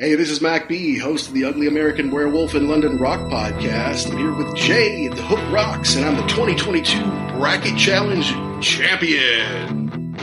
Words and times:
Hey, 0.00 0.14
this 0.14 0.30
is 0.30 0.40
Mac 0.40 0.66
B, 0.66 0.96
host 0.96 1.28
of 1.28 1.34
the 1.34 1.44
Ugly 1.44 1.66
American 1.66 2.10
Werewolf 2.10 2.54
in 2.54 2.68
London 2.68 2.96
Rock 2.96 3.20
podcast. 3.30 4.10
I'm 4.10 4.16
here 4.16 4.32
with 4.32 4.56
Jay 4.56 5.04
at 5.04 5.14
the 5.14 5.20
Hook 5.20 5.52
Rocks, 5.52 5.94
and 5.94 6.06
I'm 6.06 6.16
the 6.16 6.26
2022 6.26 7.04
Bracket 7.36 7.76
Challenge 7.76 8.26
champion. 8.64 10.14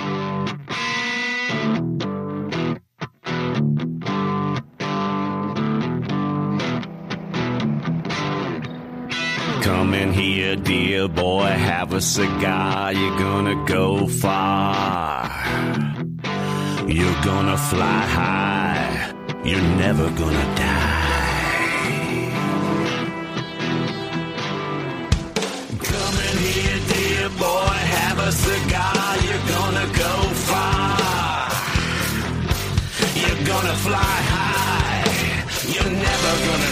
Come 9.62 9.94
in 9.94 10.12
here, 10.12 10.56
dear 10.56 11.08
boy, 11.08 11.50
have 11.50 11.94
a 11.94 12.02
cigar. 12.02 12.94
You're 12.94 13.20
gonna 13.20 13.64
go 13.68 14.08
far. 14.08 15.30
You're 16.88 17.22
gonna 17.22 17.58
fly 17.58 18.02
high. 18.02 19.07
You're 19.44 19.62
never 19.62 20.10
gonna 20.12 20.56
die. 20.56 20.98
Come 25.92 26.16
in 26.30 26.38
here, 26.48 26.80
dear 26.94 27.30
boy, 27.30 27.78
have 27.98 28.20
a 28.20 28.32
cigar. 28.32 29.18
You're 29.26 29.48
gonna 29.56 29.88
go 30.04 30.14
far. 30.50 31.50
You're 33.22 33.44
gonna 33.52 33.76
fly 33.88 34.16
high. 34.34 35.04
You're 35.74 35.94
never 36.08 36.32
gonna 36.48 36.67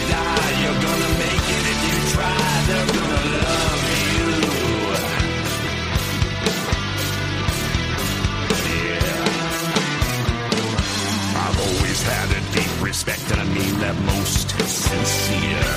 respect, 13.05 13.31
and 13.31 13.41
I 13.41 13.43
mean 13.53 13.79
that 13.79 13.95
most 14.05 14.49
sincere. 14.49 15.73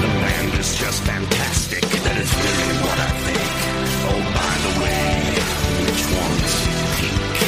The 0.00 0.06
band 0.06 0.54
is 0.58 0.78
just 0.78 1.02
fantastic. 1.02 1.82
That 1.82 2.16
is 2.18 2.32
really 2.34 2.76
what 2.84 2.98
I 2.98 3.10
think. 3.24 3.40
Oh, 4.08 4.20
by 4.38 4.54
the 4.64 4.72
way, 4.82 5.06
which 5.82 6.02
one's 6.22 6.54
pink? 6.96 7.38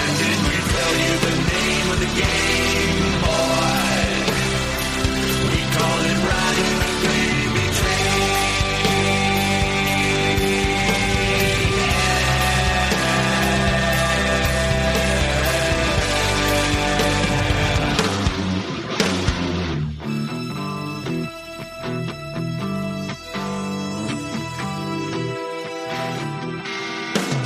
And 0.00 0.12
did 0.20 0.38
we 0.48 0.56
tell 0.72 0.94
you 1.04 1.12
the 1.26 1.34
name 1.52 1.86
of 1.92 1.98
the 2.04 2.10
game, 2.20 2.73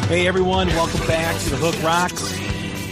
Hey 0.08 0.26
everyone, 0.26 0.68
welcome 0.68 1.06
back 1.06 1.38
to 1.38 1.50
the 1.50 1.56
Hook 1.58 1.82
Rocks. 1.82 2.32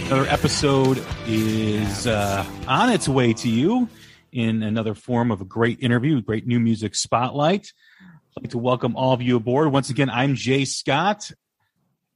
Another 0.09 0.29
episode 0.29 1.03
is 1.27 2.07
uh, 2.07 2.45
on 2.69 2.93
its 2.93 3.09
way 3.09 3.33
to 3.33 3.49
you 3.49 3.89
in 4.33 4.63
another 4.63 4.95
form 4.95 5.31
of 5.31 5.41
a 5.41 5.47
great 5.47 5.81
interview, 5.81 6.21
great 6.21 6.47
new 6.47 6.61
music 6.61 6.95
spotlight. 6.95 7.73
I'd 8.03 8.43
like 8.43 8.51
to 8.51 8.59
welcome 8.59 8.97
all 8.97 9.15
of 9.15 9.23
you 9.23 9.37
aboard. 9.37 9.73
Once 9.73 9.89
again, 9.89 10.11
I'm 10.11 10.35
Jay 10.35 10.67
Scott, 10.67 11.31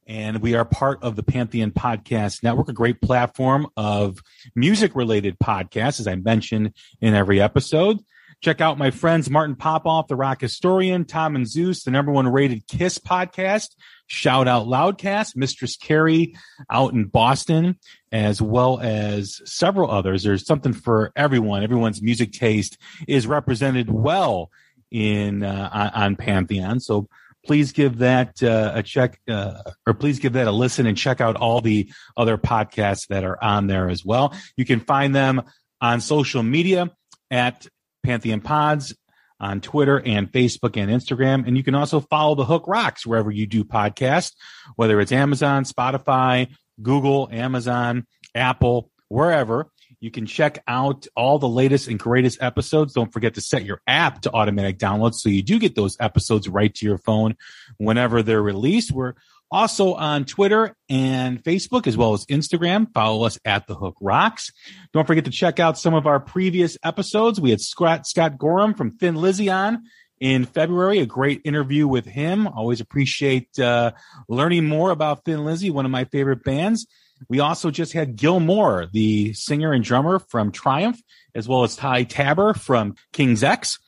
and 0.05 0.39
we 0.39 0.53
are 0.53 0.65
part 0.65 1.01
of 1.01 1.15
the 1.15 1.23
Pantheon 1.23 1.71
Podcast 1.71 2.43
Network, 2.43 2.69
a 2.69 2.73
great 2.73 3.01
platform 3.01 3.65
of 3.75 4.19
music 4.53 4.95
related 4.95 5.39
podcasts, 5.39 5.99
as 5.99 6.05
I 6.05 6.13
mentioned 6.13 6.75
in 7.01 7.15
every 7.15 7.41
episode. 7.41 7.97
Check 8.41 8.59
out 8.59 8.79
my 8.79 8.89
friends 8.89 9.29
Martin 9.29 9.55
Popoff, 9.55 10.07
the 10.07 10.15
rock 10.15 10.41
historian, 10.41 11.05
Tom 11.05 11.35
and 11.35 11.47
Zeus, 11.47 11.83
the 11.83 11.91
number 11.91 12.11
one 12.11 12.27
rated 12.27 12.65
Kiss 12.65 12.97
podcast, 12.97 13.75
Shout 14.07 14.47
Out 14.47 14.65
Loudcast, 14.65 15.35
Mistress 15.35 15.77
Carrie 15.77 16.35
out 16.67 16.93
in 16.93 17.05
Boston, 17.05 17.77
as 18.11 18.41
well 18.41 18.79
as 18.79 19.41
several 19.45 19.91
others. 19.91 20.23
There's 20.23 20.45
something 20.45 20.73
for 20.73 21.11
everyone. 21.15 21.61
Everyone's 21.61 22.01
music 22.01 22.31
taste 22.31 22.79
is 23.07 23.27
represented 23.27 23.91
well 23.91 24.49
in 24.89 25.43
uh, 25.43 25.69
on, 25.71 26.03
on 26.03 26.15
Pantheon. 26.15 26.79
So 26.79 27.07
please 27.45 27.71
give 27.73 27.99
that 27.99 28.41
uh, 28.41 28.71
a 28.73 28.81
check, 28.81 29.19
uh, 29.29 29.61
or 29.85 29.93
please 29.93 30.17
give 30.17 30.33
that 30.33 30.47
a 30.47 30.51
listen 30.51 30.87
and 30.87 30.97
check 30.97 31.21
out 31.21 31.35
all 31.35 31.61
the 31.61 31.91
other 32.17 32.39
podcasts 32.39 33.07
that 33.09 33.23
are 33.23 33.41
on 33.43 33.67
there 33.67 33.87
as 33.87 34.03
well. 34.03 34.33
You 34.57 34.65
can 34.65 34.79
find 34.79 35.13
them 35.13 35.43
on 35.79 36.01
social 36.01 36.41
media 36.41 36.89
at 37.29 37.67
Pantheon 38.03 38.41
Pods 38.41 38.93
on 39.39 39.59
Twitter 39.59 39.99
and 39.99 40.31
Facebook 40.31 40.77
and 40.77 40.91
Instagram. 40.91 41.47
And 41.47 41.57
you 41.57 41.63
can 41.63 41.75
also 41.75 41.99
follow 41.99 42.35
the 42.35 42.45
Hook 42.45 42.65
Rocks 42.67 43.05
wherever 43.05 43.31
you 43.31 43.47
do 43.47 43.63
podcasts, 43.63 44.33
whether 44.75 45.01
it's 45.01 45.11
Amazon, 45.11 45.63
Spotify, 45.63 46.47
Google, 46.81 47.27
Amazon, 47.31 48.05
Apple, 48.35 48.91
wherever. 49.09 49.69
You 49.99 50.09
can 50.09 50.25
check 50.25 50.63
out 50.67 51.05
all 51.15 51.37
the 51.37 51.49
latest 51.49 51.87
and 51.87 51.99
greatest 51.99 52.41
episodes. 52.41 52.93
Don't 52.93 53.11
forget 53.11 53.35
to 53.35 53.41
set 53.41 53.65
your 53.65 53.81
app 53.85 54.21
to 54.21 54.31
automatic 54.31 54.77
download 54.77 55.13
so 55.13 55.29
you 55.29 55.43
do 55.43 55.59
get 55.59 55.75
those 55.75 55.97
episodes 55.99 56.47
right 56.47 56.73
to 56.75 56.85
your 56.85 56.97
phone 56.97 57.35
whenever 57.77 58.23
they're 58.23 58.41
released. 58.41 58.91
We're 58.91 59.13
also 59.51 59.93
on 59.93 60.25
Twitter 60.25 60.75
and 60.89 61.43
Facebook 61.43 61.87
as 61.87 61.97
well 61.97 62.13
as 62.13 62.25
Instagram. 62.27 62.91
Follow 62.93 63.25
us 63.25 63.37
at 63.45 63.67
the 63.67 63.75
Hook 63.75 63.97
Rocks. 64.01 64.51
Don't 64.93 65.05
forget 65.05 65.25
to 65.25 65.31
check 65.31 65.59
out 65.59 65.77
some 65.77 65.93
of 65.93 66.07
our 66.07 66.19
previous 66.19 66.77
episodes. 66.83 67.39
We 67.41 67.49
had 67.49 67.61
Scott, 67.61 68.07
Scott 68.07 68.37
Gorham 68.37 68.73
from 68.73 68.97
Thin 68.97 69.15
Lizzy 69.15 69.49
on 69.49 69.83
in 70.19 70.45
February, 70.45 70.99
a 70.99 71.05
great 71.05 71.41
interview 71.43 71.87
with 71.87 72.05
him. 72.05 72.47
Always 72.47 72.79
appreciate 72.79 73.59
uh, 73.59 73.91
learning 74.29 74.67
more 74.67 74.91
about 74.91 75.25
Thin 75.25 75.43
Lizzy, 75.43 75.69
one 75.69 75.85
of 75.85 75.91
my 75.91 76.05
favorite 76.05 76.43
bands. 76.43 76.87
We 77.27 77.39
also 77.39 77.71
just 77.71 77.93
had 77.93 78.15
Gil 78.15 78.39
Moore, 78.39 78.87
the 78.91 79.33
singer 79.33 79.73
and 79.73 79.83
drummer 79.83 80.19
from 80.19 80.51
Triumph, 80.51 80.99
as 81.35 81.47
well 81.47 81.63
as 81.63 81.75
Ty 81.75 82.03
Tabor 82.03 82.53
from 82.53 82.95
King's 83.13 83.43
X. 83.43 83.79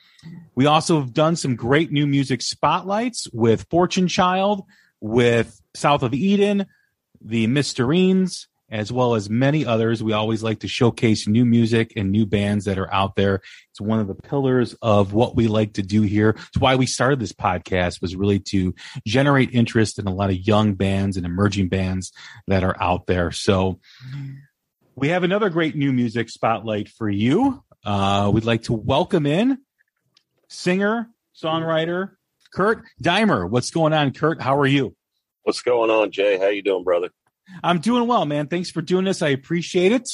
We 0.56 0.66
also 0.66 1.00
have 1.00 1.14
done 1.14 1.36
some 1.36 1.56
great 1.56 1.92
new 1.92 2.08
music 2.08 2.42
spotlights 2.42 3.28
with 3.34 3.68
Fortune 3.70 4.08
Child, 4.08 4.64
with 5.04 5.62
South 5.76 6.02
of 6.02 6.14
Eden, 6.14 6.66
the 7.20 7.46
Mysterines, 7.46 8.48
as 8.72 8.90
well 8.90 9.16
as 9.16 9.30
many 9.30 9.66
others. 9.66 10.02
We 10.02 10.14
always 10.14 10.42
like 10.42 10.62
to 10.62 10.70
showcase 10.70 11.28
new 11.28 11.44
music 11.44 11.92
and 11.98 12.10
new 12.10 12.26
bands 12.26 12.66
that 12.66 12.80
are 12.80 12.92
out 12.92 13.18
there. 13.18 13.42
It's 13.72 13.82
one 13.82 14.00
of 14.00 14.08
the 14.08 14.16
pillars 14.16 14.76
of 14.82 15.12
what 15.12 15.36
we 15.36 15.50
like 15.50 15.74
to 15.74 15.82
do 15.82 16.04
here. 16.04 16.30
It's 16.30 16.58
why 16.58 16.76
we 16.76 16.86
started 16.86 17.20
this 17.20 17.34
podcast 17.34 18.02
was 18.02 18.16
really 18.16 18.40
to 18.52 18.74
generate 19.06 19.54
interest 19.54 20.00
in 20.00 20.08
a 20.08 20.14
lot 20.14 20.30
of 20.30 20.38
young 20.38 20.74
bands 20.76 21.18
and 21.18 21.26
emerging 21.26 21.68
bands 21.68 22.14
that 22.48 22.64
are 22.64 22.82
out 22.82 23.06
there. 23.06 23.32
So 23.32 23.82
we 24.96 25.10
have 25.10 25.24
another 25.24 25.50
great 25.50 25.76
new 25.76 25.92
music 25.92 26.30
spotlight 26.30 26.88
for 26.88 27.10
you. 27.10 27.62
Uh, 27.86 28.32
we'd 28.34 28.46
like 28.46 28.64
to 28.64 28.74
welcome 28.74 29.26
in 29.26 29.58
singer, 30.48 31.10
songwriter, 31.36 32.12
Kurt 32.54 32.84
Deimer. 33.02 33.50
What's 33.50 33.72
going 33.72 33.94
on, 33.94 34.12
Kurt? 34.14 34.42
How 34.42 34.58
are 34.58 34.68
you? 34.68 34.96
What's 35.44 35.62
going 35.62 35.90
on, 35.90 36.12
Jay? 36.12 36.38
How 36.38 36.48
you 36.48 36.62
doing, 36.62 36.84
brother? 36.84 37.10
I'm 37.64 37.80
doing 37.80 38.08
well, 38.08 38.26
man. 38.26 38.48
Thanks 38.48 38.72
for 38.72 38.82
doing 38.82 39.06
this. 39.06 39.22
I 39.22 39.30
appreciate 39.30 39.92
it. 39.92 40.10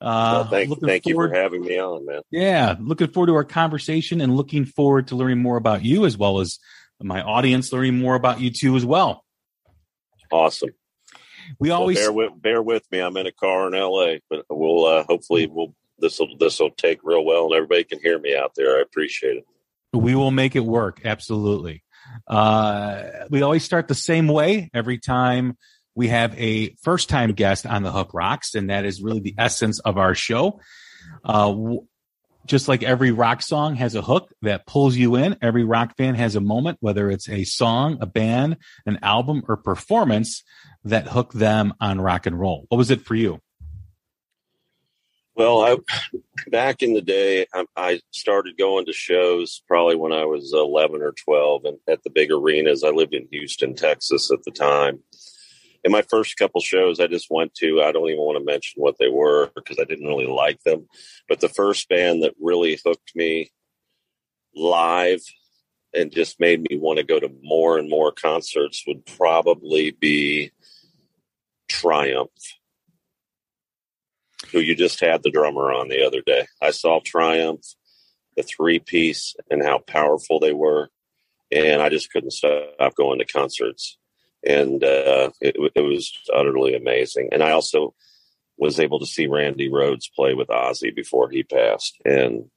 Uh, 0.00 0.30
well, 0.32 0.44
thank 0.44 0.80
thank 0.80 1.06
you 1.06 1.14
for 1.14 1.28
having 1.32 1.62
me 1.62 1.78
on, 1.78 2.06
man. 2.06 2.20
Yeah, 2.30 2.76
looking 2.78 3.08
forward 3.08 3.28
to 3.28 3.34
our 3.34 3.44
conversation 3.44 4.20
and 4.20 4.36
looking 4.36 4.64
forward 4.64 5.08
to 5.08 5.16
learning 5.16 5.42
more 5.42 5.56
about 5.56 5.84
you 5.84 6.06
as 6.06 6.16
well 6.16 6.38
as 6.38 6.58
my 7.00 7.20
audience 7.20 7.72
learning 7.72 7.98
more 7.98 8.14
about 8.14 8.40
you 8.40 8.50
too 8.50 8.76
as 8.76 8.84
well. 8.84 9.24
Awesome. 10.30 10.70
We 11.58 11.70
always 11.70 11.96
well, 11.96 12.04
bear 12.04 12.12
with 12.12 12.42
bear 12.42 12.62
with 12.62 12.82
me. 12.92 13.00
I'm 13.00 13.16
in 13.16 13.26
a 13.26 13.32
car 13.32 13.66
in 13.66 13.74
L.A., 13.74 14.20
but 14.30 14.44
we'll 14.50 14.84
uh, 14.84 15.04
hopefully 15.04 15.48
we'll 15.50 15.74
this 15.98 16.20
will 16.20 16.36
this 16.38 16.60
will 16.60 16.70
take 16.70 17.00
real 17.02 17.24
well 17.24 17.46
and 17.46 17.54
everybody 17.54 17.82
can 17.82 17.98
hear 18.00 18.18
me 18.20 18.36
out 18.36 18.52
there. 18.54 18.78
I 18.78 18.82
appreciate 18.82 19.38
it. 19.38 19.44
We 19.92 20.14
will 20.14 20.30
make 20.30 20.56
it 20.56 20.64
work. 20.64 21.00
Absolutely. 21.04 21.82
Uh, 22.26 23.02
we 23.30 23.42
always 23.42 23.64
start 23.64 23.88
the 23.88 23.94
same 23.94 24.28
way 24.28 24.70
every 24.74 24.98
time 24.98 25.56
we 25.94 26.08
have 26.08 26.38
a 26.38 26.74
first 26.82 27.08
time 27.08 27.32
guest 27.32 27.66
on 27.66 27.82
the 27.82 27.90
Hook 27.90 28.14
Rocks, 28.14 28.54
and 28.54 28.70
that 28.70 28.84
is 28.84 29.02
really 29.02 29.20
the 29.20 29.34
essence 29.36 29.80
of 29.80 29.98
our 29.98 30.14
show. 30.14 30.60
Uh, 31.24 31.48
w- 31.48 31.86
just 32.46 32.68
like 32.68 32.82
every 32.82 33.10
rock 33.10 33.42
song 33.42 33.76
has 33.76 33.94
a 33.94 34.02
hook 34.02 34.32
that 34.42 34.66
pulls 34.66 34.96
you 34.96 35.16
in, 35.16 35.36
every 35.42 35.64
rock 35.64 35.96
fan 35.96 36.14
has 36.14 36.34
a 36.34 36.40
moment, 36.40 36.78
whether 36.80 37.10
it's 37.10 37.28
a 37.28 37.44
song, 37.44 37.98
a 38.00 38.06
band, 38.06 38.56
an 38.86 38.98
album, 39.02 39.42
or 39.48 39.56
performance 39.56 40.42
that 40.84 41.08
hook 41.08 41.32
them 41.32 41.74
on 41.80 42.00
rock 42.00 42.26
and 42.26 42.38
roll. 42.38 42.64
What 42.68 42.78
was 42.78 42.90
it 42.90 43.02
for 43.02 43.14
you? 43.14 43.40
Well, 45.38 45.60
I, 45.60 45.76
back 46.50 46.82
in 46.82 46.94
the 46.94 47.00
day, 47.00 47.46
I, 47.54 47.64
I, 47.76 48.00
started 48.10 48.58
going 48.58 48.86
to 48.86 48.92
shows 48.92 49.62
probably 49.68 49.94
when 49.94 50.12
I 50.12 50.24
was 50.24 50.52
11 50.52 51.00
or 51.00 51.12
12 51.12 51.64
and 51.64 51.78
at 51.86 52.02
the 52.02 52.10
big 52.10 52.32
arenas. 52.32 52.82
I 52.82 52.88
lived 52.88 53.14
in 53.14 53.28
Houston, 53.30 53.76
Texas 53.76 54.32
at 54.32 54.42
the 54.42 54.50
time. 54.50 54.98
And 55.84 55.92
my 55.92 56.02
first 56.02 56.36
couple 56.38 56.60
shows 56.60 56.98
I 56.98 57.06
just 57.06 57.28
went 57.30 57.54
to, 57.54 57.80
I 57.80 57.92
don't 57.92 58.08
even 58.08 58.18
want 58.18 58.36
to 58.36 58.44
mention 58.44 58.82
what 58.82 58.96
they 58.98 59.08
were 59.08 59.52
because 59.54 59.78
I 59.78 59.84
didn't 59.84 60.08
really 60.08 60.26
like 60.26 60.60
them. 60.64 60.88
But 61.28 61.38
the 61.38 61.48
first 61.48 61.88
band 61.88 62.24
that 62.24 62.34
really 62.40 62.76
hooked 62.84 63.14
me 63.14 63.52
live 64.56 65.20
and 65.94 66.10
just 66.10 66.40
made 66.40 66.68
me 66.68 66.78
want 66.78 66.98
to 66.98 67.04
go 67.04 67.20
to 67.20 67.30
more 67.44 67.78
and 67.78 67.88
more 67.88 68.10
concerts 68.10 68.82
would 68.88 69.06
probably 69.06 69.92
be 69.92 70.50
Triumph 71.68 72.32
who 74.50 74.60
you 74.60 74.74
just 74.74 75.00
had 75.00 75.22
the 75.22 75.30
drummer 75.30 75.72
on 75.72 75.88
the 75.88 76.04
other 76.04 76.20
day. 76.20 76.46
I 76.60 76.70
saw 76.70 77.00
Triumph, 77.04 77.64
the 78.36 78.42
three 78.42 78.78
piece, 78.78 79.34
and 79.50 79.62
how 79.62 79.78
powerful 79.78 80.40
they 80.40 80.52
were. 80.52 80.88
And 81.50 81.80
I 81.80 81.88
just 81.88 82.12
couldn't 82.12 82.32
stop 82.32 82.94
going 82.96 83.18
to 83.18 83.24
concerts. 83.24 83.96
And 84.46 84.82
uh, 84.84 85.30
it, 85.40 85.56
it 85.74 85.80
was 85.80 86.12
utterly 86.34 86.74
amazing. 86.74 87.30
And 87.32 87.42
I 87.42 87.52
also 87.52 87.94
was 88.56 88.78
able 88.80 89.00
to 89.00 89.06
see 89.06 89.26
Randy 89.26 89.68
Rhoads 89.68 90.12
play 90.14 90.34
with 90.34 90.48
Ozzy 90.48 90.94
before 90.94 91.30
he 91.30 91.42
passed. 91.42 91.96
And 92.04 92.50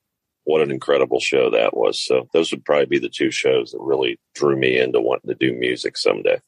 what 0.44 0.61
an 0.61 0.71
incredible 0.71 1.19
show 1.19 1.51
that 1.51 1.75
was. 1.75 2.03
So 2.03 2.27
those 2.33 2.51
would 2.51 2.65
probably 2.65 2.87
be 2.87 2.99
the 2.99 3.09
two 3.09 3.31
shows 3.31 3.71
that 3.71 3.79
really 3.79 4.19
drew 4.33 4.57
me 4.57 4.77
into 4.77 4.99
wanting 4.99 5.29
to 5.29 5.35
do 5.35 5.53
music 5.57 5.97
someday. 5.97 6.39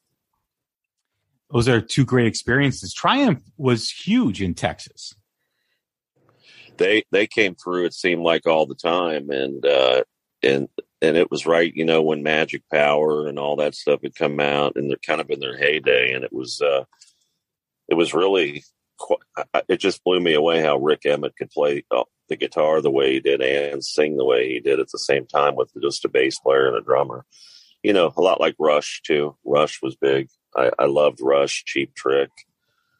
Those 1.52 1.68
are 1.68 1.80
two 1.80 2.04
great 2.04 2.26
experiences. 2.26 2.92
Triumph 2.92 3.42
was 3.56 3.90
huge 3.90 4.42
in 4.42 4.54
Texas 4.54 5.14
they 6.76 7.04
they 7.10 7.26
came 7.26 7.54
through. 7.54 7.86
It 7.86 7.94
seemed 7.94 8.22
like 8.22 8.46
all 8.46 8.66
the 8.66 8.74
time, 8.74 9.30
and 9.30 9.64
uh, 9.64 10.04
and 10.42 10.68
and 11.02 11.16
it 11.16 11.30
was 11.30 11.46
right, 11.46 11.72
you 11.74 11.84
know, 11.84 12.02
when 12.02 12.22
Magic 12.22 12.62
Power 12.72 13.26
and 13.26 13.38
all 13.38 13.56
that 13.56 13.74
stuff 13.74 14.00
had 14.02 14.14
come 14.14 14.40
out, 14.40 14.76
and 14.76 14.88
they're 14.88 14.96
kind 15.06 15.20
of 15.20 15.30
in 15.30 15.40
their 15.40 15.56
heyday, 15.56 16.12
and 16.12 16.24
it 16.24 16.32
was 16.32 16.60
uh, 16.60 16.84
it 17.88 17.94
was 17.94 18.14
really 18.14 18.64
it 19.68 19.78
just 19.78 20.02
blew 20.04 20.20
me 20.20 20.34
away 20.34 20.62
how 20.62 20.78
Rik 20.78 21.04
Emmett 21.04 21.36
could 21.36 21.50
play 21.50 21.84
uh, 21.90 22.04
the 22.28 22.36
guitar 22.36 22.80
the 22.80 22.90
way 22.90 23.12
he 23.12 23.20
did 23.20 23.42
and 23.42 23.84
sing 23.84 24.16
the 24.16 24.24
way 24.24 24.48
he 24.48 24.60
did 24.60 24.80
at 24.80 24.88
the 24.90 24.98
same 24.98 25.26
time 25.26 25.56
with 25.56 25.70
just 25.82 26.04
a 26.04 26.08
bass 26.08 26.38
player 26.38 26.68
and 26.68 26.76
a 26.76 26.80
drummer. 26.80 27.24
You 27.82 27.92
know, 27.92 28.12
a 28.16 28.20
lot 28.22 28.40
like 28.40 28.54
Rush 28.58 29.02
too. 29.04 29.36
Rush 29.44 29.80
was 29.82 29.96
big. 29.96 30.28
I, 30.56 30.70
I 30.78 30.86
loved 30.86 31.20
Rush, 31.20 31.64
Cheap 31.66 31.94
Trick. 31.94 32.30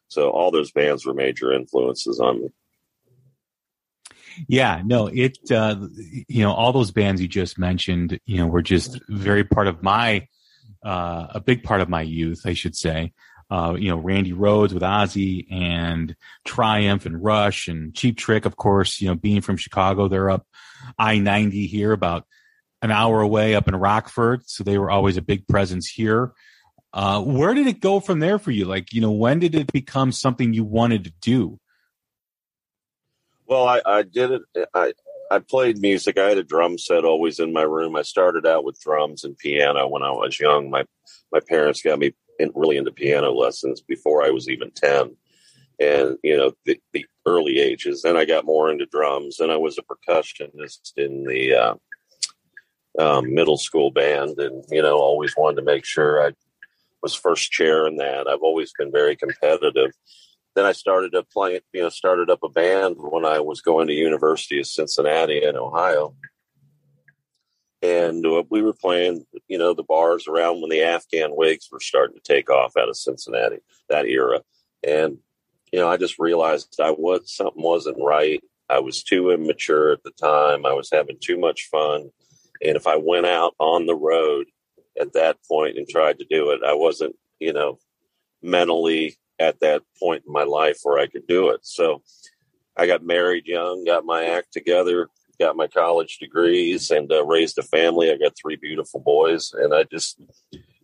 So 0.09 0.31
all 0.31 0.50
those 0.50 0.73
bands 0.73 1.06
were 1.06 1.15
major 1.15 1.53
influences 1.53 2.21
on 2.21 2.43
me. 2.43 2.49
Yeah, 4.49 4.83
no, 4.85 5.07
it, 5.07 5.39
uh, 5.51 5.77
you 5.97 6.43
know, 6.43 6.53
all 6.53 6.73
those 6.73 6.91
bands 6.91 7.21
you 7.21 7.29
just 7.29 7.59
mentioned, 7.59 8.19
you 8.27 8.39
know, 8.39 8.47
were 8.47 8.63
just 8.63 9.01
very 9.09 9.45
part 9.45 9.67
of 9.69 9.83
my, 9.83 10.27
uh, 10.85 11.29
a 11.31 11.41
big 11.41 11.63
part 11.63 11.81
of 11.81 11.89
my 11.89 12.03
youth, 12.03 12.43
I 12.45 12.55
should 12.55 12.77
say. 12.77 13.13
Uh, 13.51 13.75
you 13.79 13.91
know, 13.91 13.97
Randy 13.97 14.33
Rhoads 14.33 14.73
with 14.73 14.83
Ozzy 14.83 15.47
and 15.51 16.17
Triumph 16.45 17.07
and 17.07 17.23
Rush 17.23 17.69
and 17.69 17.95
Cheap 17.95 18.17
Trick, 18.17 18.47
of 18.47 18.57
course, 18.57 19.01
you 19.01 19.09
know, 19.09 19.15
being 19.15 19.43
from 19.43 19.57
Chicago, 19.57 20.09
they're 20.09 20.31
up 20.31 20.47
I 20.99 21.19
90 21.19 21.67
here 21.67 21.93
about 21.93 22.27
an 22.83 22.91
hour 22.91 23.21
away 23.21 23.55
up 23.55 23.69
in 23.69 23.77
Rockford. 23.77 24.43
So 24.47 24.65
they 24.65 24.79
were 24.79 24.91
always 24.91 25.17
a 25.17 25.23
big 25.23 25.47
presence 25.47 25.89
here. 25.89 26.33
Uh, 26.93 27.21
where 27.23 27.55
did 27.55 27.67
it 27.67 27.81
go 27.81 27.99
from 27.99 28.21
there 28.21 28.39
for 28.39 28.51
you? 28.51 28.67
Like, 28.67 28.93
you 28.93 29.01
know, 29.01 29.11
when 29.11 29.41
did 29.41 29.55
it 29.55 29.73
become 29.73 30.13
something 30.13 30.53
you 30.53 30.65
wanted 30.65 31.05
to 31.05 31.13
do? 31.21 31.59
Well, 33.46 33.69
I, 33.69 33.82
I 33.85 34.02
did 34.02 34.31
it. 34.31 34.43
I 34.75 34.93
I 35.31 35.38
played 35.38 35.81
music. 35.81 36.19
I 36.19 36.29
had 36.29 36.38
a 36.38 36.44
drum 36.44 36.79
set 36.79 37.05
always 37.05 37.41
in 37.41 37.52
my 37.52 37.62
room. 37.62 37.96
I 37.96 38.02
started 38.02 38.46
out 38.46 38.64
with 38.64 38.81
drums 38.81 39.25
and 39.25 39.37
piano 39.37 39.88
when 39.88 40.02
I 40.02 40.11
was 40.11 40.38
young. 40.38 40.70
My 40.70 40.85
my 41.32 41.41
parents 41.41 41.82
got 41.82 41.99
me 41.99 42.14
in, 42.38 42.52
really 42.55 42.76
into 42.76 42.93
piano 42.93 43.32
lessons 43.32 43.81
before 43.81 44.25
I 44.25 44.31
was 44.31 44.49
even 44.49 44.70
ten, 44.70 45.17
and 45.81 46.17
you 46.23 46.37
know 46.37 46.52
the, 46.64 46.81
the 46.93 47.06
early 47.26 47.58
ages. 47.58 48.02
Then 48.02 48.17
I 48.17 48.25
got 48.25 48.46
more 48.46 48.70
into 48.70 48.87
drums, 48.87 49.41
and 49.41 49.50
I 49.52 49.56
was 49.56 49.79
a 49.79 49.82
percussionist 49.82 50.93
in 50.97 51.25
the 51.25 51.55
uh, 51.55 51.75
um, 52.99 53.35
middle 53.35 53.58
school 53.58 53.90
band, 53.90 54.38
and 54.38 54.64
you 54.70 54.82
know 54.82 54.97
always 54.97 55.35
wanted 55.37 55.56
to 55.56 55.67
make 55.67 55.85
sure 55.85 56.26
I 56.26 56.32
was 57.02 57.14
first 57.14 57.50
chair 57.50 57.87
in 57.87 57.97
that. 57.97 58.26
I've 58.26 58.43
always 58.43 58.73
been 58.79 58.90
very 58.90 59.17
competitive 59.17 59.90
then 60.55 60.65
I 60.65 60.73
started 60.73 61.15
playing, 61.33 61.61
you 61.73 61.83
know, 61.83 61.89
started 61.89 62.31
up 62.31 62.43
a 62.43 62.49
band 62.49 62.97
when 62.99 63.25
I 63.25 63.41
was 63.41 63.61
going 63.61 63.89
to 63.89 63.93
University 63.93 64.61
of 64.61 64.67
Cincinnati 64.67 65.43
in 65.43 65.56
Ohio. 65.56 66.15
And 67.83 68.25
uh, 68.25 68.45
we 68.49 68.62
were 68.62 68.73
playing, 68.73 69.27
you 69.49 69.59
know, 69.59 69.75
the 69.75 69.83
bars 69.83 70.27
around 70.27 70.61
when 70.61 70.71
the 70.71 70.83
Afghan 70.83 71.31
Whigs 71.33 71.69
were 71.71 71.81
starting 71.81 72.17
to 72.17 72.23
take 72.23 72.49
off 72.49 72.76
out 72.78 72.88
of 72.88 72.97
Cincinnati, 72.97 73.59
that 73.88 74.07
era. 74.07 74.40
And, 74.87 75.19
you 75.73 75.81
know, 75.81 75.88
I 75.88 75.97
just 75.97 76.19
realized 76.19 76.81
I 76.81 76.93
was, 76.93 77.35
something 77.35 77.62
wasn't 77.62 77.99
right. 78.00 78.43
I 78.71 78.78
was 78.78 79.02
too 79.02 79.31
immature 79.33 79.93
at 79.93 80.02
the 80.02 80.12
time. 80.12 80.64
I 80.64 80.73
was 80.73 80.88
having 80.90 81.19
too 81.21 81.38
much 81.38 81.69
fun. 81.71 82.11
And 82.64 82.76
if 82.76 82.87
I 82.87 82.97
went 82.97 83.26
out 83.26 83.55
on 83.59 83.87
the 83.87 83.97
road 83.97 84.47
at 84.99 85.12
that 85.14 85.37
point 85.47 85.76
and 85.76 85.87
tried 85.87 86.21
to 86.21 86.26
do 86.31 86.52
it, 86.52 86.61
I 86.64 86.75
wasn't, 86.75 87.17
you 87.38 87.52
know, 87.52 87.78
mentally 88.40 89.17
at 89.38 89.61
that 89.61 89.83
point 89.99 90.25
in 90.26 90.33
my 90.33 90.45
life 90.45 90.79
where 90.83 90.99
I 90.99 91.07
could 91.07 91.26
do 91.26 91.50
it. 91.50 91.61
So 91.62 92.03
I 92.76 92.87
got 92.87 93.05
married 93.05 93.47
young, 93.47 93.85
got 93.85 94.05
my 94.05 94.25
act 94.25 94.53
together, 94.53 95.09
got 95.41 95.57
my 95.57 95.67
college 95.67 96.19
degrees, 96.19 96.91
and 96.91 97.11
uh, 97.12 97.25
raised 97.25 97.59
a 97.59 97.62
family. 97.62 98.11
I 98.11 98.17
got 98.17 98.35
three 98.41 98.57
beautiful 98.57 99.00
boys, 99.00 99.53
and 99.53 99.75
I 99.75 99.85
just 99.85 100.21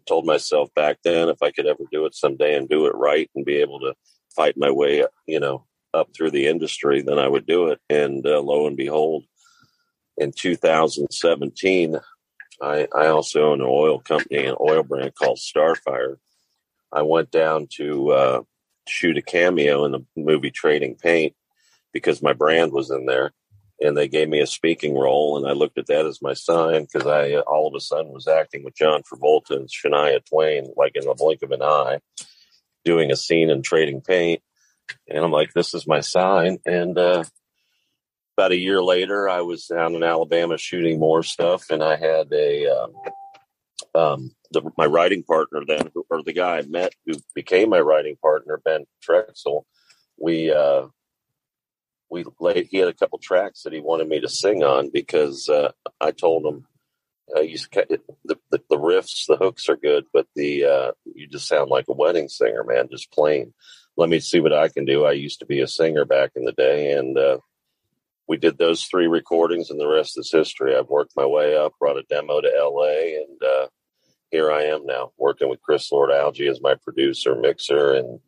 told 0.07 0.27
myself 0.27 0.73
back 0.75 0.99
then 1.05 1.29
if 1.29 1.43
I 1.43 1.51
could 1.51 1.67
ever 1.67 1.85
do 1.91 2.07
it 2.07 2.15
someday 2.15 2.57
and 2.57 2.69
do 2.69 2.87
it 2.87 2.95
right 2.95 3.31
and 3.35 3.45
be 3.45 3.57
able 3.57 3.81
to 3.81 3.95
fight 4.35 4.57
my 4.57 4.71
way, 4.71 5.05
you 5.27 5.41
know, 5.41 5.67
up 5.95 6.09
through 6.15 6.31
the 6.31 6.47
industry, 6.47 7.03
then 7.03 7.19
I 7.19 7.29
would 7.29 7.47
do 7.47 7.69
it. 7.69 7.81
And 7.89 8.27
uh, 8.27 8.41
lo 8.41 8.67
and 8.67 8.77
behold, 8.77 9.25
in 10.17 10.33
2017, 10.33 11.97
I, 12.63 12.87
I 12.95 13.07
also 13.07 13.51
own 13.51 13.61
an 13.61 13.67
oil 13.69 14.01
company, 14.01 14.47
an 14.47 14.57
oil 14.61 14.83
brand 14.83 15.15
called 15.15 15.39
Starfire 15.39 16.17
I 16.93 17.03
went 17.03 17.31
down 17.31 17.69
to 17.77 18.11
uh, 18.11 18.43
shoot 18.89 19.17
a 19.17 19.23
cameo 19.23 19.85
in 19.85 19.93
the 19.93 20.05
movie 20.17 20.51
Trading 20.51 20.97
Paint 20.97 21.35
because 21.93 22.23
my 22.23 22.33
brand 22.33 22.73
was 22.73 22.91
in 22.91 23.07
there, 23.07 23.33
and 23.81 23.97
they 23.97 24.09
gave 24.09 24.29
me 24.29 24.41
a 24.41 24.47
speaking 24.47 24.97
role, 24.97 25.37
and 25.37 25.47
I 25.47 25.53
looked 25.53 25.79
at 25.79 25.87
that 25.87 26.07
as 26.07 26.23
my 26.23 26.35
sign 26.35 26.83
because 26.83 27.07
I 27.07 27.33
uh, 27.33 27.41
all 27.41 27.69
of 27.69 27.75
a 27.75 27.81
sudden 27.81 28.13
was 28.13 28.29
acting 28.29 28.65
with 28.65 28.77
John 28.77 29.03
Travolta 29.03 29.51
and 29.51 29.69
Shania 29.69 30.25
Twain 30.25 30.73
like 30.77 30.93
in 30.95 31.05
the 31.05 31.15
blink 31.15 31.43
of 31.43 31.53
an 31.53 31.63
eye, 31.63 32.01
doing 32.85 33.11
a 33.11 33.17
scene 33.17 33.51
in 33.51 33.63
Trading 33.63 34.01
Paint, 34.01 34.43
and 35.09 35.25
I'm 35.25 35.33
like, 35.33 35.53
this 35.53 35.75
is 35.75 35.87
my 35.87 36.01
sign, 36.01 36.59
and. 36.67 36.99
Uh, 36.99 37.25
about 38.37 38.53
a 38.53 38.57
year 38.57 38.83
later, 38.83 39.29
I 39.29 39.43
was 39.43 39.67
down 39.67 39.95
in 39.95 40.03
Alabama 40.03 40.57
shooting 40.57 40.99
more 40.99 41.23
stuff, 41.23 41.69
and 41.69 41.83
I 41.83 41.97
had 41.97 42.33
a 42.33 42.69
um, 42.69 42.93
um, 43.95 44.31
the, 44.53 44.63
my 44.77 44.87
writing 44.87 45.23
partner 45.23 45.63
then, 45.67 45.91
or 46.11 46.23
the 46.23 46.33
guy 46.33 46.59
I 46.59 46.63
met 46.63 46.95
who 47.07 47.15
became 47.35 47.71
my 47.71 47.81
writing 47.81 48.17
partner, 48.21 48.61
Ben 48.65 48.87
Trexel, 49.07 49.65
we 50.19 50.53
uh, 50.53 50.87
we 52.11 52.25
laid. 52.41 52.69
He 52.71 52.79
had 52.79 52.89
a 52.89 52.95
couple 52.95 53.19
tracks 53.19 53.63
that 53.63 53.73
he 53.73 53.81
wanted 53.81 54.09
me 54.09 54.21
to 54.21 54.29
sing 54.29 54.63
on 54.63 54.91
because 54.93 55.49
uh, 55.49 55.73
I 56.01 56.11
told 56.11 56.45
him 56.45 56.67
uh, 57.37 57.41
you 57.41 57.59
the, 57.73 58.01
the, 58.25 58.39
the 58.51 58.77
riffs, 58.77 59.27
the 59.27 59.37
hooks 59.37 59.69
are 59.69 59.77
good, 59.77 60.05
but 60.13 60.27
the 60.35 60.65
uh, 60.65 60.93
you 61.15 61.27
just 61.29 61.49
sound 61.49 61.71
like 61.71 61.87
a 61.89 61.95
wedding 61.95 62.29
singer, 62.29 62.65
man, 62.65 62.89
just 62.91 63.13
plain. 63.13 63.53
Let 63.97 64.09
me 64.09 64.21
see 64.21 64.41
what 64.41 64.53
I 64.53 64.69
can 64.69 64.85
do. 64.85 65.05
I 65.05 65.13
used 65.13 65.41
to 65.41 65.47
be 65.47 65.61
a 65.61 65.67
singer 65.67 66.05
back 66.05 66.33
in 66.35 66.45
the 66.45 66.53
day, 66.53 66.93
and 66.93 67.17
uh, 67.17 67.39
we 68.27 68.37
did 68.37 68.59
those 68.59 68.85
three 68.85 69.07
recordings, 69.07 69.71
and 69.71 69.81
the 69.81 69.89
rest 69.89 70.19
is 70.19 70.31
history. 70.31 70.77
I've 70.77 70.89
worked 70.89 71.13
my 71.17 71.27
way 71.27 71.57
up, 71.57 71.73
brought 71.79 71.99
a 71.99 72.05
demo 72.05 72.41
to 72.41 72.49
L.A., 72.49 73.17
and 73.17 73.43
uh, 73.43 73.67
here 74.31 74.51
I 74.51 74.65
am 74.65 74.87
now, 74.87 75.13
working 75.19 75.49
with 75.49 75.63
Chris 75.63 75.91
Lord 75.91 76.11
Alge 76.11 76.49
as 76.49 76.61
my 76.61 76.75
producer, 76.75 77.35
mixer, 77.35 77.95
and 77.95 78.21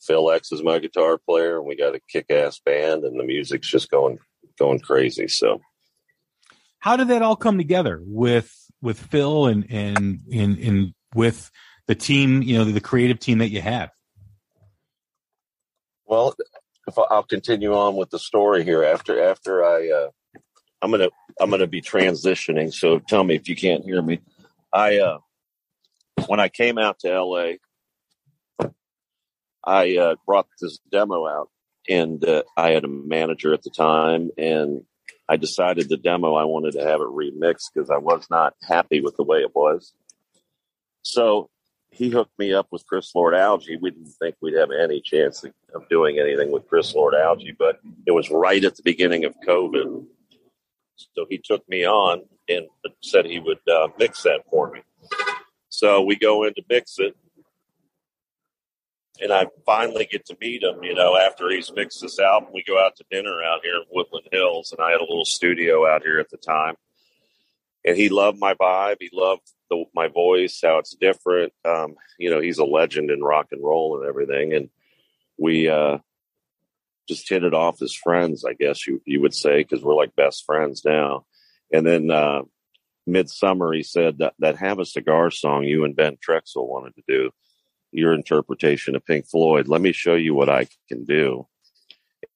Phil 0.00 0.30
X 0.30 0.52
is 0.52 0.62
my 0.62 0.78
guitar 0.78 1.18
player, 1.18 1.58
and 1.58 1.66
we 1.66 1.76
got 1.76 1.94
a 1.94 2.00
kick-ass 2.08 2.60
band, 2.64 3.04
and 3.04 3.18
the 3.18 3.24
music's 3.24 3.68
just 3.68 3.90
going 3.90 4.18
going 4.58 4.80
crazy. 4.80 5.28
So 5.28 5.60
how 6.78 6.96
did 6.96 7.08
that 7.08 7.22
all 7.22 7.36
come 7.36 7.58
together 7.58 8.00
with 8.02 8.52
with 8.80 8.98
Phil 8.98 9.46
and 9.46 9.66
and 9.70 10.20
and, 10.32 10.58
and 10.58 10.94
with 11.14 11.50
the 11.86 11.94
team, 11.94 12.42
you 12.42 12.56
know, 12.56 12.64
the, 12.64 12.72
the 12.72 12.80
creative 12.80 13.18
team 13.18 13.38
that 13.38 13.50
you 13.50 13.60
have? 13.60 13.90
Well, 16.06 16.34
if 16.88 16.98
I, 16.98 17.14
will 17.14 17.22
continue 17.22 17.74
on 17.74 17.96
with 17.96 18.10
the 18.10 18.18
story 18.18 18.64
here 18.64 18.82
after 18.82 19.22
after 19.22 19.64
I 19.64 19.90
uh, 19.90 20.08
I'm 20.80 20.90
gonna 20.90 21.10
I'm 21.38 21.50
gonna 21.50 21.66
be 21.66 21.82
transitioning. 21.82 22.72
So 22.72 22.98
tell 22.98 23.24
me 23.24 23.34
if 23.34 23.48
you 23.48 23.56
can't 23.56 23.84
hear 23.84 24.00
me. 24.00 24.20
I 24.72 24.98
uh, 24.98 25.18
when 26.26 26.40
I 26.40 26.48
came 26.48 26.78
out 26.78 26.98
to 27.00 27.22
LA, 27.22 27.52
I 29.64 29.96
uh, 29.96 30.14
brought 30.26 30.46
this 30.60 30.78
demo 30.90 31.26
out, 31.26 31.50
and 31.88 32.24
uh, 32.24 32.42
I 32.56 32.70
had 32.70 32.84
a 32.84 32.88
manager 32.88 33.52
at 33.52 33.62
the 33.62 33.70
time, 33.70 34.30
and 34.38 34.82
I 35.28 35.36
decided 35.36 35.88
the 35.88 35.96
demo 35.96 36.34
I 36.34 36.44
wanted 36.44 36.72
to 36.72 36.84
have 36.84 37.00
it 37.00 37.06
remixed 37.06 37.70
because 37.74 37.90
I 37.90 37.98
was 37.98 38.26
not 38.30 38.54
happy 38.62 39.00
with 39.00 39.16
the 39.16 39.22
way 39.22 39.38
it 39.38 39.54
was. 39.54 39.92
So 41.02 41.50
he 41.90 42.08
hooked 42.08 42.38
me 42.38 42.52
up 42.52 42.68
with 42.70 42.86
Chris 42.86 43.14
Lord 43.14 43.34
Alge. 43.34 43.80
We 43.80 43.90
didn't 43.90 44.14
think 44.20 44.36
we'd 44.40 44.56
have 44.56 44.70
any 44.70 45.00
chance 45.00 45.44
of 45.74 45.88
doing 45.88 46.18
anything 46.18 46.50
with 46.50 46.68
Chris 46.68 46.94
Lord 46.94 47.14
Alge, 47.14 47.56
but 47.58 47.80
it 48.06 48.12
was 48.12 48.30
right 48.30 48.64
at 48.64 48.76
the 48.76 48.82
beginning 48.82 49.24
of 49.24 49.34
COVID. 49.46 50.06
So 50.96 51.26
he 51.28 51.38
took 51.38 51.68
me 51.68 51.84
on 51.86 52.22
and 52.48 52.66
said 53.02 53.26
he 53.26 53.40
would 53.40 53.60
uh, 53.68 53.88
mix 53.98 54.22
that 54.22 54.42
for 54.50 54.70
me. 54.70 54.82
So 55.80 56.02
we 56.02 56.16
go 56.16 56.44
in 56.44 56.52
to 56.52 56.62
mix 56.68 56.98
it, 56.98 57.16
and 59.18 59.32
I 59.32 59.46
finally 59.64 60.04
get 60.04 60.26
to 60.26 60.36
meet 60.38 60.62
him. 60.62 60.82
You 60.82 60.94
know, 60.94 61.16
after 61.16 61.48
he's 61.48 61.72
mixed 61.74 62.02
this 62.02 62.18
album, 62.18 62.50
we 62.52 62.62
go 62.68 62.78
out 62.78 62.96
to 62.96 63.04
dinner 63.10 63.42
out 63.42 63.60
here 63.62 63.76
in 63.76 63.84
Woodland 63.90 64.28
Hills, 64.30 64.72
and 64.72 64.84
I 64.84 64.90
had 64.90 65.00
a 65.00 65.08
little 65.08 65.24
studio 65.24 65.86
out 65.86 66.02
here 66.02 66.18
at 66.18 66.28
the 66.28 66.36
time. 66.36 66.74
And 67.82 67.96
he 67.96 68.10
loved 68.10 68.38
my 68.38 68.52
vibe. 68.52 68.96
He 69.00 69.08
loved 69.10 69.40
the, 69.70 69.86
my 69.94 70.08
voice, 70.08 70.60
how 70.62 70.76
it's 70.76 70.94
different. 70.94 71.54
Um, 71.64 71.94
you 72.18 72.28
know, 72.28 72.42
he's 72.42 72.58
a 72.58 72.64
legend 72.66 73.10
in 73.10 73.22
rock 73.22 73.46
and 73.50 73.64
roll 73.64 73.98
and 73.98 74.06
everything. 74.06 74.52
And 74.52 74.68
we 75.38 75.70
uh, 75.70 75.96
just 77.08 77.26
hit 77.26 77.42
it 77.42 77.54
off 77.54 77.80
as 77.80 77.94
friends, 77.94 78.44
I 78.44 78.52
guess 78.52 78.86
you 78.86 79.00
you 79.06 79.22
would 79.22 79.34
say, 79.34 79.62
because 79.62 79.82
we're 79.82 79.96
like 79.96 80.14
best 80.14 80.44
friends 80.44 80.84
now. 80.84 81.24
And 81.72 81.86
then 81.86 82.10
uh, 82.10 82.42
midsummer, 83.06 83.72
he 83.72 83.82
said 83.82 84.18
that 84.18 84.34
that 84.38 84.56
"Have 84.56 84.78
a 84.78 84.84
Cigar" 84.84 85.30
song 85.30 85.64
you 85.64 85.84
and 85.84 85.96
Ben 85.96 86.16
Trexel 86.16 86.68
wanted 86.68 86.94
to 86.96 87.02
do 87.08 87.30
your 87.92 88.12
interpretation 88.12 88.94
of 88.94 89.04
Pink 89.04 89.26
Floyd. 89.26 89.68
Let 89.68 89.80
me 89.80 89.92
show 89.92 90.14
you 90.14 90.34
what 90.34 90.48
I 90.48 90.68
can 90.88 91.04
do. 91.04 91.46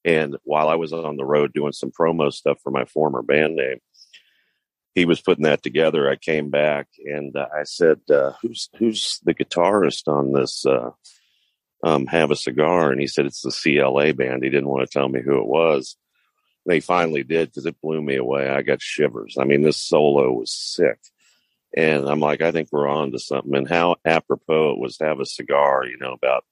And 0.04 0.36
while 0.44 0.68
I 0.68 0.74
was 0.74 0.92
on 0.92 1.16
the 1.16 1.24
road 1.24 1.52
doing 1.52 1.72
some 1.72 1.90
promo 1.90 2.32
stuff 2.32 2.58
for 2.62 2.70
my 2.70 2.84
former 2.84 3.22
band 3.22 3.56
name, 3.56 3.78
he 4.94 5.04
was 5.04 5.20
putting 5.20 5.44
that 5.44 5.62
together. 5.62 6.08
I 6.08 6.16
came 6.16 6.50
back 6.50 6.88
and 7.04 7.36
uh, 7.36 7.46
I 7.56 7.64
said, 7.64 8.00
uh, 8.10 8.32
"Who's 8.42 8.68
who's 8.78 9.20
the 9.24 9.34
guitarist 9.34 10.08
on 10.08 10.32
this? 10.32 10.64
Uh, 10.64 10.90
um, 11.82 12.06
Have 12.06 12.30
a 12.30 12.36
cigar?" 12.36 12.92
And 12.92 13.00
he 13.00 13.06
said, 13.06 13.26
"It's 13.26 13.42
the 13.42 13.50
CLA 13.50 14.14
band." 14.14 14.44
He 14.44 14.50
didn't 14.50 14.68
want 14.68 14.88
to 14.88 14.92
tell 14.92 15.08
me 15.08 15.20
who 15.20 15.40
it 15.40 15.46
was. 15.46 15.96
They 16.66 16.80
finally 16.80 17.22
did 17.22 17.50
because 17.50 17.66
it 17.66 17.80
blew 17.80 18.00
me 18.00 18.16
away. 18.16 18.48
I 18.48 18.62
got 18.62 18.80
shivers. 18.80 19.36
I 19.38 19.44
mean, 19.44 19.62
this 19.62 19.76
solo 19.76 20.32
was 20.32 20.50
sick. 20.50 20.98
And 21.76 22.08
I'm 22.08 22.20
like, 22.20 22.40
I 22.40 22.52
think 22.52 22.68
we're 22.70 22.88
on 22.88 23.12
to 23.12 23.18
something. 23.18 23.54
And 23.54 23.68
how 23.68 23.96
apropos 24.04 24.72
it 24.72 24.78
was 24.78 24.96
to 24.98 25.04
have 25.04 25.20
a 25.20 25.26
cigar, 25.26 25.84
you 25.84 25.98
know, 25.98 26.12
about 26.12 26.44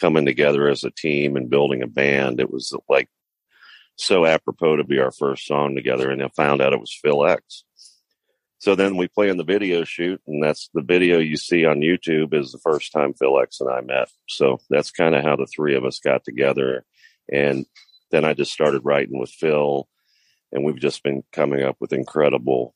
coming 0.00 0.24
together 0.24 0.68
as 0.68 0.84
a 0.84 0.90
team 0.90 1.36
and 1.36 1.50
building 1.50 1.82
a 1.82 1.86
band. 1.86 2.40
It 2.40 2.50
was 2.50 2.72
like 2.88 3.08
so 3.96 4.24
apropos 4.24 4.76
to 4.76 4.84
be 4.84 5.00
our 5.00 5.10
first 5.10 5.46
song 5.46 5.74
together. 5.74 6.10
And 6.10 6.22
I 6.22 6.28
found 6.28 6.62
out 6.62 6.72
it 6.72 6.80
was 6.80 6.96
Phil 7.02 7.26
X. 7.26 7.64
So 8.60 8.74
then 8.74 8.96
we 8.96 9.06
play 9.06 9.28
in 9.28 9.36
the 9.36 9.44
video 9.44 9.84
shoot, 9.84 10.20
and 10.26 10.42
that's 10.42 10.68
the 10.74 10.82
video 10.82 11.18
you 11.18 11.36
see 11.36 11.64
on 11.64 11.78
YouTube 11.78 12.34
is 12.34 12.50
the 12.50 12.58
first 12.58 12.92
time 12.92 13.14
Phil 13.14 13.40
X 13.40 13.60
and 13.60 13.70
I 13.70 13.80
met. 13.82 14.08
So 14.28 14.58
that's 14.68 14.90
kind 14.90 15.14
of 15.14 15.22
how 15.22 15.36
the 15.36 15.46
three 15.46 15.76
of 15.76 15.84
us 15.84 16.00
got 16.00 16.24
together. 16.24 16.84
And 17.32 17.66
then 18.10 18.24
I 18.24 18.34
just 18.34 18.52
started 18.52 18.84
writing 18.84 19.18
with 19.18 19.30
Phil, 19.30 19.88
and 20.52 20.64
we've 20.64 20.80
just 20.80 21.02
been 21.02 21.22
coming 21.32 21.62
up 21.62 21.76
with 21.80 21.92
incredible 21.92 22.74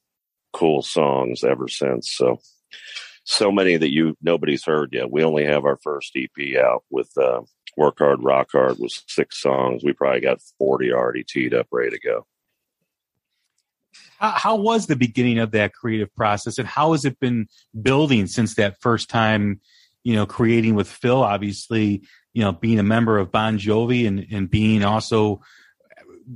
cool 0.53 0.83
songs 0.83 1.45
ever 1.45 1.69
since. 1.69 2.15
So, 2.15 2.41
so 3.25 3.51
many 3.51 3.77
that 3.77 3.93
you 3.93 4.17
nobody's 4.23 4.65
heard 4.65 4.91
yet. 4.93 5.11
We 5.11 5.25
only 5.25 5.45
have 5.45 5.65
our 5.65 5.79
first 5.83 6.17
EP 6.17 6.57
out 6.57 6.85
with 6.91 7.11
uh, 7.17 7.41
"Work 7.77 7.99
Hard, 7.99 8.23
Rock 8.23 8.49
Hard" 8.53 8.79
was 8.79 9.03
six 9.07 9.41
songs. 9.41 9.83
We 9.85 9.93
probably 9.93 10.21
got 10.21 10.41
forty 10.59 10.93
already 10.93 11.25
teed 11.25 11.55
up, 11.55 11.69
ready 11.71 11.91
to 11.91 12.01
go. 12.01 12.27
How, 14.19 14.31
how 14.31 14.57
was 14.57 14.87
the 14.87 14.97
beginning 14.97 15.39
of 15.39 15.53
that 15.53 15.73
creative 15.73 16.15
process, 16.15 16.59
and 16.59 16.69
how 16.69 16.93
has 16.93 17.05
it 17.05 17.19
been 17.21 17.49
building 17.81 18.27
since 18.27 18.55
that 18.57 18.81
first 18.81 19.09
time? 19.09 19.61
You 20.05 20.17
know, 20.17 20.27
creating 20.27 20.75
with 20.75 20.89
Phil, 20.89 21.23
obviously, 21.23 22.03
you 22.33 22.43
know, 22.43 22.53
being 22.53 22.79
a 22.79 22.85
member 22.85 23.19
of 23.19 23.31
Bon 23.31 23.59
Jovi 23.59 24.07
and 24.07 24.27
and 24.31 24.51
being 24.51 24.85
also 24.85 25.43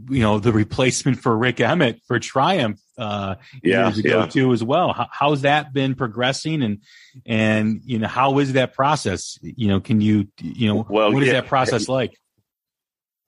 you 0.09 0.21
know 0.21 0.39
the 0.39 0.53
replacement 0.53 1.19
for 1.19 1.37
Rik 1.37 1.61
Emmett 1.61 2.01
for 2.07 2.19
Triumph 2.19 2.81
uh, 2.99 3.37
yeah, 3.63 3.87
years 3.87 3.99
ago 3.99 4.21
yeah. 4.21 4.27
too 4.27 4.53
as 4.53 4.63
well. 4.63 4.93
How, 4.93 5.09
how's 5.11 5.43
that 5.43 5.73
been 5.73 5.95
progressing 5.95 6.63
and 6.63 6.81
and 7.25 7.81
you 7.85 7.99
know 7.99 8.09
how 8.09 8.39
is 8.39 8.55
that 8.55 8.75
process? 8.75 9.39
You 9.43 9.69
know, 9.69 9.81
can 9.81 10.01
you 10.01 10.29
you 10.41 10.69
know 10.69 10.87
well, 10.89 11.13
what 11.13 11.23
is 11.23 11.29
yeah. 11.29 11.41
that 11.41 11.47
process 11.47 11.89
like? 11.89 12.19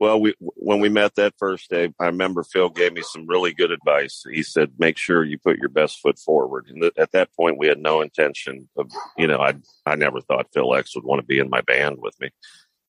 Well, 0.00 0.20
we 0.20 0.34
when 0.38 0.80
we 0.80 0.88
met 0.88 1.16
that 1.16 1.34
first 1.38 1.70
day, 1.70 1.92
I 1.98 2.06
remember 2.06 2.44
Phil 2.44 2.68
gave 2.68 2.92
me 2.92 3.02
some 3.02 3.26
really 3.26 3.52
good 3.52 3.72
advice. 3.72 4.24
He 4.32 4.44
said, 4.44 4.74
"Make 4.78 4.96
sure 4.96 5.24
you 5.24 5.38
put 5.38 5.58
your 5.58 5.70
best 5.70 5.98
foot 6.00 6.18
forward." 6.18 6.66
And 6.68 6.82
th- 6.82 6.92
at 6.96 7.12
that 7.12 7.34
point, 7.34 7.58
we 7.58 7.66
had 7.66 7.80
no 7.80 8.00
intention 8.00 8.68
of, 8.76 8.90
you 9.16 9.26
know, 9.26 9.40
I 9.40 9.54
I 9.86 9.96
never 9.96 10.20
thought 10.20 10.52
Phil 10.54 10.74
X 10.74 10.94
would 10.94 11.04
want 11.04 11.20
to 11.20 11.26
be 11.26 11.40
in 11.40 11.50
my 11.50 11.62
band 11.62 11.96
with 11.98 12.14
me. 12.20 12.30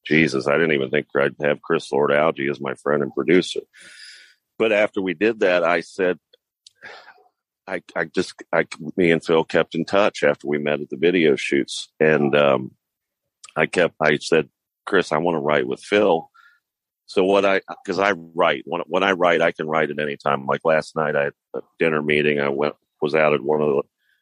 Jesus, 0.05 0.47
I 0.47 0.53
didn't 0.53 0.73
even 0.73 0.89
think 0.89 1.07
I'd 1.15 1.35
have 1.41 1.61
Chris 1.61 1.91
Lord 1.91 2.11
Alge 2.11 2.49
as 2.49 2.61
my 2.61 2.75
friend 2.75 3.03
and 3.03 3.13
producer. 3.13 3.61
But 4.57 4.71
after 4.71 5.01
we 5.01 5.13
did 5.13 5.39
that, 5.41 5.63
I 5.63 5.81
said, 5.81 6.19
I, 7.67 7.81
I 7.95 8.05
just, 8.05 8.33
I, 8.51 8.65
me 8.97 9.11
and 9.11 9.23
Phil 9.23 9.43
kept 9.43 9.75
in 9.75 9.85
touch 9.85 10.23
after 10.23 10.47
we 10.47 10.57
met 10.57 10.81
at 10.81 10.89
the 10.89 10.97
video 10.97 11.35
shoots. 11.35 11.91
And, 11.99 12.35
um, 12.35 12.71
I 13.55 13.67
kept, 13.67 13.95
I 14.01 14.17
said, 14.17 14.49
Chris, 14.85 15.11
I 15.11 15.17
want 15.17 15.35
to 15.35 15.39
write 15.39 15.67
with 15.67 15.81
Phil. 15.81 16.28
So 17.09 17.23
what 17.23 17.43
I, 17.43 17.61
cause 17.87 17.97
I 17.97 18.11
write, 18.11 18.63
when, 18.65 18.81
when 18.85 19.01
I 19.01 19.13
write, 19.13 19.41
I 19.41 19.51
can 19.51 19.67
write 19.67 19.89
at 19.89 19.99
any 19.99 20.15
time. 20.15 20.45
Like 20.45 20.61
last 20.63 20.95
night, 20.95 21.15
I 21.15 21.23
had 21.25 21.33
a 21.55 21.61
dinner 21.79 22.03
meeting. 22.03 22.39
I 22.39 22.49
went, 22.49 22.75
was 23.01 23.15
out 23.15 23.33
at 23.33 23.41
one 23.41 23.61
of 23.61 23.67
the, 23.67 23.81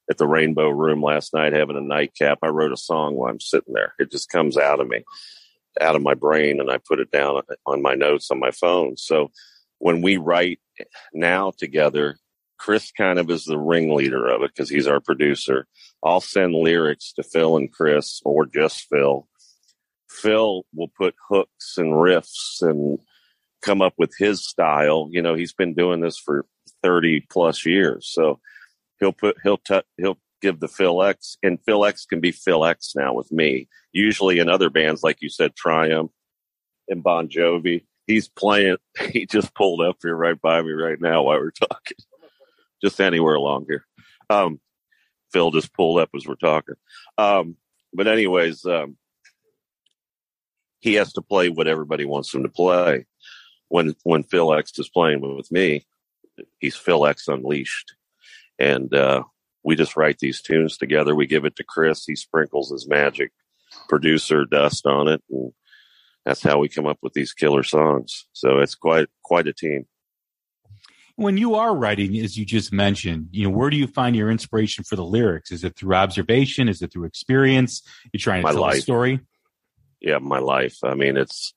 at 0.09 0.17
the 0.17 0.27
Rainbow 0.27 0.69
Room 0.69 1.03
last 1.03 1.33
night 1.33 1.51
having 1.51 1.75
a 1.75 1.81
nightcap. 1.81 2.39
I 2.41 2.47
wrote 2.47 2.71
a 2.71 2.77
song 2.77 3.15
while 3.15 3.29
I'm 3.29 3.41
sitting 3.41 3.73
there. 3.73 3.93
It 3.99 4.09
just 4.09 4.29
comes 4.29 4.57
out 4.57 4.79
of 4.79 4.87
me 4.87 5.03
out 5.81 5.95
of 5.95 6.01
my 6.01 6.13
brain 6.13 6.59
and 6.59 6.71
I 6.71 6.77
put 6.77 6.99
it 6.99 7.11
down 7.11 7.41
on 7.65 7.81
my 7.81 7.93
notes 7.93 8.31
on 8.31 8.39
my 8.39 8.51
phone. 8.51 8.97
So 8.97 9.31
when 9.79 10.01
we 10.01 10.17
write 10.17 10.59
now 11.13 11.51
together, 11.57 12.17
Chris 12.57 12.91
kind 12.91 13.19
of 13.19 13.29
is 13.29 13.45
the 13.45 13.59
ringleader 13.59 14.27
of 14.27 14.41
it 14.41 14.51
because 14.55 14.69
he's 14.69 14.87
our 14.87 14.99
producer. 14.99 15.67
I'll 16.03 16.21
send 16.21 16.55
lyrics 16.55 17.13
to 17.13 17.23
Phil 17.23 17.57
and 17.57 17.71
Chris 17.71 18.21
or 18.25 18.45
just 18.45 18.87
Phil. 18.89 19.27
Phil 20.09 20.63
will 20.73 20.89
put 20.89 21.15
hooks 21.29 21.77
and 21.77 21.93
riffs 21.93 22.61
and 22.61 22.99
come 23.61 23.81
up 23.81 23.93
with 23.97 24.13
his 24.17 24.45
style. 24.45 25.09
You 25.11 25.21
know, 25.21 25.35
he's 25.35 25.53
been 25.53 25.73
doing 25.73 26.01
this 26.01 26.17
for 26.17 26.45
30 26.83 27.25
plus 27.29 27.65
years. 27.65 28.09
So 28.11 28.39
he'll 28.99 29.13
put, 29.13 29.37
he'll, 29.43 29.57
t- 29.57 29.81
he'll 29.97 30.19
give 30.41 30.59
the 30.59 30.67
Phil 30.67 31.03
X, 31.03 31.37
and 31.43 31.59
Phil 31.65 31.85
X 31.85 32.05
can 32.05 32.19
be 32.19 32.31
Phil 32.31 32.65
X 32.65 32.93
now 32.95 33.13
with 33.13 33.31
me. 33.31 33.67
Usually 33.91 34.39
in 34.39 34.49
other 34.49 34.69
bands, 34.69 35.03
like 35.03 35.17
you 35.21 35.29
said, 35.29 35.55
Triumph 35.55 36.11
and 36.87 37.03
Bon 37.03 37.27
Jovi, 37.27 37.85
he's 38.05 38.27
playing. 38.27 38.77
He 39.11 39.25
just 39.25 39.53
pulled 39.53 39.81
up 39.81 39.97
here 40.01 40.15
right 40.15 40.39
by 40.39 40.61
me 40.61 40.71
right 40.71 40.99
now 40.99 41.23
while 41.23 41.39
we're 41.39 41.51
talking, 41.51 41.97
just 42.83 42.99
anywhere 42.99 43.35
along 43.35 43.65
here. 43.67 43.85
Um, 44.29 44.59
Phil 45.31 45.51
just 45.51 45.73
pulled 45.73 45.99
up 45.99 46.09
as 46.15 46.25
we're 46.25 46.35
talking. 46.35 46.75
Um, 47.17 47.57
but 47.93 48.07
anyways, 48.07 48.65
um, 48.65 48.97
he 50.79 50.95
has 50.95 51.13
to 51.13 51.21
play 51.21 51.49
what 51.49 51.67
everybody 51.67 52.05
wants 52.05 52.33
him 52.33 52.43
to 52.43 52.49
play. 52.49 53.05
When 53.69 53.95
when 54.03 54.23
Phil 54.23 54.53
X 54.53 54.77
is 54.79 54.89
playing 54.89 55.21
with 55.21 55.51
me, 55.51 55.85
he's 56.59 56.75
Phil 56.75 57.05
X 57.05 57.27
Unleashed, 57.27 57.95
and 58.57 58.93
uh, 58.93 59.23
we 59.63 59.75
just 59.75 59.97
write 59.97 60.19
these 60.19 60.41
tunes 60.41 60.77
together. 60.77 61.13
We 61.15 61.27
give 61.27 61.43
it 61.45 61.55
to 61.57 61.63
Chris. 61.63 62.05
He 62.05 62.15
sprinkles 62.15 62.71
his 62.71 62.87
magic 62.87 63.31
producer 63.89 64.45
dust 64.45 64.85
on 64.85 65.09
it, 65.09 65.21
and 65.29 65.51
that's 66.25 66.41
how 66.41 66.59
we 66.59 66.69
come 66.69 66.85
up 66.85 66.99
with 67.01 67.13
these 67.13 67.33
killer 67.33 67.63
songs. 67.63 68.25
So 68.31 68.59
it's 68.59 68.75
quite 68.75 69.07
quite 69.23 69.47
a 69.47 69.53
team. 69.53 69.85
When 71.17 71.35
you 71.35 71.55
are 71.55 71.75
writing, 71.75 72.15
as 72.19 72.37
you 72.37 72.45
just 72.45 72.71
mentioned, 72.71 73.29
you 73.31 73.43
know, 73.43 73.49
where 73.49 73.71
do 73.71 73.75
you 73.75 73.87
find 73.87 74.15
your 74.15 74.29
inspiration 74.29 74.83
for 74.83 74.95
the 74.95 75.03
lyrics? 75.03 75.51
Is 75.51 75.63
it 75.63 75.75
through 75.75 75.95
observation? 75.95 76.69
Is 76.69 76.81
it 76.83 76.93
through 76.93 77.05
experience? 77.05 77.81
You're 78.13 78.19
trying 78.19 78.41
to 78.41 78.43
My 78.43 78.51
tell 78.51 78.61
life. 78.61 78.77
a 78.77 78.81
story. 78.81 79.19
Yeah, 80.01 80.19
my 80.19 80.39
life. 80.39 80.77
I 80.83 80.93
mean, 80.93 81.17
it's 81.17 81.53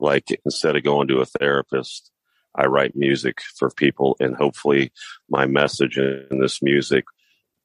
like 0.00 0.28
instead 0.44 0.76
of 0.76 0.82
going 0.82 1.08
to 1.08 1.20
a 1.20 1.26
therapist, 1.26 2.10
I 2.54 2.66
write 2.66 2.96
music 2.96 3.40
for 3.56 3.70
people, 3.70 4.16
and 4.20 4.36
hopefully, 4.36 4.92
my 5.28 5.46
message 5.46 5.98
in 5.98 6.38
this 6.40 6.62
music 6.62 7.04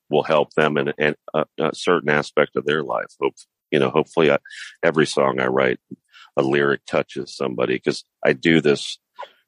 will 0.10 0.24
help 0.24 0.54
them 0.54 0.78
in, 0.78 0.94
in 0.98 1.16
a, 1.34 1.46
a 1.60 1.76
certain 1.76 2.10
aspect 2.10 2.56
of 2.56 2.66
their 2.66 2.84
life. 2.84 3.08
Hope 3.22 3.36
you 3.72 3.80
know. 3.80 3.90
Hopefully, 3.90 4.32
I, 4.32 4.38
every 4.84 5.06
song 5.06 5.40
I 5.40 5.48
write, 5.48 5.80
a 6.38 6.42
lyric 6.42 6.86
touches 6.86 7.36
somebody 7.36 7.76
because 7.76 8.04
I 8.26 8.34
do 8.34 8.62
this 8.62 9.00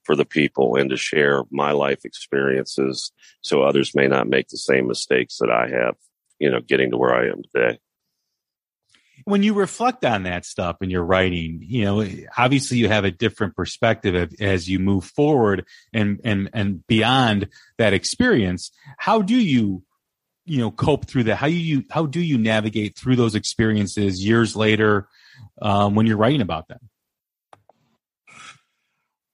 for 0.03 0.15
the 0.15 0.25
people 0.25 0.75
and 0.75 0.89
to 0.89 0.97
share 0.97 1.43
my 1.51 1.71
life 1.71 2.05
experiences, 2.05 3.11
so 3.41 3.61
others 3.61 3.95
may 3.95 4.07
not 4.07 4.27
make 4.27 4.47
the 4.47 4.57
same 4.57 4.87
mistakes 4.87 5.37
that 5.39 5.51
I 5.51 5.69
have. 5.69 5.95
You 6.39 6.49
know, 6.49 6.59
getting 6.59 6.91
to 6.91 6.97
where 6.97 7.13
I 7.13 7.27
am 7.27 7.43
today. 7.43 7.79
When 9.25 9.43
you 9.43 9.53
reflect 9.53 10.05
on 10.05 10.23
that 10.23 10.45
stuff 10.45 10.77
in 10.81 10.89
your 10.89 11.03
writing, 11.03 11.59
you 11.61 11.83
know, 11.85 12.07
obviously 12.37 12.77
you 12.77 12.87
have 12.87 13.05
a 13.05 13.11
different 13.11 13.55
perspective 13.55 14.33
as 14.39 14.69
you 14.69 14.79
move 14.79 15.05
forward 15.05 15.65
and, 15.93 16.19
and, 16.23 16.49
and 16.53 16.85
beyond 16.87 17.49
that 17.77 17.93
experience. 17.93 18.71
How 18.97 19.21
do 19.21 19.35
you, 19.35 19.83
you 20.45 20.57
know, 20.59 20.71
cope 20.71 21.07
through 21.07 21.25
that? 21.25 21.35
How 21.35 21.47
you, 21.47 21.83
how 21.89 22.05
do 22.05 22.19
you 22.19 22.37
navigate 22.37 22.97
through 22.97 23.15
those 23.15 23.35
experiences 23.35 24.25
years 24.25 24.55
later, 24.55 25.07
um, 25.61 25.95
when 25.95 26.07
you're 26.07 26.17
writing 26.17 26.41
about 26.41 26.67
them? 26.67 26.79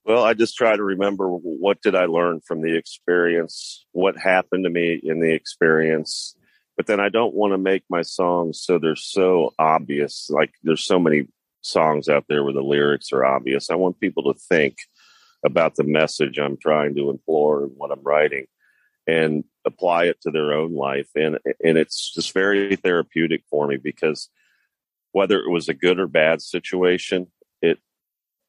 Well, 0.06 0.24
I 0.24 0.34
just 0.34 0.56
try 0.56 0.74
to 0.74 0.84
remember 0.84 1.27
what 1.27 1.82
did 1.82 1.94
I 1.94 2.06
learn 2.06 2.39
from 2.39 2.62
the 2.62 2.77
experience, 2.77 3.86
what 3.91 4.15
happened 4.17 4.63
to 4.63 4.70
me 4.70 4.98
in 5.03 5.20
the 5.20 5.34
experience. 5.34 6.34
But 6.77 6.86
then 6.86 7.00
I 7.00 7.10
don't 7.10 7.34
want 7.34 7.53
to 7.53 7.57
make 7.57 7.84
my 7.89 8.03
songs 8.03 8.62
so 8.62 8.77
they're 8.77 8.96
so 8.96 9.53
obvious. 9.57 10.29
Like 10.29 10.53
there's 10.63 10.86
so 10.86 11.00
many 11.00 11.27
songs 11.62 12.07
out 12.07 12.25
there 12.29 12.43
where 12.43 12.53
the 12.53 12.62
lyrics 12.62 13.12
are 13.12 13.25
obvious. 13.25 13.69
I 13.69 13.75
want 13.75 14.00
people 14.00 14.31
to 14.31 14.39
think 14.39 14.77
about 15.43 15.75
the 15.75 15.84
message 15.84 16.38
I'm 16.38 16.57
trying 16.57 16.96
to 16.96 17.10
implore 17.10 17.63
and 17.63 17.72
what 17.75 17.91
I'm 17.91 18.03
writing 18.03 18.46
and 19.07 19.43
apply 19.65 20.05
it 20.05 20.22
to 20.22 20.31
their 20.31 20.53
own 20.53 20.74
life. 20.74 21.07
And 21.15 21.39
and 21.63 21.77
it's 21.77 22.13
just 22.13 22.34
very 22.34 22.75
therapeutic 22.75 23.43
for 23.50 23.67
me 23.67 23.77
because 23.77 24.29
whether 25.12 25.39
it 25.39 25.50
was 25.50 25.69
a 25.69 25.74
good 25.74 26.00
or 26.00 26.07
bad 26.07 26.41
situation, 26.41 27.27
it 27.62 27.79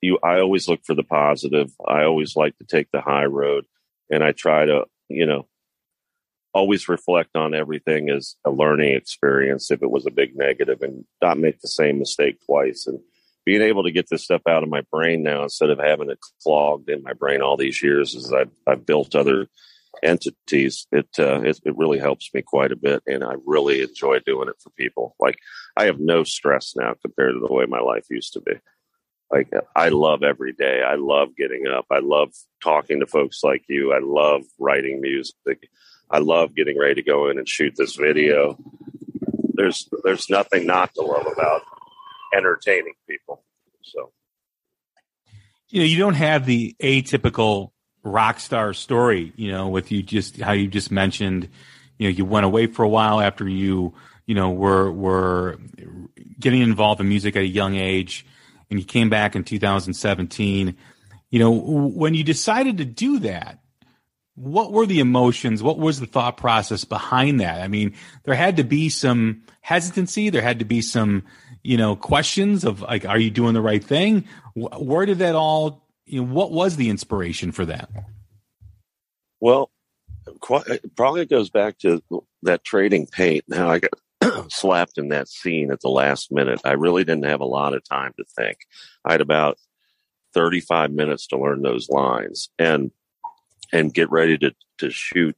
you 0.00 0.18
I 0.22 0.40
always 0.40 0.68
look 0.68 0.80
for 0.84 0.94
the 0.94 1.02
positive. 1.02 1.70
I 1.86 2.04
always 2.04 2.36
like 2.36 2.56
to 2.58 2.64
take 2.64 2.90
the 2.90 3.00
high 3.00 3.26
road 3.26 3.64
and 4.10 4.22
I 4.22 4.32
try 4.32 4.64
to, 4.64 4.84
you 5.08 5.26
know, 5.26 5.46
always 6.54 6.88
reflect 6.88 7.36
on 7.36 7.54
everything 7.54 8.10
as 8.10 8.36
a 8.44 8.50
learning 8.50 8.94
experience 8.94 9.70
if 9.70 9.82
it 9.82 9.90
was 9.90 10.06
a 10.06 10.10
big 10.10 10.36
negative 10.36 10.82
and 10.82 11.04
not 11.22 11.38
make 11.38 11.60
the 11.60 11.68
same 11.68 11.98
mistake 11.98 12.38
twice 12.44 12.86
and 12.86 12.98
being 13.44 13.62
able 13.62 13.82
to 13.82 13.92
get 13.92 14.08
this 14.10 14.24
stuff 14.24 14.42
out 14.48 14.62
of 14.62 14.68
my 14.68 14.82
brain 14.90 15.22
now 15.22 15.42
instead 15.42 15.70
of 15.70 15.78
having 15.78 16.10
it 16.10 16.18
clogged 16.42 16.88
in 16.88 17.02
my 17.02 17.12
brain 17.12 17.40
all 17.42 17.56
these 17.56 17.82
years 17.82 18.14
as 18.14 18.32
I've, 18.32 18.50
I've 18.66 18.86
built 18.86 19.14
other 19.14 19.48
entities 20.02 20.86
it, 20.92 21.08
uh, 21.18 21.40
it 21.40 21.58
it 21.64 21.76
really 21.76 21.98
helps 21.98 22.30
me 22.32 22.42
quite 22.42 22.72
a 22.72 22.76
bit 22.76 23.02
and 23.06 23.24
I 23.24 23.34
really 23.46 23.82
enjoy 23.82 24.20
doing 24.20 24.48
it 24.48 24.54
for 24.62 24.70
people 24.70 25.16
like 25.18 25.36
I 25.76 25.86
have 25.86 25.98
no 25.98 26.24
stress 26.24 26.74
now 26.76 26.94
compared 27.02 27.34
to 27.34 27.40
the 27.40 27.52
way 27.52 27.64
my 27.66 27.80
life 27.80 28.04
used 28.10 28.34
to 28.34 28.40
be 28.40 28.52
like 29.30 29.52
I 29.76 29.90
love 29.90 30.22
every 30.22 30.52
day. 30.52 30.82
I 30.82 30.94
love 30.94 31.36
getting 31.36 31.66
up. 31.66 31.86
I 31.90 31.98
love 31.98 32.30
talking 32.62 33.00
to 33.00 33.06
folks 33.06 33.40
like 33.42 33.64
you. 33.68 33.92
I 33.92 34.00
love 34.02 34.42
writing 34.58 35.00
music. 35.00 35.68
I 36.10 36.18
love 36.18 36.54
getting 36.54 36.78
ready 36.78 36.94
to 36.94 37.02
go 37.02 37.28
in 37.28 37.38
and 37.38 37.48
shoot 37.48 37.74
this 37.76 37.96
video. 37.96 38.58
There's 39.54 39.88
there's 40.04 40.30
nothing 40.30 40.66
not 40.66 40.94
to 40.94 41.02
love 41.02 41.26
about 41.26 41.62
entertaining 42.34 42.94
people. 43.08 43.42
So 43.82 44.12
you 45.68 45.80
know, 45.80 45.86
you 45.86 45.98
don't 45.98 46.14
have 46.14 46.46
the 46.46 46.74
atypical 46.82 47.70
rock 48.02 48.40
star 48.40 48.72
story, 48.72 49.32
you 49.36 49.50
know, 49.50 49.68
with 49.68 49.92
you 49.92 50.02
just 50.02 50.40
how 50.40 50.52
you 50.52 50.68
just 50.68 50.90
mentioned, 50.90 51.48
you 51.98 52.08
know, 52.08 52.16
you 52.16 52.24
went 52.24 52.46
away 52.46 52.66
for 52.66 52.84
a 52.84 52.88
while 52.88 53.20
after 53.20 53.46
you, 53.48 53.94
you 54.26 54.34
know, 54.34 54.50
were 54.50 54.90
were 54.90 55.58
getting 56.40 56.62
involved 56.62 57.00
in 57.00 57.08
music 57.08 57.36
at 57.36 57.42
a 57.42 57.46
young 57.46 57.76
age 57.76 58.24
and 58.70 58.78
you 58.78 58.86
came 58.86 59.10
back 59.10 59.36
in 59.36 59.44
2017. 59.44 60.76
You 61.30 61.38
know, 61.38 61.50
when 61.50 62.14
you 62.14 62.24
decided 62.24 62.78
to 62.78 62.84
do 62.84 63.18
that, 63.20 63.58
what 64.38 64.72
were 64.72 64.86
the 64.86 65.00
emotions? 65.00 65.62
What 65.62 65.78
was 65.78 66.00
the 66.00 66.06
thought 66.06 66.36
process 66.36 66.84
behind 66.84 67.40
that? 67.40 67.60
I 67.60 67.68
mean, 67.68 67.94
there 68.24 68.34
had 68.34 68.56
to 68.56 68.64
be 68.64 68.88
some 68.88 69.42
hesitancy. 69.60 70.30
There 70.30 70.42
had 70.42 70.60
to 70.60 70.64
be 70.64 70.80
some, 70.80 71.24
you 71.62 71.76
know, 71.76 71.96
questions 71.96 72.64
of 72.64 72.82
like, 72.82 73.04
are 73.04 73.18
you 73.18 73.30
doing 73.30 73.54
the 73.54 73.60
right 73.60 73.82
thing? 73.82 74.26
Where 74.54 75.06
did 75.06 75.18
that 75.18 75.34
all, 75.34 75.86
you 76.06 76.22
know, 76.22 76.32
what 76.32 76.52
was 76.52 76.76
the 76.76 76.88
inspiration 76.88 77.52
for 77.52 77.66
that? 77.66 77.90
well, 79.40 79.70
quite, 80.40 80.64
probably 80.96 81.26
goes 81.26 81.50
back 81.50 81.78
to 81.78 82.02
that 82.42 82.64
trading 82.64 83.06
paint. 83.06 83.44
Now 83.48 83.70
I 83.70 83.80
got 83.80 84.50
slapped 84.52 84.98
in 84.98 85.08
that 85.08 85.28
scene 85.28 85.70
at 85.70 85.80
the 85.80 85.88
last 85.88 86.32
minute. 86.32 86.60
I 86.64 86.72
really 86.72 87.04
didn't 87.04 87.26
have 87.26 87.40
a 87.40 87.46
lot 87.46 87.74
of 87.74 87.84
time 87.84 88.12
to 88.18 88.24
think. 88.36 88.58
I 89.04 89.12
had 89.12 89.20
about 89.20 89.58
35 90.34 90.92
minutes 90.92 91.28
to 91.28 91.38
learn 91.38 91.62
those 91.62 91.88
lines 91.88 92.50
and 92.58 92.90
and 93.72 93.94
get 93.94 94.10
ready 94.10 94.38
to 94.38 94.54
to 94.78 94.90
shoot 94.90 95.36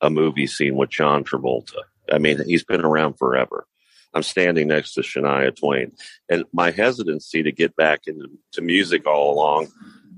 a 0.00 0.10
movie 0.10 0.46
scene 0.46 0.76
with 0.76 0.90
John 0.90 1.24
Travolta. 1.24 1.78
I 2.12 2.18
mean, 2.18 2.42
he's 2.44 2.64
been 2.64 2.84
around 2.84 3.14
forever. 3.14 3.66
I'm 4.12 4.22
standing 4.22 4.68
next 4.68 4.94
to 4.94 5.00
Shania 5.00 5.54
Twain, 5.56 5.92
and 6.28 6.44
my 6.52 6.70
hesitancy 6.70 7.42
to 7.42 7.52
get 7.52 7.74
back 7.74 8.02
into 8.06 8.28
to 8.52 8.62
music 8.62 9.06
all 9.06 9.34
along, 9.34 9.68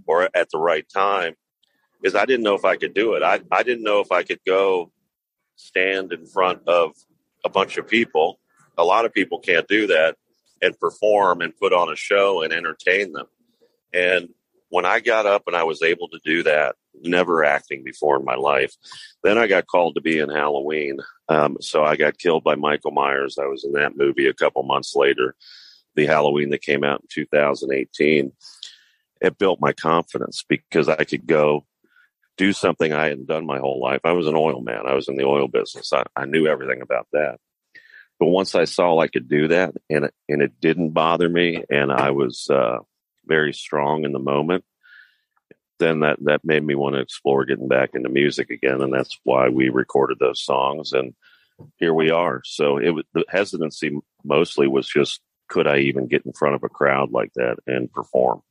or 0.06 0.28
at 0.34 0.50
the 0.50 0.58
right 0.58 0.86
time, 0.88 1.34
is 2.02 2.14
I 2.14 2.26
didn't 2.26 2.44
know 2.44 2.54
if 2.54 2.64
I 2.64 2.76
could 2.76 2.94
do 2.94 3.14
it. 3.14 3.22
I 3.22 3.40
I 3.50 3.62
didn't 3.62 3.84
know 3.84 4.00
if 4.00 4.12
I 4.12 4.22
could 4.22 4.40
go 4.46 4.92
stand 5.56 6.12
in 6.12 6.26
front 6.26 6.66
of 6.68 6.92
a 7.44 7.48
bunch 7.48 7.78
of 7.78 7.88
people. 7.88 8.38
A 8.76 8.84
lot 8.84 9.06
of 9.06 9.14
people 9.14 9.38
can't 9.38 9.66
do 9.66 9.86
that 9.86 10.16
and 10.60 10.78
perform 10.78 11.40
and 11.40 11.56
put 11.56 11.72
on 11.72 11.90
a 11.90 11.96
show 11.96 12.42
and 12.42 12.52
entertain 12.52 13.12
them. 13.12 13.26
And 13.92 14.28
when 14.68 14.84
I 14.84 15.00
got 15.00 15.26
up 15.26 15.44
and 15.46 15.56
I 15.56 15.64
was 15.64 15.82
able 15.82 16.08
to 16.08 16.20
do 16.24 16.42
that, 16.42 16.76
never 17.02 17.44
acting 17.44 17.82
before 17.84 18.18
in 18.18 18.24
my 18.24 18.34
life, 18.34 18.74
then 19.22 19.38
I 19.38 19.46
got 19.46 19.66
called 19.66 19.94
to 19.96 20.00
be 20.00 20.18
in 20.18 20.28
Halloween. 20.28 20.98
Um, 21.28 21.56
so 21.60 21.84
I 21.84 21.96
got 21.96 22.18
killed 22.18 22.44
by 22.44 22.54
Michael 22.54 22.92
Myers. 22.92 23.38
I 23.38 23.46
was 23.46 23.64
in 23.64 23.72
that 23.72 23.96
movie 23.96 24.26
a 24.26 24.34
couple 24.34 24.62
months 24.62 24.94
later, 24.94 25.34
the 25.94 26.06
Halloween 26.06 26.50
that 26.50 26.62
came 26.62 26.84
out 26.84 27.00
in 27.00 27.08
2018. 27.10 28.32
It 29.20 29.38
built 29.38 29.60
my 29.60 29.72
confidence 29.72 30.44
because 30.48 30.88
I 30.88 31.04
could 31.04 31.26
go 31.26 31.66
do 32.36 32.52
something 32.52 32.92
I 32.92 33.06
hadn't 33.08 33.28
done 33.28 33.46
my 33.46 33.58
whole 33.58 33.80
life. 33.80 34.00
I 34.04 34.12
was 34.12 34.26
an 34.26 34.36
oil 34.36 34.60
man. 34.60 34.86
I 34.86 34.94
was 34.94 35.08
in 35.08 35.16
the 35.16 35.24
oil 35.24 35.48
business. 35.48 35.92
I, 35.92 36.04
I 36.14 36.26
knew 36.26 36.46
everything 36.46 36.82
about 36.82 37.08
that. 37.12 37.38
But 38.18 38.26
once 38.26 38.54
I 38.54 38.64
saw 38.64 38.98
I 38.98 39.08
could 39.08 39.28
do 39.28 39.48
that 39.48 39.74
and 39.90 40.10
and 40.28 40.42
it 40.42 40.60
didn't 40.60 40.90
bother 40.90 41.28
me 41.28 41.64
and 41.70 41.92
I 41.92 42.10
was, 42.10 42.48
uh, 42.50 42.78
very 43.26 43.52
strong 43.52 44.04
in 44.04 44.12
the 44.12 44.18
moment, 44.18 44.64
then 45.78 46.00
that, 46.00 46.18
that 46.22 46.44
made 46.44 46.64
me 46.64 46.74
want 46.74 46.94
to 46.94 47.00
explore 47.00 47.44
getting 47.44 47.68
back 47.68 47.90
into 47.94 48.08
music 48.08 48.50
again. 48.50 48.80
And 48.80 48.92
that's 48.92 49.18
why 49.24 49.48
we 49.48 49.68
recorded 49.68 50.18
those 50.18 50.42
songs. 50.42 50.92
And 50.92 51.14
here 51.76 51.94
we 51.94 52.10
are. 52.10 52.42
So 52.44 52.78
it 52.78 52.90
was 52.90 53.04
the 53.14 53.24
hesitancy 53.28 53.98
mostly 54.24 54.66
was 54.66 54.88
just, 54.88 55.20
could 55.48 55.66
I 55.66 55.78
even 55.78 56.06
get 56.06 56.26
in 56.26 56.32
front 56.32 56.54
of 56.54 56.64
a 56.64 56.68
crowd 56.68 57.12
like 57.12 57.32
that 57.34 57.56
and 57.66 57.92
perform? 57.92 58.42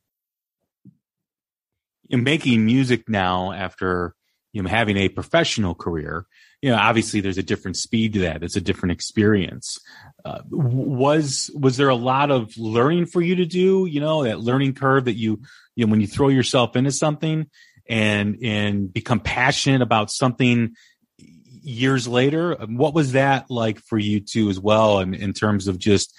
in 2.10 2.24
making 2.24 2.66
music 2.66 3.10
now 3.10 3.52
after 3.52 4.16
you 4.56 4.64
know 4.64 4.70
having 4.70 4.98
a 4.98 5.10
professional 5.10 5.76
career 5.76 6.26
you 6.62 6.72
know 6.72 6.78
obviously 6.78 7.22
there's 7.22 7.38
a 7.38 7.44
different 7.44 7.78
speed 7.78 8.14
to 8.14 8.20
that. 8.22 8.42
It's 8.42 8.56
a 8.56 8.62
different 8.62 8.94
experience. 8.94 9.80
Uh, 10.26 10.42
was 10.50 11.52
was 11.54 11.78
there 11.78 11.90
a 11.90 11.96
lot 11.96 12.32
of 12.32 12.58
learning 12.58 13.06
for 13.06 13.22
you 13.22 13.36
to 13.36 13.46
do 13.46 13.86
you 13.86 14.00
know 14.00 14.24
that 14.24 14.40
learning 14.40 14.74
curve 14.74 15.06
that 15.06 15.14
you 15.14 15.42
you 15.76 15.86
know 15.86 15.92
when 15.92 16.02
you 16.02 16.08
throw 16.08 16.30
yourself 16.30 16.76
into 16.76 16.92
something 16.92 17.46
and 17.88 18.40
and 18.42 18.92
become 18.92 19.20
passionate 19.20 19.84
about 19.84 20.10
something 20.10 20.74
years 21.18 22.08
later? 22.08 22.56
What 22.56 22.96
was 22.96 23.12
that 23.12 23.52
like 23.52 23.80
for 23.80 24.00
you 24.00 24.20
too 24.20 24.50
as 24.50 24.60
well 24.60 25.02
in, 25.02 25.14
in 25.14 25.34
terms 25.34 25.68
of 25.68 25.78
just 25.78 26.16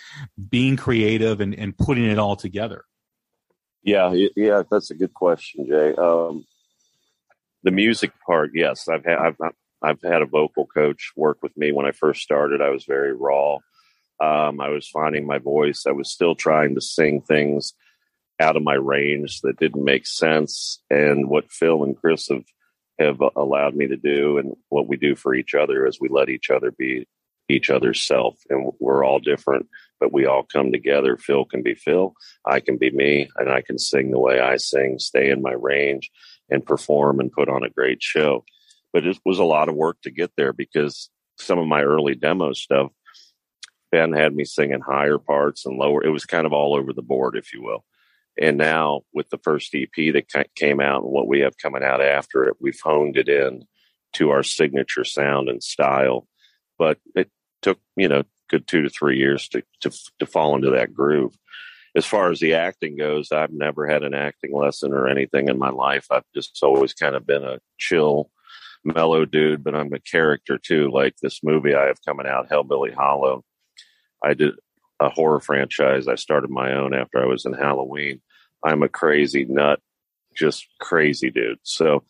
being 0.49 0.77
creative 0.77 1.41
and, 1.41 1.55
and 1.55 1.77
putting 1.77 2.05
it 2.05 2.21
all 2.21 2.37
together? 2.37 2.85
Yeah, 3.83 4.15
yeah, 4.37 4.63
that's 4.71 4.93
a 4.93 4.95
good 4.95 5.15
question, 5.15 5.67
Jay. 5.67 5.95
Um, 5.95 6.45
the 7.67 7.73
music 7.73 8.13
part, 8.25 8.53
yes, 8.55 8.89
I've 8.89 9.05
had, 9.05 9.19
I've 9.19 9.37
I've 9.83 10.01
had 10.01 10.23
a 10.23 10.27
vocal 10.27 10.67
coach 10.67 11.13
work 11.17 11.39
with 11.43 11.55
me 11.57 11.73
when 11.73 11.85
I 11.85 11.91
first 11.91 12.23
started. 12.23 12.63
I 12.63 12.71
was 12.71 12.85
very 12.85 13.13
raw. 13.13 13.57
Um, 14.21 14.61
I 14.61 14.71
was 14.71 14.89
finding 14.89 15.27
my 15.27 15.39
voice. 15.39 15.85
I 15.87 15.91
was 15.91 16.11
still 16.11 16.35
trying 16.35 16.77
to 16.77 16.81
sing 16.81 17.21
things 17.21 17.75
out 18.41 18.57
of 18.57 18.63
my 18.63 18.75
range 18.75 19.41
that 19.43 19.59
didn't 19.59 19.85
make 19.85 20.07
sense. 20.07 20.81
And 20.91 21.29
what 21.29 21.51
Phil 21.51 21.83
and 21.83 21.97
Chris 21.97 22.29
have 22.29 22.45
have 22.99 23.21
allowed 23.35 23.75
me 23.75 23.89
to 23.89 23.97
do, 23.97 24.39
and 24.39 24.57
what 24.69 24.87
we 24.87 24.97
do 24.97 25.17
for 25.17 25.35
each 25.35 25.55
other, 25.55 25.87
is 25.87 26.01
we 26.01 26.09
let 26.09 26.31
each 26.31 26.51
other 26.51 26.71
be 26.71 27.07
each 27.49 27.69
other's 27.69 28.03
self, 28.03 28.39
and 28.49 28.73
we're 28.81 29.05
all 29.05 29.19
different, 29.19 29.67
but 30.01 30.13
we 30.13 30.25
all 30.27 30.45
come 30.45 30.73
together. 30.73 31.17
Phil 31.17 31.45
can 31.45 31.63
be 31.63 31.75
Phil, 31.75 32.15
I 32.45 32.61
can 32.61 32.77
be 32.77 32.91
me, 32.91 33.29
and 33.37 33.51
I 33.51 33.61
can 33.61 33.79
sing 33.79 34.11
the 34.11 34.19
way 34.19 34.41
I 34.41 34.57
sing, 34.57 34.99
stay 34.99 35.31
in 35.31 35.43
my 35.43 35.53
range, 35.53 36.11
and 36.51 36.65
perform 36.65 37.21
and 37.21 37.33
put 37.33 37.49
on 37.49 37.65
a 37.65 37.71
great 37.71 38.03
show. 38.03 38.45
But 38.93 39.07
it 39.07 39.19
was 39.25 39.39
a 39.39 39.45
lot 39.45 39.69
of 39.69 39.75
work 39.75 39.99
to 40.03 40.11
get 40.11 40.33
there 40.37 40.53
because 40.53 41.11
some 41.39 41.59
of 41.59 41.67
my 41.67 41.83
early 41.83 42.15
demo 42.15 42.53
stuff 42.53 42.91
Ben 43.93 44.13
had 44.13 44.35
me 44.35 44.45
singing 44.45 44.81
higher 44.81 45.19
parts 45.19 45.65
and 45.65 45.79
lower. 45.79 46.05
It 46.05 46.11
was 46.11 46.27
kind 46.27 46.47
of 46.47 46.53
all 46.53 46.77
over 46.77 46.93
the 46.93 47.03
board, 47.03 47.37
if 47.37 47.53
you 47.53 47.63
will. 47.63 47.85
And 48.39 48.59
now 48.59 49.03
with 49.15 49.31
the 49.31 49.39
first 49.39 49.75
EP 49.75 50.13
that 50.13 50.51
came 50.55 50.81
out 50.81 51.03
and 51.03 51.13
what 51.13 51.29
we 51.29 51.41
have 51.41 51.57
coming 51.57 51.83
out 51.83 52.03
after 52.03 52.45
it, 52.45 52.57
we've 52.61 52.79
honed 52.83 53.17
it 53.17 53.29
in 53.29 53.65
to 54.15 54.31
our 54.31 54.43
signature 54.43 55.05
sound 55.05 55.49
and 55.49 55.63
style. 55.63 56.27
But 56.79 56.99
it 57.15 57.31
took, 57.63 57.79
you 57.97 58.09
know, 58.09 58.25
good 58.51 58.67
two 58.67 58.83
to 58.83 58.91
three 58.91 59.19
years 59.19 59.49
to, 59.49 59.63
to, 59.81 59.91
to 60.19 60.27
fall 60.27 60.55
into 60.55 60.71
that 60.71 60.93
groove. 60.93 61.37
As 61.97 62.07
far 62.07 62.31
as 62.31 62.41
the 62.41 62.55
acting 62.55 62.97
goes, 62.97 63.33
I've 63.33 63.53
never 63.53 63.89
had 63.89 64.03
an 64.03 64.15
acting 64.15 64.55
lesson 64.55 64.93
or 64.93 65.09
anything 65.09 65.49
in 65.49 65.59
my 65.59 65.71
life. 65.71 66.07
I've 66.11 66.27
just 66.35 66.59
always 66.63 66.93
kind 66.93 67.17
of 67.17 67.27
been 67.27 67.43
a 67.43 67.59
chill, 67.79 68.31
mellow 68.85 69.25
dude, 69.25 69.65
but 69.65 69.75
I'm 69.75 69.93
a 69.93 69.99
character 69.99 70.59
too. 70.59 70.91
Like 70.93 71.15
this 71.23 71.41
movie 71.43 71.75
I 71.75 71.87
have 71.87 72.05
coming 72.05 72.27
out, 72.27 72.51
Hellbilly 72.51 72.95
Hollow 72.95 73.45
I 74.23 74.35
did 74.35 74.55
a 75.01 75.09
horror 75.09 75.41
franchise. 75.41 76.09
I 76.09 76.15
started 76.17 76.51
my 76.51 76.73
own 76.73 76.95
after 76.95 77.23
I 77.23 77.27
was 77.27 77.45
in 77.45 77.53
Halloween. 77.53 78.21
I'm 78.65 78.83
a 78.83 78.89
crazy 78.89 79.45
nut, 79.45 79.81
just 80.35 80.67
crazy 80.81 81.31
dude. 81.31 81.59
So 81.63 82.05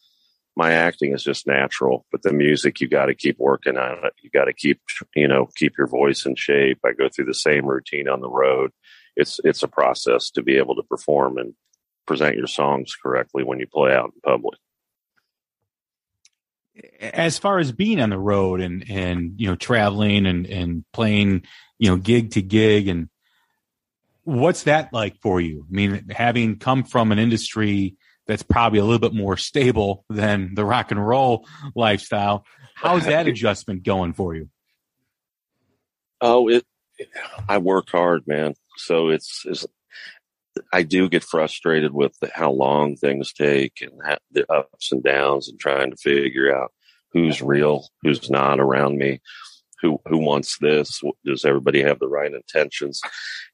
my 0.57 0.73
acting 0.73 1.13
is 1.13 1.23
just 1.23 1.47
natural, 1.47 2.07
but 2.11 2.23
the 2.23 2.33
music 2.33 2.81
you 2.81 2.89
got 2.89 3.07
to 3.07 3.15
keep 3.15 3.39
working 3.39 3.77
on 3.77 4.05
it. 4.05 4.15
You 4.23 4.31
got 4.31 4.47
to 4.47 4.55
keep, 4.55 4.81
you 5.15 5.29
know, 5.29 5.49
keep 5.57 5.77
your 5.77 5.87
voice 5.87 6.25
in 6.25 6.35
shape. 6.37 6.79
I 6.85 6.93
go 6.93 7.09
through 7.09 7.27
the 7.27 7.35
same 7.35 7.67
routine 7.67 8.09
on 8.09 8.21
the 8.21 8.31
road. 8.31 8.71
It's 9.17 9.41
it's 9.45 9.63
a 9.63 9.69
process 9.69 10.31
to 10.31 10.43
be 10.43 10.57
able 10.57 10.77
to 10.77 10.83
perform 10.83 11.39
and 11.39 11.55
present 12.07 12.37
your 12.37 12.47
songs 12.47 12.95
correctly 13.03 13.43
when 13.43 13.59
you 13.59 13.67
play 13.67 13.93
out 13.93 14.13
in 14.15 14.21
public. 14.21 14.59
As 17.01 17.39
far 17.39 17.59
as 17.59 17.73
being 17.73 18.01
on 18.01 18.11
the 18.11 18.19
road 18.19 18.61
and 18.61 18.85
and 18.91 19.33
you 19.37 19.49
know 19.49 19.57
traveling 19.57 20.27
and 20.27 20.47
and 20.47 20.85
playing 20.93 21.43
you 21.79 21.91
know, 21.91 21.97
gig 21.97 22.33
to 22.33 22.43
gig. 22.43 22.89
And 22.89 23.09
what's 24.25 24.65
that 24.65 24.93
like 24.93 25.21
for 25.21 25.41
you? 25.41 25.67
I 25.69 25.75
mean, 25.75 26.09
having 26.11 26.59
come 26.59 26.85
from 26.85 27.13
an 27.13 27.19
industry 27.19 27.97
that's 28.27 28.43
probably 28.43 28.81
a 28.81 28.85
little 28.85 28.99
bit 28.99 29.15
more 29.15 29.37
stable 29.37 30.05
than 30.09 30.55
the 30.55 30.65
rock 30.65 30.91
and 30.91 31.07
roll 31.07 31.47
lifestyle, 31.75 32.45
how's 32.75 33.07
that 33.07 33.27
adjustment 33.29 33.83
going 33.83 34.13
for 34.13 34.35
you? 34.35 34.49
Oh, 36.21 36.49
it, 36.49 36.65
I 37.49 37.59
work 37.59 37.91
hard, 37.91 38.27
man. 38.27 38.55
So 38.77 39.09
it's, 39.09 39.43
it's 39.45 39.67
I 40.73 40.83
do 40.83 41.09
get 41.09 41.23
frustrated 41.23 41.93
with 41.93 42.17
how 42.35 42.51
long 42.51 42.97
things 42.97 43.33
take 43.33 43.83
and 43.83 43.93
the 44.31 44.51
ups 44.51 44.91
and 44.91 45.03
downs 45.03 45.49
and 45.49 45.59
trying 45.61 45.91
to 45.91 45.97
figure 45.97 46.55
out 46.55 46.73
who's 47.13 47.43
real, 47.43 47.89
who's 48.03 48.31
not 48.31 48.59
around 48.59 48.97
me 48.97 49.21
who 49.81 50.01
who 50.07 50.19
wants 50.19 50.59
this? 50.59 51.01
Does 51.25 51.45
everybody 51.45 51.83
have 51.83 51.99
the 51.99 52.09
right 52.09 52.33
intentions? 52.33 53.01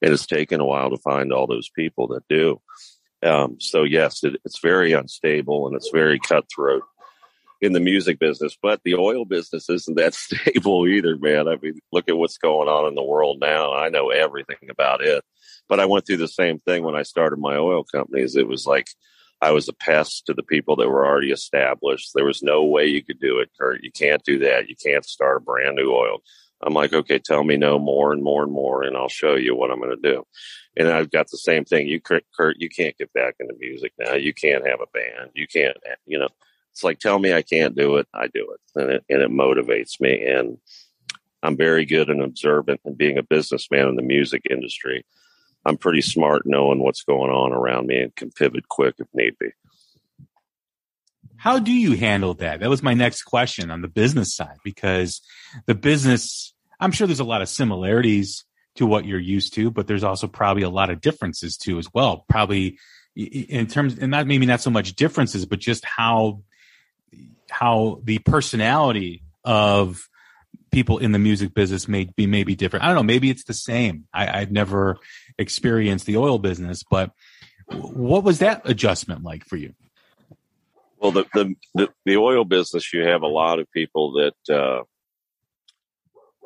And 0.01 0.13
it's 0.13 0.25
taken 0.25 0.59
a 0.59 0.65
while 0.65 0.89
to 0.89 0.97
find 0.97 1.31
all 1.31 1.47
those 1.47 1.69
people 1.75 2.07
that 2.09 2.23
do. 2.29 2.61
Um, 3.23 3.57
so 3.59 3.83
yes, 3.83 4.23
it, 4.23 4.39
it's 4.43 4.59
very 4.59 4.91
unstable 4.93 5.67
and 5.67 5.75
it's 5.75 5.91
very 5.93 6.19
cutthroat 6.19 6.83
in 7.63 7.71
the 7.71 7.79
music 7.79 8.19
business, 8.19 8.57
but 8.61 8.81
the 8.83 8.93
oil 8.93 9.23
business 9.23 9.69
isn't 9.69 9.95
that 9.95 10.13
stable 10.13 10.85
either, 10.85 11.17
man. 11.17 11.47
I 11.47 11.55
mean, 11.61 11.79
look 11.93 12.09
at 12.09 12.17
what's 12.17 12.37
going 12.37 12.67
on 12.67 12.89
in 12.89 12.95
the 12.95 13.03
world 13.03 13.39
now. 13.39 13.73
I 13.73 13.87
know 13.87 14.09
everything 14.09 14.69
about 14.69 15.01
it, 15.01 15.23
but 15.69 15.79
I 15.79 15.85
went 15.85 16.05
through 16.05 16.17
the 16.17 16.27
same 16.27 16.59
thing 16.59 16.83
when 16.83 16.95
I 16.95 17.03
started 17.03 17.39
my 17.39 17.55
oil 17.55 17.85
companies. 17.85 18.35
It 18.35 18.49
was 18.49 18.67
like 18.67 18.89
I 19.41 19.51
was 19.51 19.69
a 19.69 19.73
pest 19.73 20.25
to 20.25 20.33
the 20.33 20.43
people 20.43 20.75
that 20.75 20.89
were 20.89 21.05
already 21.05 21.31
established. 21.31 22.11
There 22.13 22.25
was 22.25 22.43
no 22.43 22.65
way 22.65 22.87
you 22.87 23.01
could 23.01 23.21
do 23.21 23.39
it, 23.39 23.49
Kurt. 23.57 23.81
You 23.81 23.91
can't 23.91 24.23
do 24.25 24.39
that. 24.39 24.67
You 24.67 24.75
can't 24.75 25.05
start 25.05 25.37
a 25.37 25.39
brand 25.39 25.77
new 25.77 25.89
oil. 25.89 26.21
I'm 26.61 26.73
like, 26.73 26.93
okay, 26.93 27.19
tell 27.19 27.45
me 27.45 27.55
no 27.55 27.79
more 27.79 28.11
and 28.11 28.23
more 28.23 28.43
and 28.43 28.51
more, 28.51 28.83
and 28.83 28.95
I'll 28.95 29.09
show 29.09 29.35
you 29.35 29.55
what 29.55 29.71
I'm 29.71 29.79
going 29.79 29.95
to 30.01 30.11
do. 30.11 30.23
And 30.77 30.89
I've 30.89 31.11
got 31.11 31.29
the 31.29 31.37
same 31.37 31.65
thing. 31.65 31.87
You, 31.87 32.01
Kurt, 32.01 32.25
you 32.57 32.69
can't 32.69 32.97
get 32.97 33.11
back 33.13 33.35
into 33.39 33.53
music 33.57 33.93
now. 33.99 34.15
You 34.15 34.33
can't 34.33 34.65
have 34.67 34.79
a 34.81 34.87
band. 34.93 35.31
You 35.33 35.45
can't, 35.47 35.75
you 36.05 36.19
know, 36.19 36.29
it's 36.73 36.83
like, 36.83 36.97
tell 36.99 37.19
me 37.19 37.33
I 37.33 37.43
can't 37.43 37.75
do 37.75 37.97
it. 37.97 38.07
I 38.13 38.27
do 38.27 38.51
it. 38.51 38.81
And 38.81 38.89
it, 38.89 39.05
and 39.07 39.21
it 39.21 39.29
motivates 39.29 40.01
me. 40.01 40.25
And 40.25 40.57
I'm 41.43 41.55
very 41.55 41.85
good 41.85 42.09
and 42.09 42.21
observant 42.21 42.81
and 42.83 42.97
being 42.97 43.19
a 43.19 43.23
businessman 43.23 43.89
in 43.89 43.95
the 43.95 44.01
music 44.01 44.41
industry. 44.49 45.05
I'm 45.65 45.77
pretty 45.77 46.01
smart 46.01 46.43
knowing 46.45 46.79
what's 46.79 47.03
going 47.03 47.29
on 47.29 47.53
around 47.53 47.85
me 47.85 48.01
and 48.01 48.15
can 48.15 48.31
pivot 48.31 48.67
quick 48.67 48.95
if 48.97 49.07
need 49.13 49.37
be. 49.39 49.49
How 51.37 51.59
do 51.59 51.71
you 51.71 51.95
handle 51.95 52.33
that? 52.35 52.61
That 52.61 52.69
was 52.69 52.81
my 52.81 52.95
next 52.95 53.23
question 53.23 53.69
on 53.69 53.81
the 53.81 53.87
business 53.87 54.35
side 54.35 54.57
because 54.63 55.21
the 55.67 55.75
business, 55.75 56.55
I'm 56.79 56.91
sure 56.91 57.05
there's 57.05 57.19
a 57.19 57.23
lot 57.23 57.43
of 57.43 57.49
similarities 57.49 58.45
to 58.77 58.87
what 58.87 59.05
you're 59.05 59.19
used 59.19 59.53
to, 59.53 59.69
but 59.69 59.85
there's 59.85 60.03
also 60.03 60.27
probably 60.27 60.63
a 60.63 60.69
lot 60.69 60.89
of 60.89 61.01
differences 61.01 61.55
too 61.55 61.77
as 61.77 61.87
well. 61.93 62.25
Probably 62.27 62.79
in 63.15 63.67
terms, 63.67 63.99
and 63.99 64.09
not 64.09 64.25
maybe 64.25 64.47
not 64.47 64.61
so 64.61 64.71
much 64.71 64.95
differences, 64.95 65.45
but 65.45 65.59
just 65.59 65.85
how 65.85 66.41
how 67.49 67.99
the 68.03 68.19
personality 68.19 69.23
of 69.43 70.07
people 70.71 70.97
in 70.97 71.11
the 71.11 71.19
music 71.19 71.53
business 71.53 71.87
may 71.87 72.05
be 72.05 72.25
maybe 72.25 72.55
different. 72.55 72.83
I 72.83 72.87
don't 72.87 72.95
know. 72.95 73.03
Maybe 73.03 73.29
it's 73.29 73.43
the 73.43 73.53
same. 73.53 74.07
I, 74.13 74.41
I've 74.41 74.51
never 74.51 74.97
experienced 75.37 76.05
the 76.05 76.17
oil 76.17 76.39
business, 76.39 76.83
but 76.83 77.11
what 77.67 78.23
was 78.23 78.39
that 78.39 78.61
adjustment 78.65 79.23
like 79.23 79.45
for 79.45 79.55
you? 79.55 79.73
Well, 80.97 81.11
the 81.11 81.25
the 81.33 81.55
the, 81.75 81.89
the 82.05 82.17
oil 82.17 82.45
business, 82.45 82.93
you 82.93 83.01
have 83.01 83.21
a 83.21 83.27
lot 83.27 83.59
of 83.59 83.71
people 83.71 84.13
that 84.13 84.53
uh, 84.53 84.83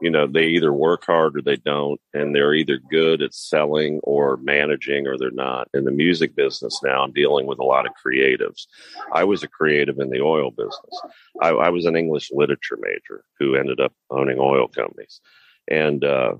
you 0.01 0.09
know 0.09 0.27
they 0.27 0.47
either 0.47 0.73
work 0.73 1.05
hard 1.05 1.37
or 1.37 1.41
they 1.41 1.55
don't 1.57 1.99
and 2.13 2.33
they're 2.33 2.53
either 2.53 2.79
good 2.89 3.21
at 3.21 3.33
selling 3.33 3.99
or 4.03 4.37
managing 4.37 5.07
or 5.07 5.17
they're 5.17 5.31
not. 5.31 5.67
In 5.73 5.85
the 5.85 5.91
music 5.91 6.35
business 6.35 6.79
now 6.83 7.03
i'm 7.03 7.11
dealing 7.11 7.45
with 7.45 7.59
a 7.59 7.63
lot 7.63 7.85
of 7.85 7.93
creatives. 8.03 8.67
I 9.13 9.23
was 9.23 9.43
a 9.43 9.47
creative 9.47 9.99
in 9.99 10.09
the 10.09 10.21
oil 10.21 10.51
business. 10.51 11.01
I, 11.41 11.49
I 11.49 11.69
was 11.69 11.85
an 11.85 11.95
english 11.95 12.29
literature 12.31 12.77
major 12.79 13.23
who 13.39 13.55
ended 13.55 13.79
up 13.79 13.93
owning 14.09 14.37
oil 14.39 14.67
companies. 14.67 15.21
And 15.69 16.03
uh, 16.03 16.35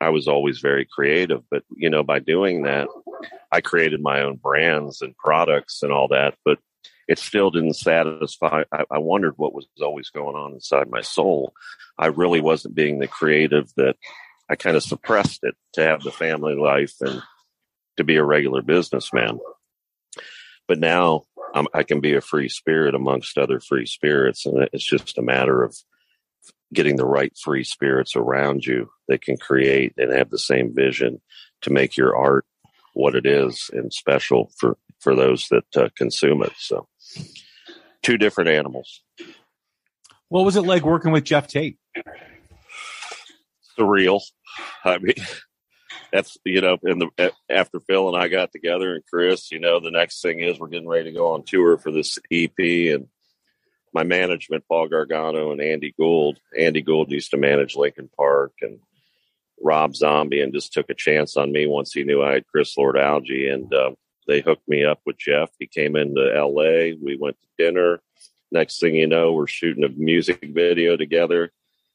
i 0.00 0.08
was 0.08 0.28
always 0.28 0.60
very 0.60 0.86
creative 0.86 1.42
but 1.50 1.62
you 1.74 1.90
know 1.90 2.02
by 2.02 2.18
doing 2.18 2.62
that 2.62 2.88
i 3.52 3.60
created 3.60 4.00
my 4.00 4.22
own 4.22 4.36
brands 4.36 5.02
and 5.02 5.16
products 5.16 5.82
and 5.82 5.92
all 5.92 6.08
that 6.08 6.34
but 6.44 6.58
it 7.08 7.18
still 7.18 7.50
didn't 7.50 7.74
satisfy. 7.74 8.62
I, 8.70 8.84
I, 8.90 8.98
wondered 8.98 9.34
what 9.36 9.54
was 9.54 9.66
always 9.80 10.10
going 10.10 10.36
on 10.36 10.52
inside 10.52 10.90
my 10.90 11.00
soul. 11.00 11.54
I 11.98 12.08
really 12.08 12.42
wasn't 12.42 12.74
being 12.74 12.98
the 12.98 13.08
creative 13.08 13.72
that 13.76 13.96
I 14.48 14.56
kind 14.56 14.76
of 14.76 14.82
suppressed 14.82 15.40
it 15.42 15.54
to 15.72 15.82
have 15.82 16.02
the 16.02 16.12
family 16.12 16.54
life 16.54 16.94
and 17.00 17.22
to 17.96 18.04
be 18.04 18.16
a 18.16 18.24
regular 18.24 18.60
businessman. 18.60 19.40
But 20.68 20.78
now 20.78 21.24
I'm, 21.54 21.66
I 21.72 21.82
can 21.82 22.00
be 22.00 22.14
a 22.14 22.20
free 22.20 22.50
spirit 22.50 22.94
amongst 22.94 23.38
other 23.38 23.58
free 23.58 23.86
spirits. 23.86 24.44
And 24.44 24.68
it's 24.72 24.84
just 24.84 25.18
a 25.18 25.22
matter 25.22 25.62
of 25.62 25.74
getting 26.74 26.96
the 26.96 27.06
right 27.06 27.32
free 27.42 27.64
spirits 27.64 28.16
around 28.16 28.66
you 28.66 28.90
that 29.08 29.22
can 29.22 29.38
create 29.38 29.94
and 29.96 30.12
have 30.12 30.28
the 30.28 30.38
same 30.38 30.74
vision 30.74 31.22
to 31.62 31.70
make 31.70 31.96
your 31.96 32.14
art 32.14 32.44
what 32.98 33.14
it 33.14 33.26
is 33.26 33.70
and 33.72 33.92
special 33.92 34.50
for 34.58 34.76
for 34.98 35.14
those 35.14 35.46
that 35.50 35.76
uh, 35.76 35.88
consume 35.96 36.42
it. 36.42 36.52
So 36.58 36.88
two 38.02 38.18
different 38.18 38.50
animals. 38.50 39.02
What 40.28 40.44
was 40.44 40.56
it 40.56 40.62
like 40.62 40.82
working 40.82 41.12
with 41.12 41.22
Geoff 41.22 41.46
Tate? 41.46 41.78
Surreal. 43.78 44.20
I 44.84 44.98
mean, 44.98 45.14
that's 46.12 46.36
you 46.44 46.60
know, 46.60 46.76
and 46.82 47.00
the 47.00 47.32
after 47.48 47.78
Phil 47.78 48.08
and 48.08 48.20
I 48.20 48.26
got 48.26 48.50
together 48.50 48.96
and 48.96 49.04
Chris, 49.08 49.52
you 49.52 49.60
know, 49.60 49.78
the 49.78 49.92
next 49.92 50.20
thing 50.20 50.40
is 50.40 50.58
we're 50.58 50.66
getting 50.66 50.88
ready 50.88 51.04
to 51.04 51.16
go 51.16 51.34
on 51.34 51.44
tour 51.44 51.78
for 51.78 51.92
this 51.92 52.18
EP 52.32 52.58
and 52.58 53.06
my 53.94 54.02
management, 54.02 54.64
Paul 54.68 54.88
Gargano 54.88 55.52
and 55.52 55.60
Andy 55.60 55.94
Gould. 55.98 56.40
Andy 56.58 56.82
Gould 56.82 57.12
used 57.12 57.30
to 57.30 57.36
manage 57.36 57.76
Linkin 57.76 58.10
Park 58.16 58.54
and 58.60 58.80
Rob 59.62 59.96
Zombie, 59.96 60.40
and 60.40 60.52
just 60.52 60.72
took 60.72 60.90
a 60.90 60.94
chance 60.94 61.36
on 61.36 61.52
me 61.52 61.66
once 61.66 61.92
he 61.92 62.04
knew 62.04 62.22
I 62.22 62.34
had 62.34 62.46
Chris 62.46 62.76
Lord-Alge, 62.76 63.52
and 63.52 63.72
uh, 63.72 63.90
they 64.26 64.40
hooked 64.40 64.68
me 64.68 64.84
up 64.84 65.00
with 65.04 65.18
Geoff. 65.18 65.50
He 65.58 65.66
came 65.66 65.96
into 65.96 66.32
L.A. 66.34 66.94
We 67.02 67.16
went 67.16 67.36
to 67.40 67.64
dinner. 67.64 68.00
next 68.50 68.80
thing 68.80 68.94
you 68.94 69.06
know, 69.06 69.32
we're 69.32 69.46
shooting 69.46 69.84
a 69.84 69.88
music 69.88 70.44
video 70.52 70.96
together. 70.96 71.52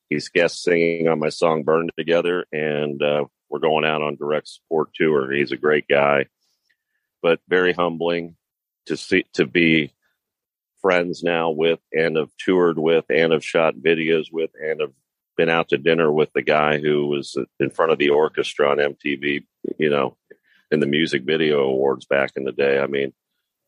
He's 0.10 0.30
guest 0.30 0.64
singing 0.64 1.08
on 1.08 1.20
my 1.20 1.30
song 1.30 1.64
"Burn 1.64 1.90
Together," 1.98 2.46
and 2.52 3.02
uh, 3.02 3.26
we're 3.50 3.60
going 3.60 3.86
out 3.86 4.02
on 4.02 4.16
direct 4.16 4.48
support 4.48 4.90
tour. 4.94 5.32
He's 5.32 5.52
a 5.52 5.58
great 5.58 5.88
guy, 5.88 6.28
but 7.22 7.40
very 7.48 7.74
humbling 7.74 8.36
to 8.88 8.98
see 8.98 9.26
to 9.34 9.46
be 9.46 9.94
friends 10.82 11.24
now 11.24 11.50
with 11.50 11.80
and 11.94 12.18
have 12.18 12.30
toured 12.38 12.78
with 12.78 13.06
and 13.10 13.32
have 13.32 13.44
shot 13.44 13.76
videos 13.76 14.26
with 14.32 14.52
and 14.62 14.82
have 14.82 14.92
been 15.36 15.50
out 15.50 15.70
to 15.70 15.78
dinner 15.78 16.12
with 16.12 16.32
the 16.34 16.42
guy 16.42 16.80
who 16.80 17.08
was 17.08 17.38
in 17.60 17.70
front 17.70 17.92
of 17.92 17.98
the 17.98 18.10
orchestra 18.10 18.70
on 18.70 18.78
MTV, 18.78 19.46
you 19.78 19.90
know, 19.90 20.18
in 20.72 20.80
the 20.80 20.88
music 20.88 21.24
video 21.24 21.62
awards 21.62 22.06
back 22.06 22.32
in 22.36 22.44
the 22.44 22.52
day. 22.52 22.80
I 22.80 22.88
mean, 22.88 23.14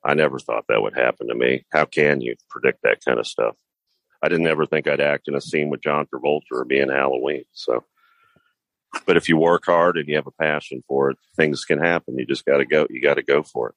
I 0.03 0.13
never 0.13 0.39
thought 0.39 0.65
that 0.67 0.81
would 0.81 0.95
happen 0.95 1.27
to 1.27 1.35
me. 1.35 1.65
How 1.71 1.85
can 1.85 2.21
you 2.21 2.35
predict 2.49 2.83
that 2.83 3.03
kind 3.03 3.19
of 3.19 3.27
stuff? 3.27 3.55
I 4.21 4.29
didn't 4.29 4.47
ever 4.47 4.65
think 4.65 4.87
I'd 4.87 5.01
act 5.01 5.27
in 5.27 5.35
a 5.35 5.41
scene 5.41 5.69
with 5.69 5.81
John 5.81 6.07
Travolta 6.07 6.51
or 6.51 6.65
be 6.65 6.79
in 6.79 6.89
Halloween. 6.89 7.43
So, 7.53 7.83
but 9.05 9.17
if 9.17 9.29
you 9.29 9.37
work 9.37 9.65
hard 9.65 9.97
and 9.97 10.07
you 10.07 10.15
have 10.15 10.27
a 10.27 10.31
passion 10.31 10.83
for 10.87 11.11
it, 11.11 11.17
things 11.35 11.65
can 11.65 11.79
happen. 11.79 12.17
You 12.17 12.25
just 12.25 12.45
got 12.45 12.57
to 12.57 12.65
go. 12.65 12.87
You 12.89 13.01
got 13.01 13.15
to 13.15 13.23
go 13.23 13.43
for 13.43 13.69
it. 13.69 13.75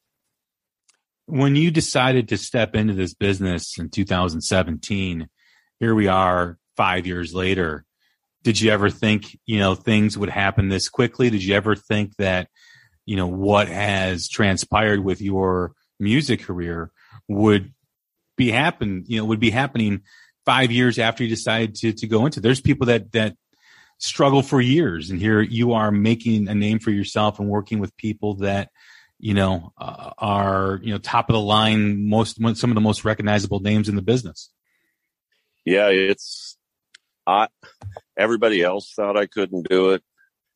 When 1.26 1.56
you 1.56 1.70
decided 1.70 2.28
to 2.28 2.38
step 2.38 2.74
into 2.74 2.94
this 2.94 3.12
business 3.12 3.78
in 3.78 3.90
2017, 3.90 5.28
here 5.80 5.94
we 5.94 6.08
are 6.08 6.58
five 6.78 7.06
years 7.08 7.34
later. 7.34 7.84
Did 8.44 8.60
you 8.60 8.70
ever 8.70 8.88
think, 8.88 9.36
you 9.44 9.58
know, 9.58 9.74
things 9.74 10.16
would 10.16 10.30
happen 10.30 10.68
this 10.68 10.88
quickly? 10.88 11.28
Did 11.28 11.42
you 11.42 11.54
ever 11.54 11.74
think 11.74 12.14
that, 12.16 12.48
you 13.04 13.16
know, 13.16 13.26
what 13.26 13.66
has 13.68 14.28
transpired 14.28 15.00
with 15.02 15.20
your 15.20 15.72
music 15.98 16.42
career 16.44 16.92
would 17.26 17.74
be 18.36 18.52
happen, 18.52 19.04
you 19.08 19.18
know, 19.18 19.24
would 19.24 19.40
be 19.40 19.50
happening 19.50 20.02
five 20.46 20.70
years 20.70 21.00
after 21.00 21.24
you 21.24 21.28
decided 21.28 21.74
to, 21.74 21.92
to 21.94 22.06
go 22.06 22.26
into? 22.26 22.40
There's 22.40 22.60
people 22.60 22.86
that, 22.86 23.10
that 23.12 23.34
struggle 23.98 24.42
for 24.42 24.60
years 24.60 25.10
and 25.10 25.20
here 25.20 25.40
you 25.40 25.72
are 25.72 25.90
making 25.90 26.46
a 26.46 26.54
name 26.54 26.78
for 26.78 26.92
yourself 26.92 27.40
and 27.40 27.48
working 27.48 27.80
with 27.80 27.96
people 27.96 28.34
that, 28.36 28.70
you 29.18 29.34
know, 29.34 29.72
uh, 29.76 30.12
are, 30.16 30.78
you 30.80 30.92
know, 30.92 30.98
top 30.98 31.28
of 31.28 31.34
the 31.34 31.40
line, 31.40 32.08
most, 32.08 32.36
some 32.56 32.70
of 32.70 32.76
the 32.76 32.80
most 32.80 33.04
recognizable 33.04 33.58
names 33.58 33.88
in 33.88 33.96
the 33.96 34.02
business. 34.02 34.50
Yeah, 35.64 35.88
it's, 35.88 36.57
I, 37.28 37.48
everybody 38.16 38.62
else 38.62 38.94
thought 38.94 39.18
I 39.18 39.26
couldn't 39.26 39.68
do 39.68 39.90
it. 39.90 40.02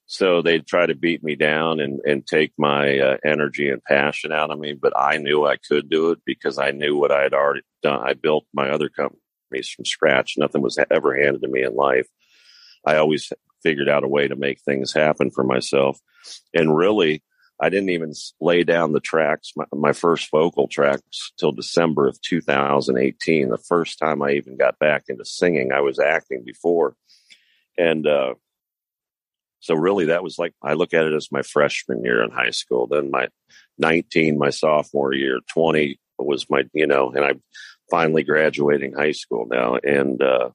So 0.06 0.42
they'd 0.42 0.66
try 0.66 0.86
to 0.86 0.94
beat 0.94 1.22
me 1.22 1.36
down 1.36 1.80
and, 1.80 2.00
and 2.04 2.26
take 2.26 2.52
my 2.58 2.98
uh, 2.98 3.16
energy 3.24 3.68
and 3.68 3.82
passion 3.84 4.32
out 4.32 4.50
of 4.50 4.58
me. 4.58 4.74
But 4.74 4.92
I 4.96 5.18
knew 5.18 5.46
I 5.46 5.56
could 5.56 5.88
do 5.88 6.10
it 6.10 6.18
because 6.26 6.58
I 6.58 6.70
knew 6.70 6.96
what 6.96 7.12
I 7.12 7.22
had 7.22 7.34
already 7.34 7.62
done. 7.82 8.00
I 8.02 8.14
built 8.14 8.44
my 8.52 8.70
other 8.70 8.88
companies 8.88 9.68
from 9.68 9.84
scratch. 9.84 10.34
Nothing 10.36 10.62
was 10.62 10.78
ever 10.90 11.14
handed 11.14 11.42
to 11.42 11.48
me 11.48 11.62
in 11.62 11.74
life. 11.74 12.08
I 12.86 12.96
always 12.96 13.32
figured 13.62 13.88
out 13.88 14.04
a 14.04 14.08
way 14.08 14.28
to 14.28 14.36
make 14.36 14.60
things 14.60 14.92
happen 14.92 15.30
for 15.30 15.44
myself. 15.44 15.98
And 16.52 16.76
really, 16.76 17.22
I 17.62 17.68
didn't 17.68 17.90
even 17.90 18.12
lay 18.40 18.64
down 18.64 18.92
the 18.92 18.98
tracks, 18.98 19.52
my, 19.54 19.64
my, 19.72 19.92
first 19.92 20.32
vocal 20.32 20.66
tracks, 20.66 21.32
till 21.38 21.52
December 21.52 22.08
of 22.08 22.20
2018. 22.22 23.48
The 23.48 23.56
first 23.56 24.00
time 24.00 24.20
I 24.20 24.32
even 24.32 24.56
got 24.56 24.80
back 24.80 25.04
into 25.08 25.24
singing, 25.24 25.70
I 25.72 25.80
was 25.80 26.00
acting 26.00 26.42
before, 26.44 26.96
and 27.78 28.04
uh, 28.04 28.34
so 29.60 29.76
really 29.76 30.06
that 30.06 30.24
was 30.24 30.40
like 30.40 30.54
I 30.60 30.72
look 30.72 30.92
at 30.92 31.04
it 31.04 31.14
as 31.14 31.30
my 31.30 31.42
freshman 31.42 32.02
year 32.04 32.24
in 32.24 32.32
high 32.32 32.50
school. 32.50 32.88
Then 32.88 33.12
my 33.12 33.28
19, 33.78 34.38
my 34.38 34.50
sophomore 34.50 35.14
year, 35.14 35.38
20 35.54 36.00
was 36.18 36.50
my 36.50 36.64
you 36.72 36.88
know, 36.88 37.12
and 37.12 37.24
I'm 37.24 37.42
finally 37.92 38.24
graduating 38.24 38.94
high 38.94 39.12
school 39.12 39.46
now, 39.48 39.76
and 39.76 40.20
uh, 40.20 40.50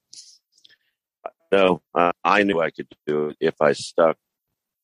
no, 1.53 1.81
I 2.21 2.43
knew 2.43 2.59
I 2.59 2.71
could 2.71 2.89
do 3.05 3.29
it 3.29 3.37
if 3.39 3.61
I 3.61 3.71
stuck 3.71 4.17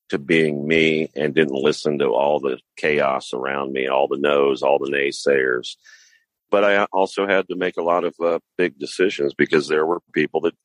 to 0.10 0.18
being 0.18 0.68
me 0.68 1.10
and 1.16 1.34
didn't 1.34 1.54
listen 1.56 2.00
to 2.00 2.08
all 2.08 2.40
the 2.40 2.60
chaos 2.78 3.34
around 3.34 3.74
me, 3.74 3.88
all 3.88 4.08
the 4.08 4.18
no's, 4.18 4.62
all 4.62 4.80
the 4.80 4.92
naysayers. 4.92 5.76
But 6.52 6.64
I 6.64 6.86
also 6.92 7.26
had 7.26 7.48
to 7.48 7.56
make 7.56 7.78
a 7.78 7.84
lot 7.84 8.04
of 8.04 8.14
uh, 8.24 8.40
big 8.58 8.78
decisions 8.78 9.34
because 9.34 9.68
there 9.68 9.86
were 9.86 10.02
people 10.14 10.42
that 10.42 10.56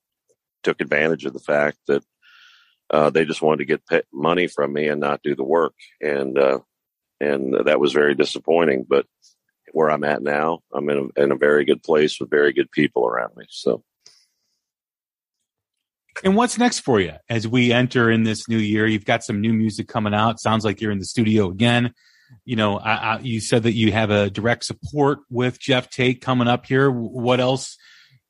took 0.63 0.81
advantage 0.81 1.25
of 1.25 1.33
the 1.33 1.39
fact 1.39 1.79
that 1.87 2.05
uh, 2.91 3.11
they 3.11 3.25
just 3.25 3.43
wanted 3.43 3.59
to 3.59 3.65
get 3.65 3.87
pay- 3.87 4.03
money 4.13 4.49
from 4.49 4.73
me 4.73 4.89
and 4.89 5.01
not 5.01 5.23
do 5.23 5.35
the 5.35 5.45
work, 5.45 5.75
and 6.01 6.39
uh, 6.39 6.59
and 7.21 7.55
that 7.67 7.81
was 7.81 7.93
very 7.93 8.15
disappointing. 8.15 8.87
But 8.89 9.07
where 9.73 9.91
I'm 9.91 10.05
at 10.05 10.23
now, 10.23 10.61
I'm 10.73 10.89
in 10.89 11.11
a, 11.17 11.23
in 11.23 11.33
a 11.33 11.37
very 11.37 11.65
good 11.65 11.83
place 11.83 12.19
with 12.19 12.31
very 12.31 12.53
good 12.53 12.71
people 12.71 13.07
around 13.07 13.37
me. 13.37 13.45
So 13.51 13.83
and 16.25 16.37
what's 16.37 16.59
next 16.59 16.81
for 16.81 17.01
you 17.01 17.13
as 17.29 17.47
we 17.47 17.73
enter 17.73 18.11
in 18.11 18.23
this 18.23 18.49
new 18.49 18.59
year? 18.59 18.87
You've 18.87 19.05
got 19.05 19.25
some 19.25 19.41
new 19.41 19.53
music 19.53 19.89
coming 19.89 20.15
out. 20.15 20.41
Sounds 20.41 20.65
like 20.65 20.81
you're 20.81 20.93
in 20.93 20.99
the 20.99 21.05
studio 21.05 21.49
again. 21.49 21.95
You 22.45 22.57
know, 22.57 22.79
I, 22.79 22.93
I, 22.93 23.19
you 23.21 23.41
said 23.41 23.63
that 23.65 23.73
you 23.73 23.93
have 23.93 24.11
a 24.11 24.31
direct 24.31 24.65
support 24.65 25.21
with 25.31 25.59
Geoff 25.59 25.89
Tate 25.91 26.21
coming 26.21 26.49
up 26.49 26.67
here. 26.67 26.91
What 26.91 27.41
else? 27.41 27.77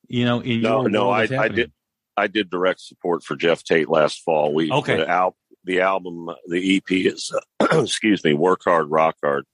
You 0.07 0.25
know, 0.25 0.39
in 0.39 0.61
no, 0.61 0.81
your 0.81 0.89
no, 0.89 1.09
I, 1.09 1.27
I, 1.37 1.47
did. 1.49 1.71
I 2.15 2.27
did 2.27 2.49
direct 2.49 2.81
support 2.81 3.23
for 3.23 3.35
Geoff 3.35 3.63
Tate 3.63 3.89
last 3.89 4.21
fall. 4.23 4.53
We 4.53 4.71
okay. 4.71 4.97
The, 4.97 5.09
al- 5.09 5.37
the 5.63 5.81
album, 5.81 6.29
the 6.47 6.77
EP 6.77 6.91
is, 6.91 7.33
uh, 7.59 7.79
excuse 7.83 8.23
me, 8.23 8.33
Work 8.33 8.61
Hard, 8.63 8.89
Rock 8.89 9.17
Hard. 9.23 9.45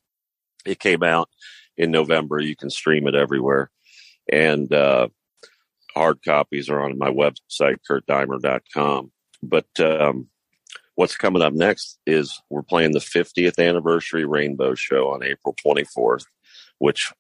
It 0.66 0.80
came 0.80 1.04
out 1.04 1.30
in 1.78 1.92
November. 1.92 2.40
You 2.40 2.56
can 2.56 2.70
stream 2.70 3.08
it 3.08 3.16
everywhere, 3.16 3.70
and 4.32 4.72
uh, 4.74 5.10
hard 5.96 6.20
copies 6.24 6.70
are 6.70 6.82
on 6.82 6.98
my 6.98 7.10
website, 7.10 7.78
kurtdeimer.com. 7.90 9.12
But 9.42 9.80
um, 9.80 10.28
what's 10.96 11.16
coming 11.16 11.42
up 11.42 11.54
next 11.54 12.00
is 12.06 12.42
we're 12.50 12.64
playing 12.64 12.92
the 12.92 13.00
50th 13.00 13.60
anniversary 13.60 14.26
Rainbow 14.26 14.76
Show 14.76 15.10
on 15.10 15.24
April 15.24 15.56
24th, 15.66 16.26
which 16.80 17.12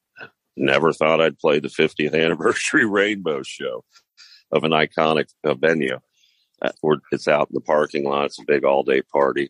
never 0.57 0.93
thought 0.93 1.21
I'd 1.21 1.39
play 1.39 1.59
the 1.59 1.67
50th 1.67 2.13
anniversary 2.23 2.85
Rainbow 2.85 3.43
Show 3.43 3.83
of 4.51 4.63
an 4.63 4.71
iconic 4.71 5.27
uh, 5.43 5.53
venue. 5.55 5.99
Uh, 6.61 6.71
it's 7.11 7.27
out 7.27 7.49
in 7.49 7.53
the 7.53 7.61
parking 7.61 8.05
lot. 8.05 8.25
It's 8.25 8.39
a 8.39 8.45
big 8.45 8.63
all 8.63 8.83
day 8.83 9.01
party 9.01 9.49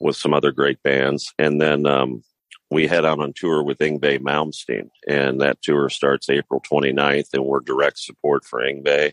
with 0.00 0.16
some 0.16 0.34
other 0.34 0.50
great 0.50 0.82
bands. 0.82 1.32
And 1.38 1.60
then 1.60 1.86
um, 1.86 2.22
we 2.70 2.86
head 2.86 3.04
out 3.04 3.20
on 3.20 3.32
tour 3.34 3.62
with 3.62 3.78
Yngwie 3.78 4.20
Malmsteen, 4.20 4.88
and 5.06 5.40
that 5.40 5.62
tour 5.62 5.88
starts 5.88 6.30
April 6.30 6.60
29th, 6.60 7.28
and 7.32 7.44
we're 7.44 7.60
direct 7.60 7.98
support 7.98 8.44
for 8.44 8.60
Yngwie. 8.60 9.12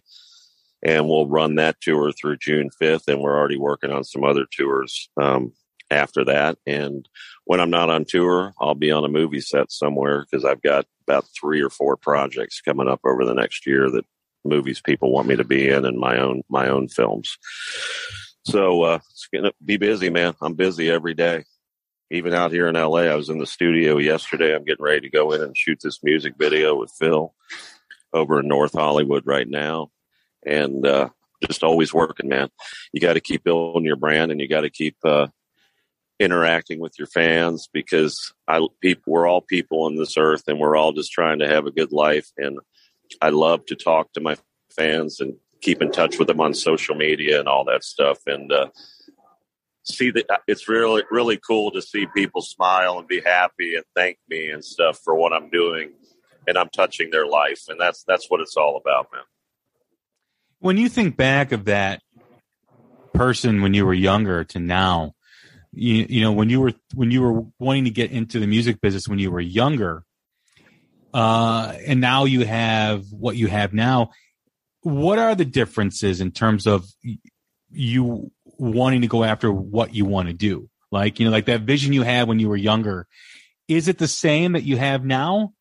And 0.84 1.08
we'll 1.08 1.28
run 1.28 1.56
that 1.56 1.80
tour 1.80 2.12
through 2.12 2.38
June 2.38 2.72
5th, 2.82 3.08
and 3.08 3.22
we're 3.22 3.38
already 3.38 3.58
working 3.58 3.92
on 3.92 4.04
some 4.04 4.24
other 4.24 4.48
tours 4.52 5.10
um, 5.16 5.54
after 5.92 6.26
that. 6.26 6.58
And 6.66 7.08
when 7.46 7.60
I'm 7.60 7.70
not 7.70 7.92
on 7.92 8.06
tour, 8.08 8.54
I'll 8.60 8.74
be 8.74 8.90
on 8.90 9.06
a 9.06 9.10
movie 9.10 9.42
set 9.42 9.72
somewhere 9.72 10.26
because 10.26 10.44
I've 10.44 10.62
got 10.64 10.88
about 11.08 11.26
three 11.40 11.62
or 11.62 11.70
four 11.70 11.98
projects 11.98 12.62
coming 12.62 12.88
up 12.88 13.02
over 13.06 13.26
the 13.26 13.36
next 13.36 13.68
year 13.68 13.92
that 13.92 14.06
movies 14.44 14.82
people 14.82 15.12
want 15.12 15.28
me 15.28 15.36
to 15.36 15.44
be 15.44 15.70
in, 15.70 15.86
and 15.86 16.00
my 16.00 16.18
own 16.18 16.42
my 16.50 16.68
own 16.68 16.88
films. 16.88 17.38
So 18.46 18.82
uh, 18.82 19.00
it's 19.12 19.28
gonna 19.32 19.52
be 19.64 19.78
busy, 19.78 20.10
man. 20.10 20.34
I'm 20.42 20.56
busy 20.56 20.90
every 20.90 21.14
day 21.14 21.44
even 22.12 22.34
out 22.34 22.52
here 22.52 22.68
in 22.68 22.76
LA, 22.76 23.04
I 23.04 23.16
was 23.16 23.30
in 23.30 23.40
the 23.40 23.46
studio 23.46 23.98
yesterday. 23.98 24.54
I'm 24.54 24.66
getting 24.66 24.84
ready 24.84 25.02
to 25.02 25.10
go 25.10 25.32
in 25.32 25.42
and 25.42 25.56
shoot 25.56 25.80
this 25.82 26.04
music 26.04 26.34
video 26.38 26.76
with 26.76 26.92
Phil 26.92 27.34
over 28.14 28.42
in 28.42 28.48
North 28.48 28.74
Hollywood 28.74 29.24
right 29.26 29.48
now. 29.48 29.92
And, 30.46 30.86
uh, 30.86 31.10
just 31.48 31.64
always 31.64 31.94
working, 31.94 32.28
man. 32.28 32.50
You 32.92 33.00
got 33.00 33.14
to 33.14 33.22
keep 33.22 33.44
building 33.44 33.86
your 33.86 33.96
brand 33.96 34.32
and 34.32 34.42
you 34.42 34.48
got 34.48 34.62
to 34.62 34.70
keep, 34.70 34.98
uh, 35.06 35.28
interacting 36.20 36.80
with 36.80 37.00
your 37.00 37.08
fans 37.08 37.68
because 37.72 38.34
I, 38.48 38.68
people, 38.82 39.14
we're 39.14 39.28
all 39.28 39.42
people 39.42 39.86
on 39.86 39.96
this 39.96 40.18
earth 40.18 40.44
and 40.48 40.60
we're 40.60 40.76
all 40.76 40.92
just 40.92 41.12
trying 41.12 41.40
to 41.40 41.48
have 41.48 41.66
a 41.66 41.72
good 41.72 41.92
life. 41.92 42.30
And 42.38 42.60
I 43.22 43.30
love 43.30 43.66
to 43.68 43.76
talk 43.76 44.12
to 44.14 44.22
my 44.22 44.36
fans 44.70 45.20
and 45.20 45.36
keep 45.62 45.82
in 45.82 45.92
touch 45.92 46.20
with 46.20 46.28
them 46.28 46.42
on 46.42 46.54
social 46.54 46.94
media 46.94 47.40
and 47.40 47.48
all 47.48 47.64
that 47.66 47.84
stuff. 47.84 48.20
And, 48.28 48.52
uh, 48.52 48.68
see 49.84 50.12
that 50.12 50.26
it's 50.48 50.68
really 50.70 51.04
really 51.10 51.38
cool 51.38 51.72
to 51.72 51.82
see 51.82 52.06
people 52.16 52.42
smile 52.42 53.00
and 53.00 53.08
be 53.08 53.22
happy 53.22 53.76
and 53.76 53.84
thank 53.96 54.18
me 54.30 54.50
and 54.50 54.64
stuff 54.64 55.00
for 55.04 55.16
what 55.16 55.34
I'm 55.34 55.50
doing 55.50 55.92
and 56.48 56.58
I'm 56.58 56.70
touching 56.70 57.12
their 57.12 57.28
life. 57.28 57.64
And 57.68 57.80
that's 57.80 58.04
that's 58.04 58.30
what 58.30 58.42
it's 58.42 58.58
all 58.58 58.78
about 58.78 59.08
man. 59.14 59.24
When 60.60 60.78
you 60.78 60.90
think 60.90 61.18
back 61.18 61.52
of 61.52 61.66
that 61.66 62.02
person 63.14 63.62
when 63.62 63.74
you 63.74 63.86
were 63.86 63.94
younger 63.94 64.44
to 64.46 64.60
now 64.60 65.14
you, 65.74 66.06
you 66.08 66.22
know 66.22 66.32
when 66.32 66.50
you 66.50 66.62
were 66.62 66.74
when 66.96 67.12
you 67.12 67.22
were 67.22 67.44
wanting 67.60 67.84
to 67.84 67.90
get 67.90 68.12
into 68.12 68.40
the 68.40 68.48
music 68.48 68.80
business 68.80 69.08
when 69.08 69.20
you 69.20 69.30
were 69.30 69.42
younger 69.42 70.06
uh 71.14 71.76
and 71.86 72.00
now 72.00 72.24
you 72.24 72.46
have 72.46 73.04
what 73.12 73.36
you 73.36 73.48
have 73.48 73.74
now 73.74 74.12
what 74.82 75.20
are 75.20 75.36
the 75.36 75.44
differences 75.44 76.22
in 76.22 76.32
terms 76.32 76.66
of 76.66 76.86
you 77.70 78.32
wanting 78.62 79.02
to 79.02 79.08
go 79.08 79.24
after 79.24 79.52
what 79.52 79.96
you 79.96 80.06
want 80.06 80.28
to 80.28 80.34
do. 80.34 80.70
Like, 80.92 81.20
you 81.20 81.26
know, 81.26 81.32
like 81.32 81.46
that 81.46 81.62
vision 81.62 81.94
you 81.94 82.04
had 82.04 82.28
when 82.28 82.40
you 82.40 82.48
were 82.48 82.58
younger. 82.58 83.08
Is 83.68 83.88
it 83.88 83.98
the 83.98 84.08
same 84.08 84.54
that 84.54 84.64
you 84.64 84.78
have 84.78 85.04
now? 85.04 85.54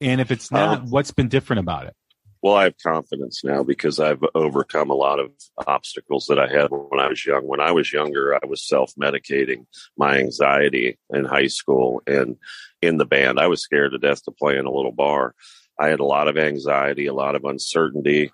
And 0.00 0.20
if 0.20 0.30
it's 0.30 0.50
not, 0.50 0.80
Um, 0.80 0.90
what's 0.90 1.12
been 1.12 1.28
different 1.28 1.60
about 1.60 1.86
it? 1.86 1.94
Well, 2.42 2.56
I 2.56 2.64
have 2.64 2.74
confidence 2.82 3.42
now 3.44 3.62
because 3.62 4.00
I've 4.00 4.22
overcome 4.34 4.90
a 4.90 4.94
lot 4.94 5.20
of 5.20 5.30
obstacles 5.66 6.26
that 6.26 6.40
I 6.40 6.48
had 6.48 6.70
when 6.70 7.00
I 7.00 7.08
was 7.08 7.24
young. 7.24 7.46
When 7.46 7.60
I 7.60 7.70
was 7.70 7.92
younger, 7.92 8.34
I 8.34 8.44
was 8.46 8.66
self 8.66 8.92
medicating 8.96 9.66
my 9.96 10.18
anxiety 10.18 10.98
in 11.10 11.24
high 11.24 11.46
school 11.46 12.02
and 12.06 12.36
in 12.82 12.98
the 12.98 13.06
band. 13.06 13.38
I 13.38 13.46
was 13.46 13.62
scared 13.62 13.92
to 13.92 13.98
death 13.98 14.24
to 14.24 14.32
play 14.32 14.58
in 14.58 14.66
a 14.66 14.72
little 14.72 14.92
bar. 14.92 15.34
I 15.78 15.88
had 15.88 16.00
a 16.00 16.04
lot 16.04 16.26
of 16.26 16.36
anxiety, 16.36 17.06
a 17.06 17.14
lot 17.14 17.36
of 17.36 17.44
uncertainty. 17.44 18.32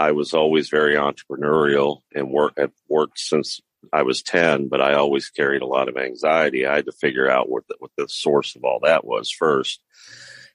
I 0.00 0.12
was 0.12 0.34
always 0.34 0.68
very 0.68 0.96
entrepreneurial 0.96 1.98
and 2.14 2.30
work 2.30 2.54
had 2.56 2.72
worked 2.88 3.18
since 3.18 3.60
I 3.92 4.02
was 4.02 4.22
10, 4.22 4.68
but 4.68 4.80
I 4.80 4.94
always 4.94 5.30
carried 5.30 5.62
a 5.62 5.66
lot 5.66 5.88
of 5.88 5.96
anxiety. 5.96 6.66
I 6.66 6.76
had 6.76 6.86
to 6.86 6.92
figure 6.92 7.30
out 7.30 7.48
what 7.48 7.64
the, 7.68 7.76
what 7.78 7.90
the 7.96 8.08
source 8.08 8.56
of 8.56 8.64
all 8.64 8.80
that 8.82 9.04
was 9.04 9.30
first 9.30 9.80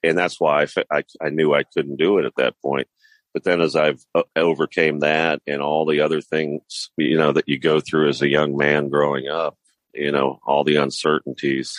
and 0.06 0.18
that's 0.18 0.40
why 0.40 0.64
I, 0.64 0.84
I, 0.92 1.04
I 1.22 1.30
knew 1.30 1.54
I 1.54 1.64
couldn't 1.64 1.98
do 1.98 2.18
it 2.20 2.26
at 2.26 2.36
that 2.38 2.56
point. 2.62 2.88
But 3.34 3.44
then 3.44 3.60
as 3.60 3.76
I've 3.76 4.02
uh, 4.14 4.24
overcame 4.36 5.00
that 5.00 5.42
and 5.46 5.62
all 5.62 5.86
the 5.86 6.02
other 6.02 6.22
things, 6.22 6.90
you 6.96 7.18
know, 7.18 7.34
that 7.34 7.50
you 7.50 7.60
go 7.60 7.80
through 7.80 8.10
as 8.10 8.22
a 8.22 8.30
young 8.30 8.56
man 8.56 8.90
growing 8.90 9.28
up, 9.28 9.58
you 9.94 10.12
know, 10.12 10.40
all 10.46 10.64
the 10.64 10.78
uncertainties. 10.78 11.78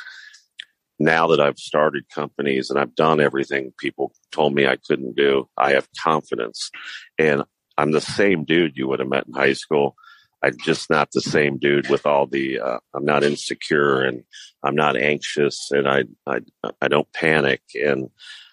Now 0.98 1.28
that 1.28 1.40
I've 1.40 1.58
started 1.58 2.04
companies 2.14 2.70
and 2.70 2.78
I've 2.78 2.94
done 2.94 3.20
everything 3.20 3.72
people 3.78 4.12
told 4.32 4.54
me 4.54 4.66
I 4.66 4.76
couldn't 4.76 5.14
do, 5.16 5.48
I 5.56 5.72
have 5.72 5.88
confidence. 6.02 6.70
And 7.18 7.42
I'm 7.78 7.92
the 7.92 8.00
same 8.00 8.44
dude 8.44 8.76
you 8.76 8.88
would 8.88 9.00
have 9.00 9.08
met 9.08 9.26
in 9.26 9.34
high 9.34 9.52
school. 9.52 9.96
I'm 10.42 10.56
just 10.58 10.90
not 10.90 11.10
the 11.12 11.20
same 11.20 11.58
dude 11.58 11.88
with 11.88 12.06
all 12.06 12.26
the, 12.26 12.60
uh, 12.60 12.78
I'm 12.94 13.04
not 13.04 13.24
insecure 13.24 14.02
and 14.02 14.22
I'm 14.62 14.74
not 14.74 14.96
anxious 14.96 15.70
and 15.70 15.88
I, 15.88 16.04
I, 16.26 16.40
I 16.80 16.88
don't 16.88 17.10
panic. 17.12 17.62
And 17.74 18.10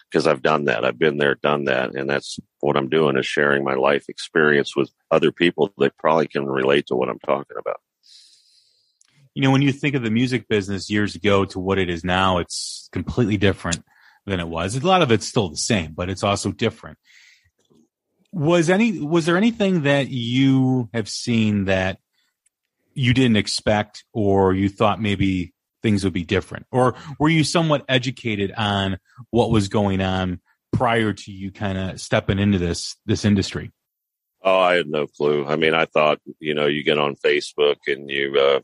because 0.10 0.28
I've 0.28 0.42
done 0.42 0.66
that, 0.66 0.86
I've 0.86 1.00
been 1.00 1.18
there, 1.18 1.36
done 1.36 1.66
that. 1.66 1.96
And 1.96 2.10
that's 2.10 2.40
what 2.60 2.78
I'm 2.78 2.90
doing 2.90 3.18
is 3.18 3.26
sharing 3.26 3.64
my 3.64 3.74
life 3.74 4.06
experience 4.10 4.76
with 4.76 4.92
other 5.12 5.32
people 5.32 5.74
that 5.78 5.98
probably 5.98 6.28
can 6.28 6.46
relate 6.46 6.88
to 6.88 6.96
what 6.96 7.10
I'm 7.10 7.20
talking 7.20 7.58
about. 7.60 7.82
You 9.34 9.42
know, 9.42 9.52
when 9.52 9.64
you 9.64 9.72
think 9.72 9.96
of 9.96 10.04
the 10.04 10.12
music 10.12 10.48
business 10.48 10.90
years 10.90 11.16
ago 11.16 11.46
to 11.46 11.60
what 11.60 11.80
it 11.80 11.90
is 11.90 12.04
now, 12.04 12.38
it's 12.38 12.90
completely 12.92 13.38
different 13.38 13.84
than 14.26 14.40
it 14.40 14.48
was. 14.48 14.76
A 14.76 14.86
lot 14.86 15.02
of 15.02 15.12
it's 15.12 15.28
still 15.28 15.50
the 15.50 15.58
same, 15.58 15.94
but 15.94 16.10
it's 16.10 16.24
also 16.24 16.52
different. 16.52 17.00
Was 18.34 18.70
any 18.70 19.00
was 19.00 19.26
there 19.26 19.38
anything 19.38 19.84
that 19.84 20.10
you 20.10 20.90
have 20.94 21.08
seen 21.08 21.66
that 21.66 22.00
you 22.94 23.14
didn't 23.14 23.38
expect 23.38 24.04
or 24.12 24.54
you 24.54 24.70
thought 24.70 25.02
maybe 25.02 25.54
things 25.84 26.04
would 26.04 26.14
be 26.14 26.24
different? 26.24 26.66
Or 26.72 26.96
were 27.20 27.30
you 27.30 27.44
somewhat 27.44 27.86
educated 27.88 28.52
on 28.58 28.98
what 29.30 29.52
was 29.52 29.68
going 29.68 30.02
on 30.02 30.42
prior 30.72 31.14
to 31.14 31.32
you 31.32 31.52
kind 31.52 31.78
of 31.78 32.02
stepping 32.02 32.40
into 32.40 32.58
this 32.58 32.96
this 33.06 33.24
industry? 33.24 33.72
Oh, 34.44 34.60
I 34.60 34.76
had 34.76 34.88
no 34.88 35.08
clue. 35.08 35.46
I 35.46 35.56
mean, 35.56 35.74
I 35.74 35.86
thought, 35.86 36.20
you 36.40 36.54
know, 36.54 36.66
you 36.66 36.84
get 36.84 36.98
on 36.98 37.16
Facebook 37.16 37.78
and 37.88 38.10
you 38.10 38.38
uh, 38.38 38.60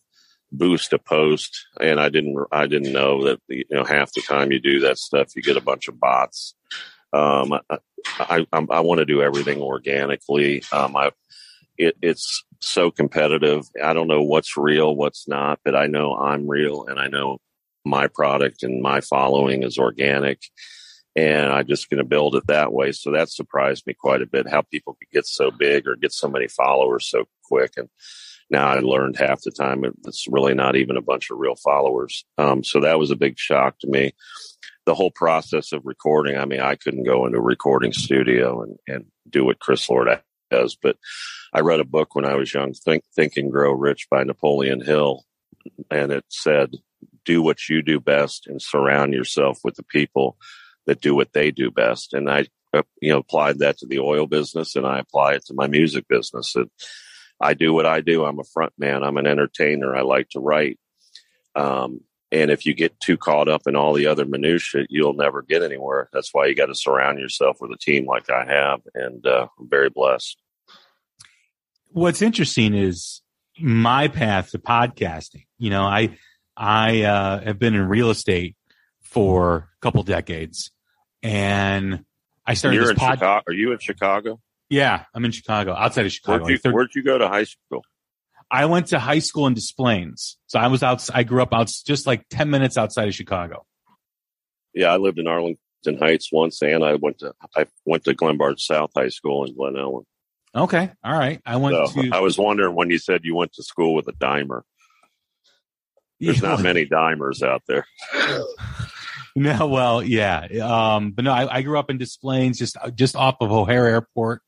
boost 0.52 0.92
a 0.92 1.00
post, 1.00 1.68
and 1.80 2.02
I 2.02 2.10
didn't, 2.10 2.36
I 2.52 2.68
didn't 2.68 2.92
know 2.92 3.24
that, 3.26 3.40
you 3.48 3.64
know, 3.72 3.86
half 3.86 4.12
the 4.12 4.22
time 4.22 4.52
you 4.52 4.60
do 4.60 4.82
that 4.82 4.98
stuff, 4.98 5.36
you 5.38 5.42
get 5.42 5.56
a 5.56 5.62
bunch 5.62 5.88
of 5.88 5.98
bots. 5.98 6.54
Um, 7.14 7.54
I, 7.54 7.78
I, 8.20 8.68
I, 8.70 8.80
want 8.82 9.00
to 9.00 9.06
do 9.06 9.22
everything 9.22 9.62
organically. 9.62 10.64
Um, 10.72 10.96
I, 10.96 11.12
it, 11.78 11.98
it's 12.02 12.44
so 12.60 12.92
competitive. 12.92 13.66
I 13.84 13.94
don't 13.94 14.08
know 14.08 14.22
what's 14.22 14.58
real, 14.58 14.96
what's 14.96 15.28
not, 15.28 15.60
but 15.66 15.76
I 15.76 15.88
know 15.88 16.16
I'm 16.16 16.48
real, 16.48 16.86
and 16.86 17.00
I 17.00 17.08
know 17.08 17.40
my 17.86 18.08
product 18.08 18.64
and 18.64 18.82
my 18.82 19.02
following 19.02 19.64
is 19.64 19.78
organic 19.78 20.42
and 21.16 21.52
I'm 21.52 21.68
just 21.68 21.90
going 21.90 21.98
to 21.98 22.04
build 22.04 22.36
it 22.36 22.48
that 22.48 22.72
way. 22.72 22.92
So 22.92 23.12
that 23.12 23.30
surprised 23.30 23.86
me 23.88 23.94
quite 23.94 24.22
a 24.22 24.28
bit 24.28 24.50
how 24.50 24.62
people 24.62 24.94
could 24.94 25.10
get 25.12 25.26
so 25.26 25.52
big 25.52 25.88
or 25.88 25.96
get 25.96 26.14
so 26.14 26.30
many 26.30 26.48
followers 26.48 27.10
so 27.10 27.26
quick. 27.44 27.74
And 27.78 27.90
now 28.50 28.68
I 28.68 28.80
learned 28.80 29.18
half 29.18 29.42
the 29.42 29.52
time 29.52 29.84
it's 30.06 30.28
really 30.30 30.54
not 30.54 30.76
even 30.76 30.98
a 30.98 31.02
bunch 31.02 31.30
of 31.30 31.40
real 31.40 31.56
followers. 31.56 32.26
Um, 32.38 32.64
so 32.64 32.80
that 32.82 33.00
was 33.00 33.12
a 33.12 33.16
big 33.16 33.38
shock 33.38 33.80
to 33.80 33.88
me. 33.88 34.14
The 34.90 34.96
whole 34.96 35.12
process 35.12 35.72
of 35.72 35.86
recording. 35.86 36.36
I 36.36 36.46
mean, 36.46 36.62
I 36.62 36.74
couldn't 36.74 37.04
go 37.04 37.28
into 37.28 37.38
a 37.38 37.42
recording 37.42 37.94
studio 37.94 38.64
and, 38.64 38.80
and 38.88 39.06
do 39.30 39.46
what 39.46 39.60
Chris 39.60 39.88
Lord 39.88 40.08
does, 40.50 40.76
but 40.82 40.98
I 41.54 41.60
read 41.60 41.80
a 41.80 41.86
book 41.86 42.16
when 42.16 42.26
I 42.26 42.34
was 42.34 42.52
young, 42.52 42.74
Think, 42.74 43.04
Think 43.16 43.38
and 43.38 43.52
Grow 43.52 43.72
Rich 43.72 44.08
by 44.10 44.24
Napoleon 44.24 44.82
Hill. 44.82 45.26
And 45.92 46.12
it 46.12 46.26
said, 46.30 46.72
do 47.24 47.44
what 47.44 47.70
you 47.70 47.84
do 47.84 48.00
best 48.00 48.48
and 48.48 48.60
surround 48.60 49.14
yourself 49.14 49.60
with 49.64 49.76
the 49.76 49.84
people 49.84 50.38
that 50.88 51.02
do 51.02 51.14
what 51.14 51.34
they 51.34 51.52
do 51.52 51.70
best. 51.70 52.16
And 52.16 52.28
I, 52.28 52.48
uh, 52.74 52.82
you 53.00 53.12
know, 53.12 53.20
applied 53.20 53.60
that 53.60 53.78
to 53.78 53.86
the 53.86 54.00
oil 54.00 54.26
business 54.26 54.76
and 54.76 54.88
I 54.88 54.98
apply 54.98 55.36
it 55.36 55.46
to 55.46 55.54
my 55.54 55.68
music 55.68 56.08
business. 56.08 56.56
And 56.56 56.72
I 57.40 57.54
do 57.54 57.76
what 57.76 57.86
I 57.86 58.02
do. 58.02 58.26
I'm 58.26 58.40
a 58.40 58.44
front 58.44 58.74
man. 58.80 59.04
I'm 59.04 59.18
an 59.18 59.28
entertainer. 59.28 59.96
I 59.96 60.02
like 60.02 60.30
to 60.30 60.40
write. 60.40 60.80
Um, 61.54 62.02
and 62.32 62.52
if 62.52 62.66
you 62.66 62.74
get 62.74 63.00
too 63.00 63.18
caught 63.18 63.48
up 63.48 63.64
in 63.68 63.76
all 63.76 63.94
the 63.94 64.08
other 64.08 64.26
minutiae, 64.26 64.86
you'll 64.90 65.14
never 65.14 65.42
get 65.42 65.64
anywhere. 65.64 66.10
That's 66.14 66.34
why 66.34 66.46
you 66.46 66.56
got 66.56 66.68
to 66.68 66.76
surround 66.76 67.20
yourself 67.20 67.58
with 67.60 67.72
a 67.72 67.78
team 67.78 68.06
like 68.06 68.30
I 68.30 68.46
have. 68.46 68.82
And 68.94 69.26
uh, 69.26 69.48
I'm 69.60 69.70
very 69.70 69.90
blessed. 69.90 70.38
What's 71.92 72.22
interesting 72.22 72.76
is 72.76 73.22
my 73.60 74.08
path 74.08 74.52
to 74.52 74.60
podcasting. 74.60 75.46
You 75.58 75.72
know, 75.72 75.84
I 75.84 76.18
I 76.56 77.02
uh, 77.02 77.42
have 77.42 77.58
been 77.58 77.74
in 77.74 77.88
real 77.88 78.12
estate 78.12 78.56
for 79.02 79.70
a 79.78 79.82
couple 79.82 80.04
decades, 80.04 80.72
and 81.24 82.06
I 82.46 82.54
started 82.54 82.76
You're 82.76 82.86
this 82.86 82.92
in 82.92 82.98
pod- 82.98 83.18
Chicago. 83.20 83.44
Are 83.48 83.54
you 83.54 83.72
in 83.72 83.80
Chicago? 83.80 84.40
Yeah, 84.70 85.06
I'm 85.16 85.26
in 85.26 85.32
Chicago, 85.32 85.74
outside 85.74 86.06
of 86.06 86.12
Chicago. 86.12 86.44
Where'd 86.44 86.52
you, 86.52 86.60
like 86.64 86.76
where'd 86.76 86.96
you 86.96 87.04
go 87.04 87.18
to 87.18 87.28
high 87.28 87.46
school? 87.46 87.84
I 88.52 88.66
went 88.66 88.88
to 88.88 89.00
high 89.00 89.20
school 89.20 89.48
in 89.48 89.54
Des 89.54 89.74
Plaines, 89.78 90.38
so 90.48 90.60
I 90.60 90.68
was 90.68 90.82
out. 90.84 91.08
I 91.14 91.24
grew 91.24 91.42
up 91.42 91.54
out 91.54 91.72
just 91.86 92.08
like 92.08 92.26
ten 92.30 92.50
minutes 92.50 92.78
outside 92.78 93.08
of 93.08 93.14
Chicago. 93.16 93.66
Yeah, 94.74 94.92
I 94.94 94.98
lived 94.98 95.20
in 95.20 95.28
Arlington 95.28 95.60
Heights 96.00 96.30
once, 96.32 96.62
and 96.62 96.84
I 96.84 96.96
went 96.96 97.20
to 97.20 97.34
I 97.56 97.68
went 97.86 98.06
to 98.06 98.14
Glenbard 98.14 98.60
South 98.60 98.92
High 98.96 99.10
School 99.10 99.46
in 99.46 99.56
Glen 99.56 99.74
Ellyn. 99.74 100.04
Okay, 100.56 100.92
all 101.04 101.14
right. 101.14 101.42
I 101.46 101.58
went 101.58 101.76
So 101.76 102.02
to. 102.02 102.10
I 102.12 102.20
was 102.22 102.38
wondering 102.38 102.76
when 102.76 102.90
you 102.90 102.98
said 102.98 103.22
you 103.24 103.36
went 103.36 103.54
to 103.54 103.64
school 103.64 103.94
with 103.94 104.08
a 104.08 104.14
Deimer. 104.14 104.62
There's 106.20 106.42
not 106.42 106.62
many 106.62 106.86
Deimers 106.86 107.42
out 107.44 107.64
there. 107.68 107.86
No, 109.36 109.68
well, 109.68 110.04
yeah, 110.04 110.48
um, 110.64 111.12
but 111.12 111.24
no, 111.24 111.32
I, 111.32 111.58
I 111.58 111.62
grew 111.62 111.78
up 111.80 111.90
in 111.90 111.98
Des 111.98 112.08
Plaines, 112.20 112.58
just 112.58 112.76
just 112.96 113.16
off 113.16 113.38
of 113.40 113.52
O'Hare 113.52 113.88
Airport, 113.88 114.42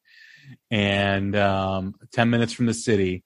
and 0.69 1.35
um, 1.35 1.95
ten 2.11 2.29
minutes 2.29 2.51
from 2.51 2.65
the 2.65 2.73
city. 2.73 3.23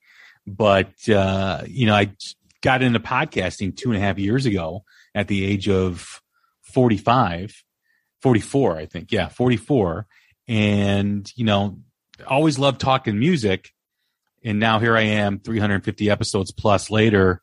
But 0.47 1.07
uh, 1.09 1.63
you 1.67 1.85
know, 1.87 1.95
I 1.95 2.15
got 2.61 2.81
into 2.81 2.99
podcasting 2.99 3.75
two 3.75 3.89
and 3.91 3.97
a 3.97 4.01
half 4.01 4.17
years 4.17 4.45
ago 4.45 4.83
at 5.13 5.27
the 5.27 5.45
age 5.45 5.69
of 5.69 6.21
45, 6.73 7.63
44, 8.21 8.77
I 8.77 8.85
think. 8.85 9.11
Yeah, 9.11 9.29
44. 9.29 10.07
And, 10.47 11.31
you 11.35 11.45
know, 11.45 11.79
always 12.27 12.59
loved 12.59 12.81
talking 12.81 13.19
music. 13.19 13.69
And 14.43 14.59
now 14.59 14.79
here 14.79 14.97
I 14.97 15.01
am, 15.01 15.39
350 15.39 16.09
episodes 16.09 16.51
plus 16.51 16.91
later, 16.91 17.41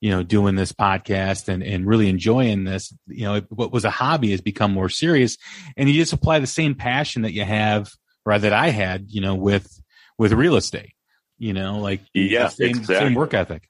you 0.00 0.10
know, 0.10 0.22
doing 0.22 0.56
this 0.56 0.72
podcast 0.72 1.48
and, 1.48 1.62
and 1.62 1.86
really 1.86 2.08
enjoying 2.08 2.64
this. 2.64 2.92
You 3.06 3.24
know, 3.24 3.40
what 3.50 3.72
was 3.72 3.84
a 3.84 3.90
hobby 3.90 4.32
has 4.32 4.40
become 4.40 4.72
more 4.72 4.88
serious. 4.88 5.38
And 5.76 5.88
you 5.88 5.94
just 5.94 6.12
apply 6.12 6.40
the 6.40 6.46
same 6.46 6.74
passion 6.74 7.22
that 7.22 7.32
you 7.32 7.44
have, 7.44 7.90
or 8.24 8.38
that 8.38 8.52
I 8.52 8.70
had, 8.70 9.06
you 9.10 9.20
know, 9.20 9.34
with, 9.34 9.80
with 10.18 10.32
real 10.32 10.56
estate, 10.56 10.94
you 11.38 11.52
know, 11.52 11.78
like 11.78 12.00
Yeah, 12.14 12.44
the 12.44 12.50
same, 12.50 12.68
exactly. 12.70 13.08
same 13.08 13.14
work 13.14 13.34
ethic. 13.34 13.68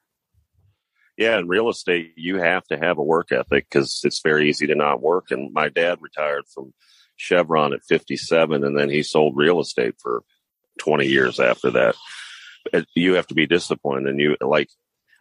Yeah, 1.16 1.38
in 1.38 1.46
real 1.46 1.68
estate, 1.68 2.12
you 2.16 2.38
have 2.38 2.64
to 2.68 2.78
have 2.78 2.98
a 2.98 3.02
work 3.02 3.32
ethic 3.32 3.66
because 3.70 4.00
it's 4.04 4.20
very 4.22 4.48
easy 4.48 4.66
to 4.68 4.74
not 4.74 5.02
work. 5.02 5.30
And 5.30 5.52
my 5.52 5.68
dad 5.68 5.98
retired 6.00 6.44
from 6.52 6.72
Chevron 7.16 7.72
at 7.74 7.84
57, 7.88 8.64
and 8.64 8.76
then 8.78 8.88
he 8.88 9.02
sold 9.02 9.36
real 9.36 9.60
estate 9.60 9.94
for 10.00 10.22
20 10.78 11.06
years 11.06 11.38
after 11.38 11.70
that. 11.72 11.94
You 12.94 13.14
have 13.14 13.26
to 13.26 13.34
be 13.34 13.46
disciplined, 13.46 14.08
and 14.08 14.18
you 14.18 14.36
like 14.40 14.68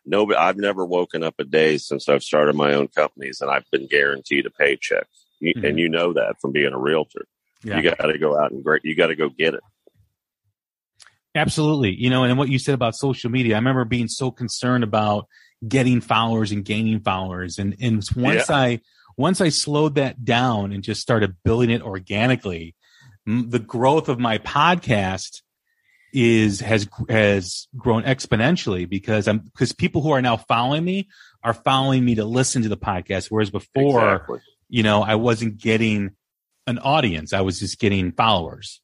nobody. 0.06 0.38
I've 0.38 0.58
never 0.58 0.86
woken 0.86 1.24
up 1.24 1.36
a 1.40 1.44
day 1.44 1.78
since 1.78 2.08
I've 2.08 2.24
started 2.24 2.56
my 2.56 2.74
own 2.74 2.88
companies, 2.88 3.42
and 3.42 3.52
I've 3.52 3.70
been 3.72 3.88
guaranteed 3.88 4.46
a 4.46 4.50
paycheck. 4.50 5.08
Mhm. 5.44 5.68
And 5.68 5.80
you 5.80 5.90
know 5.90 6.14
that 6.14 6.36
from 6.40 6.52
being 6.52 6.72
a 6.74 6.80
realtor. 6.80 7.26
Yeah. 7.64 7.78
You 7.78 7.84
got 7.96 8.06
to 8.06 8.18
go 8.18 8.40
out 8.40 8.52
and 8.52 8.64
great. 8.64 8.86
You 8.86 8.96
got 8.96 9.08
to 9.08 9.16
go 9.16 9.30
get 9.30 9.56
it. 9.56 9.62
Absolutely. 11.34 11.92
You 11.92 12.10
know, 12.10 12.24
and 12.24 12.38
what 12.38 12.50
you 12.50 12.60
said 12.60 12.76
about 12.76 12.96
social 12.96 13.30
media, 13.30 13.56
I 13.56 13.58
remember 13.58 13.86
being 13.86 14.08
so 14.08 14.32
concerned 14.32 14.84
about 14.84 15.28
getting 15.66 16.02
followers 16.02 16.52
and 16.52 16.66
gaining 16.66 17.00
followers. 17.00 17.58
And, 17.58 17.76
and 17.80 18.04
once 18.16 18.50
I, 18.50 18.82
once 19.18 19.40
I 19.40 19.50
slowed 19.50 19.96
that 19.96 20.26
down 20.26 20.74
and 20.74 20.84
just 20.84 21.02
started 21.02 21.36
building 21.44 21.70
it 21.70 21.82
organically, 21.82 22.76
the 23.26 23.60
growth 23.60 24.10
of 24.10 24.20
my 24.20 24.40
podcast 24.40 25.42
is, 26.14 26.60
has, 26.60 26.90
has 27.08 27.68
grown 27.78 28.04
exponentially 28.04 28.90
because 28.90 29.28
I'm, 29.28 29.40
because 29.40 29.72
people 29.72 30.02
who 30.02 30.12
are 30.12 30.22
now 30.22 30.36
following 30.36 30.84
me 30.84 31.08
are 31.44 31.54
following 31.54 32.04
me 32.04 32.16
to 32.16 32.26
listen 32.26 32.64
to 32.64 32.70
the 32.70 32.78
podcast. 32.78 33.28
Whereas 33.30 33.52
before, 33.52 34.16
Exactly. 34.16 34.40
you 34.68 34.84
know, 34.84 35.02
I 35.02 35.16
wasn't 35.16 35.58
getting 35.58 36.12
an 36.68 36.80
audience. 36.80 37.32
I 37.32 37.42
was 37.42 37.60
just 37.60 37.80
getting 37.80 38.12
followers. 38.12 38.82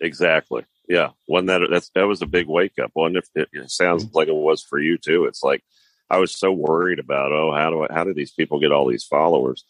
Exactly. 0.00 0.64
Yeah. 0.88 1.10
One 1.26 1.46
that 1.46 1.60
that's 1.70 1.90
that 1.94 2.06
was 2.08 2.22
a 2.22 2.26
big 2.26 2.46
wake 2.46 2.78
up. 2.82 2.90
One 2.94 3.16
if 3.16 3.28
it, 3.34 3.48
it 3.52 3.70
sounds 3.70 4.04
Mm-hmm. 4.06 4.16
like 4.16 4.28
it 4.28 4.34
was 4.34 4.62
for 4.62 4.78
you 4.78 4.96
too. 4.98 5.26
It's 5.26 5.42
like 5.42 5.62
I 6.10 6.18
was 6.18 6.34
so 6.38 6.50
worried 6.50 6.98
about 6.98 7.32
oh 7.32 7.52
how 7.54 7.70
do 7.70 7.82
I, 7.84 7.92
how 7.92 8.04
do 8.04 8.14
these 8.14 8.32
people 8.32 8.58
get 8.60 8.72
all 8.72 8.88
these 8.88 9.04
followers? 9.04 9.64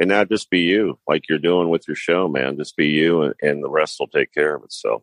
And 0.00 0.10
now 0.10 0.22
just 0.24 0.48
be 0.50 0.60
you, 0.60 0.98
like 1.08 1.28
you're 1.28 1.38
doing 1.40 1.70
with 1.70 1.88
your 1.88 1.96
show, 1.96 2.28
man. 2.28 2.56
Just 2.56 2.76
be 2.76 2.86
you, 2.88 3.22
and, 3.22 3.34
and 3.42 3.64
the 3.64 3.68
rest 3.70 3.96
will 3.98 4.06
take 4.06 4.32
care 4.32 4.54
of 4.54 4.62
itself. 4.62 5.02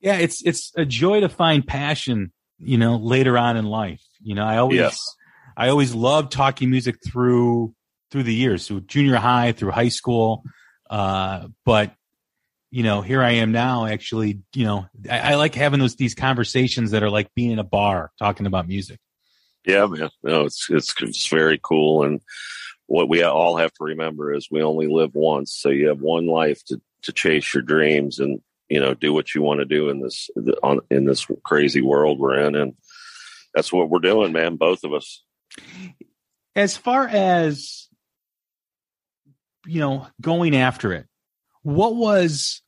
Yeah, 0.00 0.18
it's 0.18 0.42
it's 0.44 0.70
a 0.76 0.84
joy 0.84 1.20
to 1.20 1.28
find 1.28 1.66
passion, 1.66 2.32
you 2.58 2.76
know, 2.78 2.96
later 2.96 3.38
on 3.38 3.56
in 3.56 3.64
life. 3.64 4.02
You 4.20 4.34
know, 4.34 4.44
I 4.44 4.58
always 4.58 4.78
Yes. 4.78 5.00
I 5.56 5.68
always 5.68 5.94
loved 5.94 6.30
talking 6.32 6.70
music 6.70 6.96
through 7.04 7.74
through 8.10 8.24
the 8.24 8.34
years, 8.34 8.68
through 8.68 8.82
junior 8.82 9.16
high, 9.16 9.52
through 9.52 9.70
high 9.70 9.88
school. 9.88 10.44
Uh, 10.90 11.48
but 11.64 11.92
you 12.74 12.82
know, 12.82 13.02
here 13.02 13.22
I 13.22 13.34
am 13.34 13.52
now. 13.52 13.86
Actually, 13.86 14.40
you 14.52 14.64
know, 14.64 14.86
I, 15.08 15.20
I 15.20 15.34
like 15.36 15.54
having 15.54 15.78
those 15.78 15.94
these 15.94 16.16
conversations 16.16 16.90
that 16.90 17.04
are 17.04 17.08
like 17.08 17.32
being 17.32 17.52
in 17.52 17.60
a 17.60 17.64
bar 17.64 18.10
talking 18.18 18.46
about 18.46 18.66
music. 18.66 18.98
Yeah, 19.64 19.86
man. 19.86 20.10
No, 20.24 20.46
it's 20.46 20.66
it's 20.68 20.92
it's 21.00 21.28
very 21.28 21.60
cool, 21.62 22.02
and 22.02 22.20
what 22.86 23.08
we 23.08 23.22
all 23.22 23.58
have 23.58 23.72
to 23.74 23.84
remember 23.84 24.34
is 24.34 24.48
we 24.50 24.60
only 24.64 24.88
live 24.88 25.12
once, 25.14 25.54
so 25.54 25.68
you 25.68 25.86
have 25.86 26.00
one 26.00 26.26
life 26.26 26.64
to 26.64 26.82
to 27.02 27.12
chase 27.12 27.54
your 27.54 27.62
dreams 27.62 28.18
and 28.18 28.40
you 28.68 28.80
know 28.80 28.92
do 28.92 29.12
what 29.12 29.36
you 29.36 29.42
want 29.42 29.60
to 29.60 29.66
do 29.66 29.88
in 29.88 30.00
this 30.00 30.28
on 30.64 30.80
in 30.90 31.04
this 31.04 31.28
crazy 31.44 31.80
world 31.80 32.18
we're 32.18 32.40
in, 32.40 32.56
and 32.56 32.74
that's 33.54 33.72
what 33.72 33.88
we're 33.88 34.00
doing, 34.00 34.32
man. 34.32 34.56
Both 34.56 34.82
of 34.82 34.92
us. 34.92 35.22
As 36.56 36.76
far 36.76 37.06
as 37.06 37.86
you 39.64 39.78
know, 39.78 40.08
going 40.20 40.56
after 40.56 40.92
it, 40.92 41.06
what 41.64 41.96
was 41.96 42.62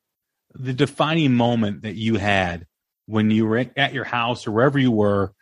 the 0.54 0.72
defining 0.72 1.34
moment 1.34 1.82
that 1.82 1.94
you 1.94 2.16
had 2.16 2.66
when 3.04 3.30
you 3.30 3.46
were 3.46 3.58
at, 3.76 3.92
your 3.92 4.04
house 4.04 4.46
or 4.46 4.52
wherever 4.52 4.78
you 4.78 4.90
were, 4.90 5.32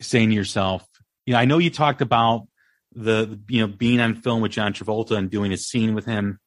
saying 0.00 0.30
to 0.30 0.34
yourself, 0.34 0.86
you 1.26 1.34
know, 1.34 1.40
I 1.40 1.44
know 1.44 1.58
you 1.58 1.70
talked 1.70 2.00
about 2.00 2.46
the 2.92 3.40
you 3.48 3.60
know 3.60 3.66
being 3.66 4.00
on 4.00 4.14
film 4.14 4.40
with 4.40 4.52
John 4.52 4.72
Travolta 4.72 5.16
and 5.16 5.30
doing 5.30 5.52
a 5.52 5.56
scene 5.56 5.94
with 5.94 6.06
him, 6.06 6.38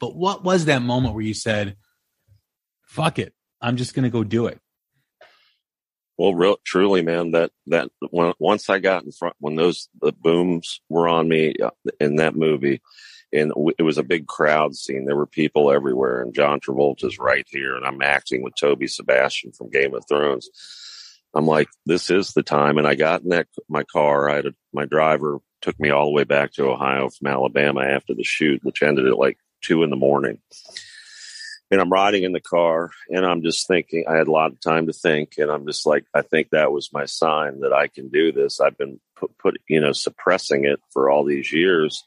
but 0.00 0.16
what 0.16 0.42
was 0.42 0.64
that 0.64 0.82
moment 0.82 1.14
where 1.14 1.24
you 1.24 1.34
said, 1.34 1.76
"Fuck 2.86 3.18
it, 3.18 3.34
I'm 3.60 3.76
just 3.76 3.94
going 3.94 4.04
to 4.04 4.10
go 4.10 4.24
do 4.24 4.46
it"? 4.46 4.58
Well, 6.16 6.34
real, 6.34 6.56
truly, 6.64 7.02
man, 7.02 7.32
that 7.32 7.50
that 7.66 7.90
when, 8.10 8.32
once 8.38 8.70
I 8.70 8.78
got 8.78 9.04
in 9.04 9.12
front, 9.12 9.36
when 9.38 9.56
those 9.56 9.88
the 10.00 10.12
booms 10.12 10.80
were 10.88 11.08
on 11.08 11.28
me 11.28 11.54
uh, 11.62 11.70
in 12.00 12.16
that 12.16 12.36
movie, 12.36 12.80
and 13.32 13.52
it 13.78 13.82
was 13.82 13.98
a 13.98 14.02
big 14.02 14.26
crowd 14.26 14.74
scene. 14.74 15.04
There 15.04 15.16
were 15.16 15.26
people 15.26 15.70
everywhere, 15.70 16.22
and 16.22 16.34
John 16.34 16.60
Travolta's 16.60 17.18
right 17.18 17.46
here, 17.48 17.76
and 17.76 17.84
I'm 17.84 18.02
acting 18.02 18.42
with 18.42 18.54
Toby 18.58 18.86
Sebastian 18.86 19.52
from 19.52 19.70
Game 19.70 19.94
of 19.94 20.04
Thrones. 20.08 20.48
I'm 21.34 21.46
like, 21.46 21.68
this 21.84 22.10
is 22.10 22.32
the 22.32 22.42
time, 22.42 22.78
and 22.78 22.86
I 22.86 22.94
got 22.94 23.22
in 23.22 23.30
that 23.30 23.46
my 23.68 23.84
car. 23.84 24.30
I 24.30 24.36
had 24.36 24.46
a, 24.46 24.54
my 24.72 24.86
driver 24.86 25.38
took 25.60 25.78
me 25.78 25.90
all 25.90 26.06
the 26.06 26.12
way 26.12 26.24
back 26.24 26.52
to 26.52 26.70
Ohio 26.70 27.10
from 27.10 27.26
Alabama 27.26 27.82
after 27.82 28.14
the 28.14 28.24
shoot, 28.24 28.60
which 28.62 28.82
ended 28.82 29.06
at 29.06 29.18
like 29.18 29.38
two 29.62 29.82
in 29.82 29.90
the 29.90 29.96
morning 29.96 30.38
and 31.70 31.80
I'm 31.80 31.92
riding 31.92 32.22
in 32.22 32.32
the 32.32 32.40
car 32.40 32.90
and 33.10 33.26
I'm 33.26 33.42
just 33.42 33.66
thinking 33.66 34.04
I 34.08 34.16
had 34.16 34.28
a 34.28 34.32
lot 34.32 34.52
of 34.52 34.60
time 34.60 34.86
to 34.86 34.92
think 34.92 35.34
and 35.38 35.50
I'm 35.50 35.66
just 35.66 35.86
like 35.86 36.04
I 36.14 36.22
think 36.22 36.50
that 36.50 36.72
was 36.72 36.92
my 36.92 37.04
sign 37.04 37.60
that 37.60 37.72
I 37.72 37.88
can 37.88 38.08
do 38.08 38.32
this. 38.32 38.60
I've 38.60 38.78
been 38.78 39.00
put, 39.16 39.36
put 39.38 39.60
you 39.68 39.80
know 39.80 39.92
suppressing 39.92 40.64
it 40.64 40.80
for 40.92 41.10
all 41.10 41.24
these 41.24 41.52
years. 41.52 42.06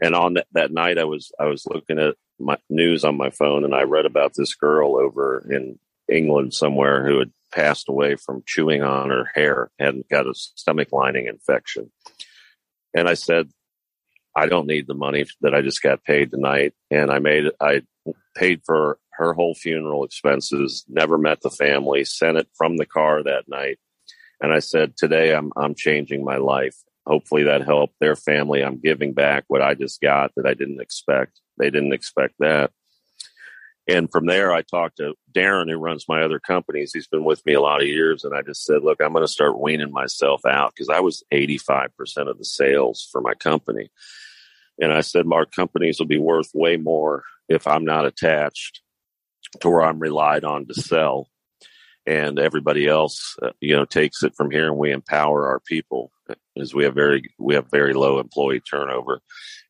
And 0.00 0.14
on 0.14 0.34
that, 0.34 0.46
that 0.52 0.72
night 0.72 0.98
I 0.98 1.04
was 1.04 1.32
I 1.38 1.46
was 1.46 1.66
looking 1.66 1.98
at 1.98 2.16
my 2.38 2.58
news 2.68 3.04
on 3.04 3.16
my 3.16 3.30
phone 3.30 3.64
and 3.64 3.74
I 3.74 3.82
read 3.82 4.06
about 4.06 4.32
this 4.34 4.54
girl 4.54 4.96
over 4.96 5.46
in 5.50 5.78
England 6.10 6.54
somewhere 6.54 7.06
who 7.06 7.18
had 7.18 7.32
passed 7.52 7.88
away 7.88 8.16
from 8.16 8.42
chewing 8.46 8.82
on 8.82 9.10
her 9.10 9.30
hair 9.34 9.70
and 9.78 10.04
got 10.10 10.26
a 10.26 10.34
stomach 10.34 10.92
lining 10.92 11.26
infection. 11.26 11.90
And 12.94 13.08
I 13.08 13.14
said 13.14 13.48
I 14.36 14.46
don't 14.46 14.66
need 14.66 14.86
the 14.86 14.94
money 14.94 15.24
that 15.40 15.54
I 15.54 15.62
just 15.62 15.82
got 15.82 16.04
paid 16.04 16.30
tonight 16.30 16.74
and 16.90 17.10
I 17.10 17.18
made 17.18 17.50
I 17.60 17.82
paid 18.36 18.60
for 18.66 18.98
her 19.12 19.32
whole 19.32 19.54
funeral 19.54 20.04
expenses, 20.04 20.84
never 20.88 21.16
met 21.16 21.40
the 21.40 21.50
family, 21.50 22.04
sent 22.04 22.36
it 22.36 22.48
from 22.54 22.76
the 22.76 22.86
car 22.86 23.22
that 23.22 23.48
night. 23.48 23.78
And 24.40 24.52
I 24.52 24.58
said, 24.58 24.96
today 24.96 25.34
I'm, 25.34 25.52
I'm 25.56 25.74
changing 25.74 26.22
my 26.22 26.36
life. 26.36 26.76
Hopefully 27.06 27.44
that 27.44 27.64
helped 27.64 27.94
their 28.00 28.16
family. 28.16 28.62
I'm 28.62 28.80
giving 28.80 29.12
back 29.12 29.44
what 29.48 29.62
I 29.62 29.74
just 29.74 30.00
got 30.00 30.32
that 30.36 30.46
I 30.46 30.54
didn't 30.54 30.80
expect. 30.80 31.40
They 31.58 31.70
didn't 31.70 31.92
expect 31.92 32.34
that. 32.40 32.72
And 33.88 34.10
from 34.10 34.26
there, 34.26 34.52
I 34.52 34.62
talked 34.62 34.96
to 34.96 35.14
Darren, 35.32 35.70
who 35.70 35.76
runs 35.76 36.06
my 36.08 36.22
other 36.22 36.40
companies. 36.40 36.90
He's 36.92 37.06
been 37.06 37.22
with 37.22 37.44
me 37.46 37.54
a 37.54 37.60
lot 37.60 37.80
of 37.80 37.86
years. 37.86 38.24
And 38.24 38.34
I 38.34 38.42
just 38.42 38.64
said, 38.64 38.82
look, 38.82 39.00
I'm 39.00 39.12
going 39.12 39.24
to 39.24 39.32
start 39.32 39.60
weaning 39.60 39.92
myself 39.92 40.44
out 40.44 40.72
because 40.74 40.88
I 40.88 40.98
was 40.98 41.22
85% 41.32 41.90
of 42.28 42.38
the 42.38 42.44
sales 42.44 43.08
for 43.12 43.20
my 43.20 43.34
company. 43.34 43.90
And 44.80 44.92
I 44.92 45.02
said, 45.02 45.26
our 45.32 45.46
companies 45.46 46.00
will 46.00 46.06
be 46.06 46.18
worth 46.18 46.50
way 46.52 46.76
more 46.76 47.22
if 47.48 47.68
I'm 47.68 47.84
not 47.84 48.06
attached 48.06 48.82
to 49.60 49.70
where 49.70 49.82
I'm 49.82 50.00
relied 50.00 50.44
on 50.44 50.66
to 50.66 50.74
sell. 50.74 51.28
And 52.06 52.38
everybody 52.38 52.86
else, 52.86 53.36
uh, 53.42 53.50
you 53.60 53.74
know, 53.74 53.84
takes 53.84 54.22
it 54.22 54.34
from 54.36 54.50
here, 54.50 54.66
and 54.66 54.76
we 54.76 54.92
empower 54.92 55.48
our 55.48 55.60
people. 55.60 56.12
As 56.58 56.74
we 56.74 56.84
have 56.84 56.94
very, 56.94 57.22
we 57.38 57.54
have 57.54 57.70
very 57.70 57.92
low 57.92 58.18
employee 58.18 58.60
turnover, 58.60 59.20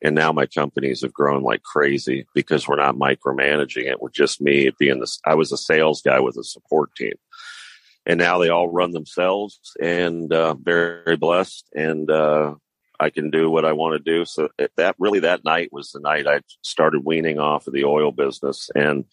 and 0.03 0.15
now 0.15 0.33
my 0.33 0.47
companies 0.47 1.03
have 1.03 1.13
grown 1.13 1.43
like 1.43 1.63
crazy 1.63 2.27
because 2.35 2.69
we're 2.69 2.77
not 2.77 2.95
micromanaging 2.95 3.91
it. 3.91 4.01
We're 4.01 4.11
just 4.11 4.41
me 4.41 4.71
being 4.79 5.01
this 5.01 5.19
I 5.27 5.35
was 5.35 5.53
a 5.53 5.57
sales 5.57 6.03
guy 6.03 6.21
with 6.21 6.37
a 6.37 6.45
support 6.45 6.95
team, 6.95 7.15
and 8.05 8.19
now 8.19 8.39
they 8.39 8.51
all 8.51 8.69
run 8.69 8.93
themselves, 8.93 9.59
and 9.81 10.33
uh, 10.33 10.55
very, 10.55 11.03
very 11.05 11.17
blessed. 11.17 11.69
And 11.75 12.11
uh, 12.11 12.55
I 13.01 13.11
can 13.11 13.31
do 13.31 13.51
what 13.51 13.65
I 13.65 13.73
want 13.73 13.97
to 13.97 14.13
do. 14.13 14.25
So 14.25 14.49
that 14.77 14.97
really 14.99 15.21
that 15.21 15.45
night 15.45 15.71
was 15.73 15.91
the 15.91 16.01
night 16.01 16.27
I 16.27 16.41
started 16.63 17.05
weaning 17.05 17.39
off 17.39 17.67
of 17.67 17.73
the 17.73 17.85
oil 17.85 18.13
business 18.13 18.71
and 18.75 19.05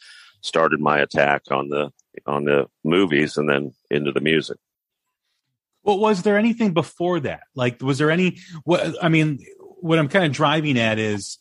started 0.42 0.80
my 0.80 1.00
attack 1.00 1.44
on 1.52 1.70
the 1.70 1.92
on 2.26 2.46
the 2.46 2.68
movies 2.84 3.38
and 3.38 3.50
then 3.50 3.74
into 3.90 4.12
the 4.12 4.22
music. 4.22 4.58
Well, 5.84 6.00
was 6.00 6.22
there 6.24 6.38
anything 6.38 6.74
before 6.74 7.20
that? 7.22 7.42
Like, 7.56 7.82
was 7.82 7.98
there 7.98 8.12
any? 8.12 8.40
What 8.64 8.96
I 9.04 9.10
mean, 9.10 9.40
what 9.82 10.00
I'm 10.00 10.08
kind 10.08 10.26
of 10.26 10.32
driving 10.32 10.80
at 10.80 10.98
is 10.98 11.38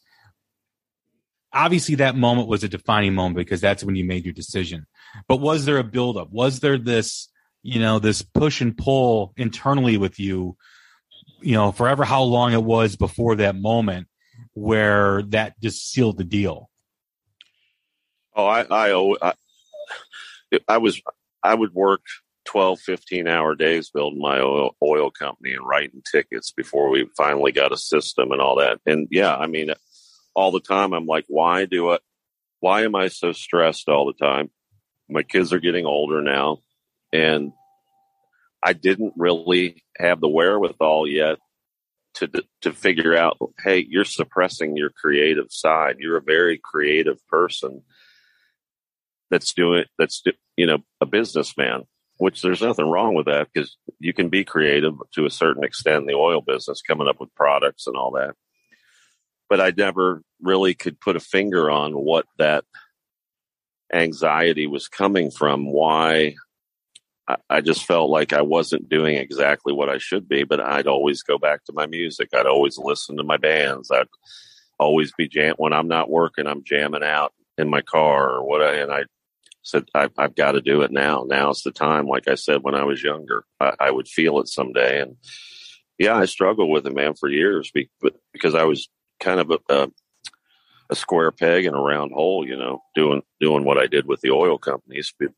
obviously 1.53 1.97
that 1.97 2.17
moment 2.17 2.49
was 2.49 2.65
a 2.65 2.69
defining 2.69 3.15
moment 3.15 3.37
because 3.37 3.61
that's 3.61 3.85
when 3.85 3.95
you 3.95 4.05
made 4.05 4.25
your 4.25 4.35
decision. 4.35 4.87
But 5.29 5.41
was 5.41 5.65
there 5.65 5.79
a 5.79 5.85
buildup? 5.85 6.31
Was 6.31 6.61
there 6.61 6.79
this, 6.79 7.29
you 7.63 7.79
know, 7.79 7.99
this 7.99 8.23
push 8.23 8.61
and 8.61 8.77
pull 8.77 9.33
internally 9.37 9.97
with 9.97 10.19
you? 10.19 10.57
You 11.41 11.55
know, 11.55 11.73
forever 11.73 12.05
how 12.05 12.23
long 12.23 12.53
it 12.53 12.63
was 12.63 12.97
before 12.97 13.37
that 13.37 13.57
moment 13.57 14.09
where 14.55 15.23
that 15.23 15.61
just 15.61 15.91
sealed 15.91 16.19
the 16.19 16.25
deal. 16.25 16.69
Oh, 18.35 18.47
I, 18.47 18.63
I, 18.63 19.15
I, 19.21 19.33
I 20.69 20.79
was, 20.79 21.01
I 21.43 21.55
would 21.55 21.75
work 21.75 22.03
12, 22.45 22.81
15 22.81 23.29
hour 23.29 23.55
days 23.55 23.91
building 23.91 24.21
my 24.21 24.41
oil, 24.41 24.77
oil 24.83 25.11
company 25.11 25.53
and 25.55 25.67
writing 25.67 26.03
tickets 26.11 26.53
before 26.53 26.91
we 26.91 27.09
finally 27.17 27.53
got 27.53 27.73
a 27.73 27.77
system 27.77 28.33
and 28.33 28.41
all 28.41 28.57
that. 28.57 28.81
And 28.87 29.09
yeah, 29.11 29.35
I 29.35 29.47
mean, 29.47 29.73
all 30.35 30.51
the 30.51 30.61
time 30.61 30.93
I'm 30.93 31.07
like, 31.07 31.25
why 31.29 31.67
do 31.67 31.91
I, 31.91 31.99
why 32.61 32.83
am 32.83 32.95
I 32.95 33.09
so 33.09 33.33
stressed 33.33 33.89
all 33.89 34.07
the 34.07 34.25
time? 34.25 34.51
My 35.09 35.23
kids 35.23 35.53
are 35.53 35.61
getting 35.61 35.87
older 35.87 36.23
now 36.23 36.59
and 37.13 37.53
I 38.63 38.73
didn't 38.73 39.15
really 39.17 39.83
have 39.99 40.21
the 40.21 40.29
wherewithal 40.29 41.09
yet 41.09 41.39
to 42.15 42.29
to 42.61 42.73
figure 42.73 43.17
out 43.17 43.39
hey 43.65 43.87
you're 43.89 44.05
suppressing 44.05 44.77
your 44.77 44.91
creative 44.91 45.47
side 45.51 45.97
you're 45.99 46.19
a 46.19 46.23
very 46.23 46.61
creative 46.63 47.17
person 47.29 47.83
that's 49.31 49.55
doing 49.55 49.85
that's 49.99 50.23
you 50.57 50.67
know 50.67 50.79
a 51.01 51.07
businessman 51.07 51.85
which 52.23 52.41
there's 52.41 52.63
nothing 52.63 52.89
wrong 52.89 53.15
with 53.15 53.27
that 53.27 53.49
because 53.53 53.77
you 53.99 54.13
can 54.13 54.29
be 54.29 54.45
creative 54.45 54.95
to 55.13 55.27
a 55.27 55.31
certain 55.31 55.65
extent 55.65 56.03
in 56.03 56.07
the 56.07 56.15
oil 56.15 56.41
business 56.41 56.81
coming 56.81 57.09
up 57.09 57.19
with 57.19 57.35
products 57.35 57.89
and 57.89 57.97
all 57.97 58.13
that 58.13 58.35
but 59.51 59.61
i 59.61 59.73
never 59.77 60.23
really 60.41 60.73
could 60.73 61.01
put 61.01 61.17
a 61.17 61.21
finger 61.21 61.69
on 61.69 61.93
what 61.95 62.25
that 62.39 62.65
anxiety 63.93 64.69
was 64.69 64.87
coming 64.87 65.33
from 65.33 65.71
why 65.71 66.35
I, 67.49 67.61
just 67.61 67.85
felt 67.85 68.11
like 68.11 68.33
I 68.33 68.43
wasn't 68.43 68.89
doing 68.89 69.17
exactly 69.17 69.73
what 69.73 69.89
I 69.89 69.99
should 69.99 70.29
be, 70.29 70.43
but 70.43 70.61
I'd 70.61 70.89
always 70.89 71.23
go 71.23 71.39
back 71.39 71.65
to 71.65 71.73
my 71.73 71.87
music. 71.87 72.29
I'd 72.35 72.47
always 72.47 72.77
listen 72.79 73.17
to 73.17 73.23
my 73.23 73.37
bands. 73.37 73.91
I'd 73.91 74.09
always 74.79 75.13
be 75.17 75.29
jam 75.29 75.55
when 75.57 75.73
I'm 75.73 75.89
not 75.89 76.11
working. 76.11 76.47
I'm 76.47 76.65
jamming 76.65 77.05
out 77.05 77.33
in 77.57 77.71
my 77.71 77.81
car 77.81 78.31
or 78.31 78.45
what. 78.45 78.61
I, 78.61 78.75
and 78.75 78.93
I 78.93 79.05
said, 79.63 79.85
I, 79.95 80.09
I've 80.19 80.35
got 80.35 80.53
to 80.53 80.61
do 80.61 80.83
it 80.83 80.91
now. 80.91 81.25
Now's 81.27 81.63
the 81.63 81.71
time. 81.71 82.07
Like 82.07 82.29
I 82.29 82.35
said, 82.35 82.63
when 82.63 82.75
I 82.75 82.85
was 82.85 83.03
younger, 83.03 83.45
I, 83.61 83.75
I 83.79 83.91
would 83.91 84.09
feel 84.09 84.39
it 84.41 84.49
someday. 84.49 85.01
And 85.01 85.17
yeah, 85.99 86.17
I 86.17 86.25
struggled 86.25 86.71
with 86.71 86.87
it, 86.87 86.95
man, 86.95 87.15
for 87.15 87.29
years 87.29 87.71
be, 87.71 87.91
because 88.33 88.55
I 88.55 88.65
was 88.65 88.89
kind 89.21 89.41
of 89.41 89.51
a, 89.51 89.59
a, 89.69 89.89
a 90.91 90.95
square 90.95 91.31
peg 91.31 91.65
in 91.65 91.75
a 91.75 91.81
round 91.81 92.13
hole. 92.13 92.47
You 92.47 92.57
know, 92.57 92.83
doing 92.95 93.23
doing 93.41 93.65
what 93.65 93.79
I 93.79 93.87
did 93.87 94.07
with 94.07 94.21
the 94.21 94.31
oil 94.31 94.59
companies. 94.59 95.15
But 95.19 95.31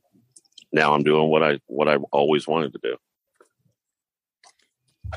now 0.73 0.95
I'm 0.95 1.03
doing 1.03 1.29
what 1.29 1.43
I 1.43 1.61
what 1.67 1.89
I 1.89 1.97
always 2.11 2.47
wanted 2.49 2.73
to 2.73 2.81
do. 2.83 2.97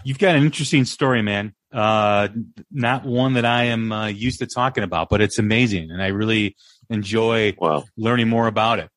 You've 0.04 0.20
got 0.20 0.36
an 0.36 0.44
interesting 0.44 0.86
story, 0.86 1.22
man. 1.22 1.54
Uh, 1.72 2.28
not 2.72 3.06
one 3.06 3.34
that 3.34 3.46
I 3.46 3.66
am 3.66 3.92
uh, 3.92 4.08
used 4.08 4.40
to 4.40 4.48
talking 4.48 4.84
about, 4.84 5.10
but 5.10 5.22
it's 5.22 5.40
amazing, 5.40 5.92
and 5.92 6.02
I 6.02 6.08
really 6.08 6.56
enjoy 6.90 7.56
Well, 7.58 7.88
learning 7.98 8.30
more 8.30 8.48
about 8.48 8.80
it. 8.80 8.90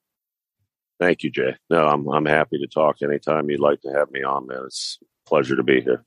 Thank 1.01 1.22
you, 1.22 1.30
Jay. 1.30 1.57
No, 1.70 1.88
I'm 1.88 2.07
I'm 2.09 2.26
happy 2.26 2.59
to 2.59 2.66
talk 2.66 2.96
anytime 3.03 3.48
you'd 3.48 3.59
like 3.59 3.80
to 3.80 3.92
have 3.92 4.11
me 4.11 4.22
on, 4.22 4.46
man. 4.46 4.64
It's 4.66 4.98
a 5.03 5.28
pleasure 5.28 5.57
to 5.57 5.62
be 5.62 5.80
here. 5.80 6.05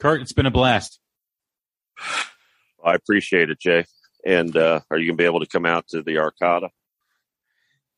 Kurt, 0.00 0.22
it's 0.22 0.32
been 0.32 0.46
a 0.46 0.50
blast. 0.50 0.98
I 2.84 2.94
appreciate 2.94 3.50
it, 3.50 3.60
Jay. 3.60 3.84
And 4.24 4.56
uh, 4.56 4.80
are 4.90 4.98
you 4.98 5.06
gonna 5.06 5.16
be 5.16 5.24
able 5.24 5.40
to 5.40 5.46
come 5.46 5.66
out 5.66 5.88
to 5.88 6.02
the 6.02 6.16
Arcada? 6.16 6.70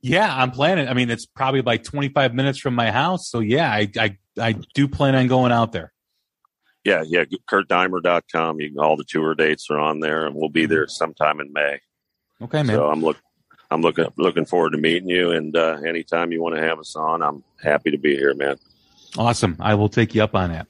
Yeah, 0.03 0.34
I'm 0.34 0.51
planning. 0.51 0.88
I 0.88 0.95
mean, 0.95 1.11
it's 1.11 1.26
probably 1.26 1.62
like 1.62 1.84
25 1.84 2.34
minutes 2.34 2.59
from 2.59 2.74
my 2.74 2.90
house, 2.90 3.30
so 3.30 3.38
yeah, 3.38 3.70
I 3.70 3.88
I, 3.97 4.18
I 4.38 4.53
do 4.74 4.88
plan 4.88 5.14
on 5.14 5.28
going 5.28 5.53
out 5.53 5.70
there. 5.70 5.92
Yeah, 6.82 7.05
yeah. 7.07 7.24
KurtDeimer.com. 7.51 8.61
You 8.61 8.70
can, 8.70 8.78
all 8.78 8.97
the 8.97 9.05
tour 9.05 9.34
dates 9.34 9.70
are 9.70 9.78
on 9.78 10.01
there, 10.01 10.26
and 10.26 10.34
we'll 10.34 10.51
be 10.51 10.66
there 10.66 10.88
sometime 10.88 11.40
in 11.40 11.53
May. 11.53 11.80
Okay, 12.42 12.62
man. 12.64 12.76
So 12.76 12.90
I'm 12.90 13.01
look, 13.01 13.16
I'm 13.75 13.83
looking 13.83 14.07
looking 14.16 14.45
forward 14.45 14.70
to 14.70 14.79
meeting 14.79 15.09
you. 15.09 15.33
And 15.33 15.57
uh, 15.57 15.79
anytime 15.85 16.31
you 16.31 16.41
want 16.41 16.55
to 16.55 16.62
have 16.62 16.79
us 16.79 16.95
on, 16.95 17.22
I'm 17.22 17.43
happy 17.61 17.91
to 17.91 17.99
be 17.99 18.14
here, 18.14 18.33
man. 18.35 18.57
Awesome. 19.18 19.57
I 19.59 19.75
will 19.75 19.89
take 19.89 20.14
you 20.14 20.22
up 20.22 20.35
on 20.35 20.51
that. 20.51 20.68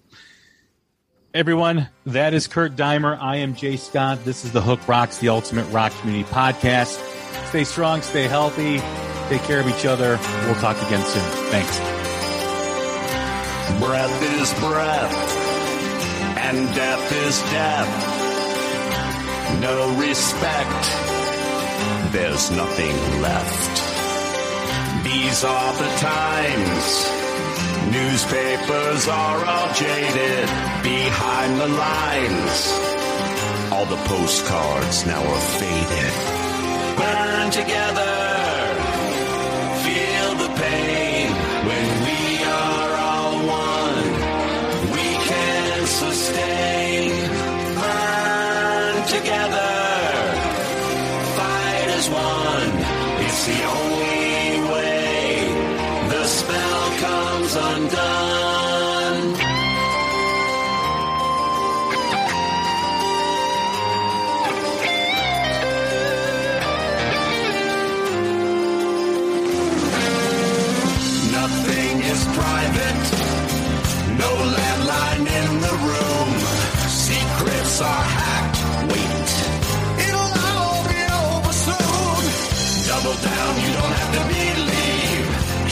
Everyone, 1.34 1.88
that 2.07 2.32
is 2.32 2.46
Kurt 2.46 2.76
Deimer. 2.76 3.18
I 3.20 3.36
am 3.36 3.55
Jay 3.55 3.76
Scott. 3.76 4.24
This 4.24 4.44
is 4.44 4.52
the 4.52 4.62
Hook 4.62 4.86
Rocks, 4.88 5.18
the 5.18 5.28
Ultimate 5.28 5.70
Rock 5.70 5.92
Community 6.00 6.28
Podcast. 6.30 6.98
Stay 7.48 7.64
strong, 7.64 8.02
stay 8.02 8.28
healthy, 8.28 8.78
take 9.28 9.42
care 9.42 9.61
of 9.61 9.68
each 9.68 9.84
other. 9.84 10.18
We'll 10.46 10.55
talk 10.55 10.76
again 10.86 11.05
soon. 11.05 11.22
Thanks. 11.50 11.78
Breath 13.80 14.40
is 14.40 14.55
breath, 14.61 15.12
and 16.38 16.74
death 16.74 17.12
is 17.26 17.40
death. 17.50 18.20
No 19.61 19.98
respect, 19.98 21.23
there's 22.12 22.50
nothing 22.50 22.96
left. 23.20 23.74
These 25.04 25.44
are 25.44 25.72
the 25.74 25.90
times. 25.98 26.86
Newspapers 27.90 29.08
are 29.08 29.44
all 29.44 29.72
jaded 29.74 30.48
behind 30.82 31.60
the 31.60 31.68
lines. 31.68 32.60
All 33.72 33.86
the 33.86 34.02
postcards 34.08 35.06
now 35.06 35.22
are 35.22 35.46
faded. 35.60 36.14
Burn 36.96 37.50
together. 37.50 38.13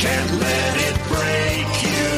Can't 0.03 0.33
let 0.41 0.77
it 0.89 0.97
break 1.07 1.69
you. 1.87 2.11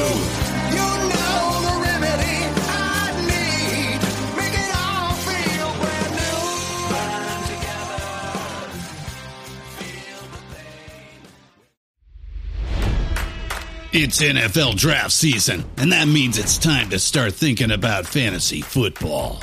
You 0.72 0.88
know 1.12 1.60
the 1.66 1.74
remedy 1.84 2.38
I 2.66 3.12
need. 3.28 4.00
Make 4.38 4.54
it 4.56 4.70
all 4.74 5.12
feel 5.26 5.68
brand 5.82 6.12
new. 6.16 6.40
Burn 6.88 7.40
together. 7.52 8.00
Feel 9.76 10.22
the 10.32 10.40
pain. 13.92 14.02
It's 14.02 14.18
NFL 14.22 14.76
draft 14.76 15.12
season, 15.12 15.64
and 15.76 15.92
that 15.92 16.08
means 16.08 16.38
it's 16.38 16.56
time 16.56 16.88
to 16.88 16.98
start 16.98 17.34
thinking 17.34 17.70
about 17.70 18.06
fantasy 18.06 18.62
football. 18.62 19.42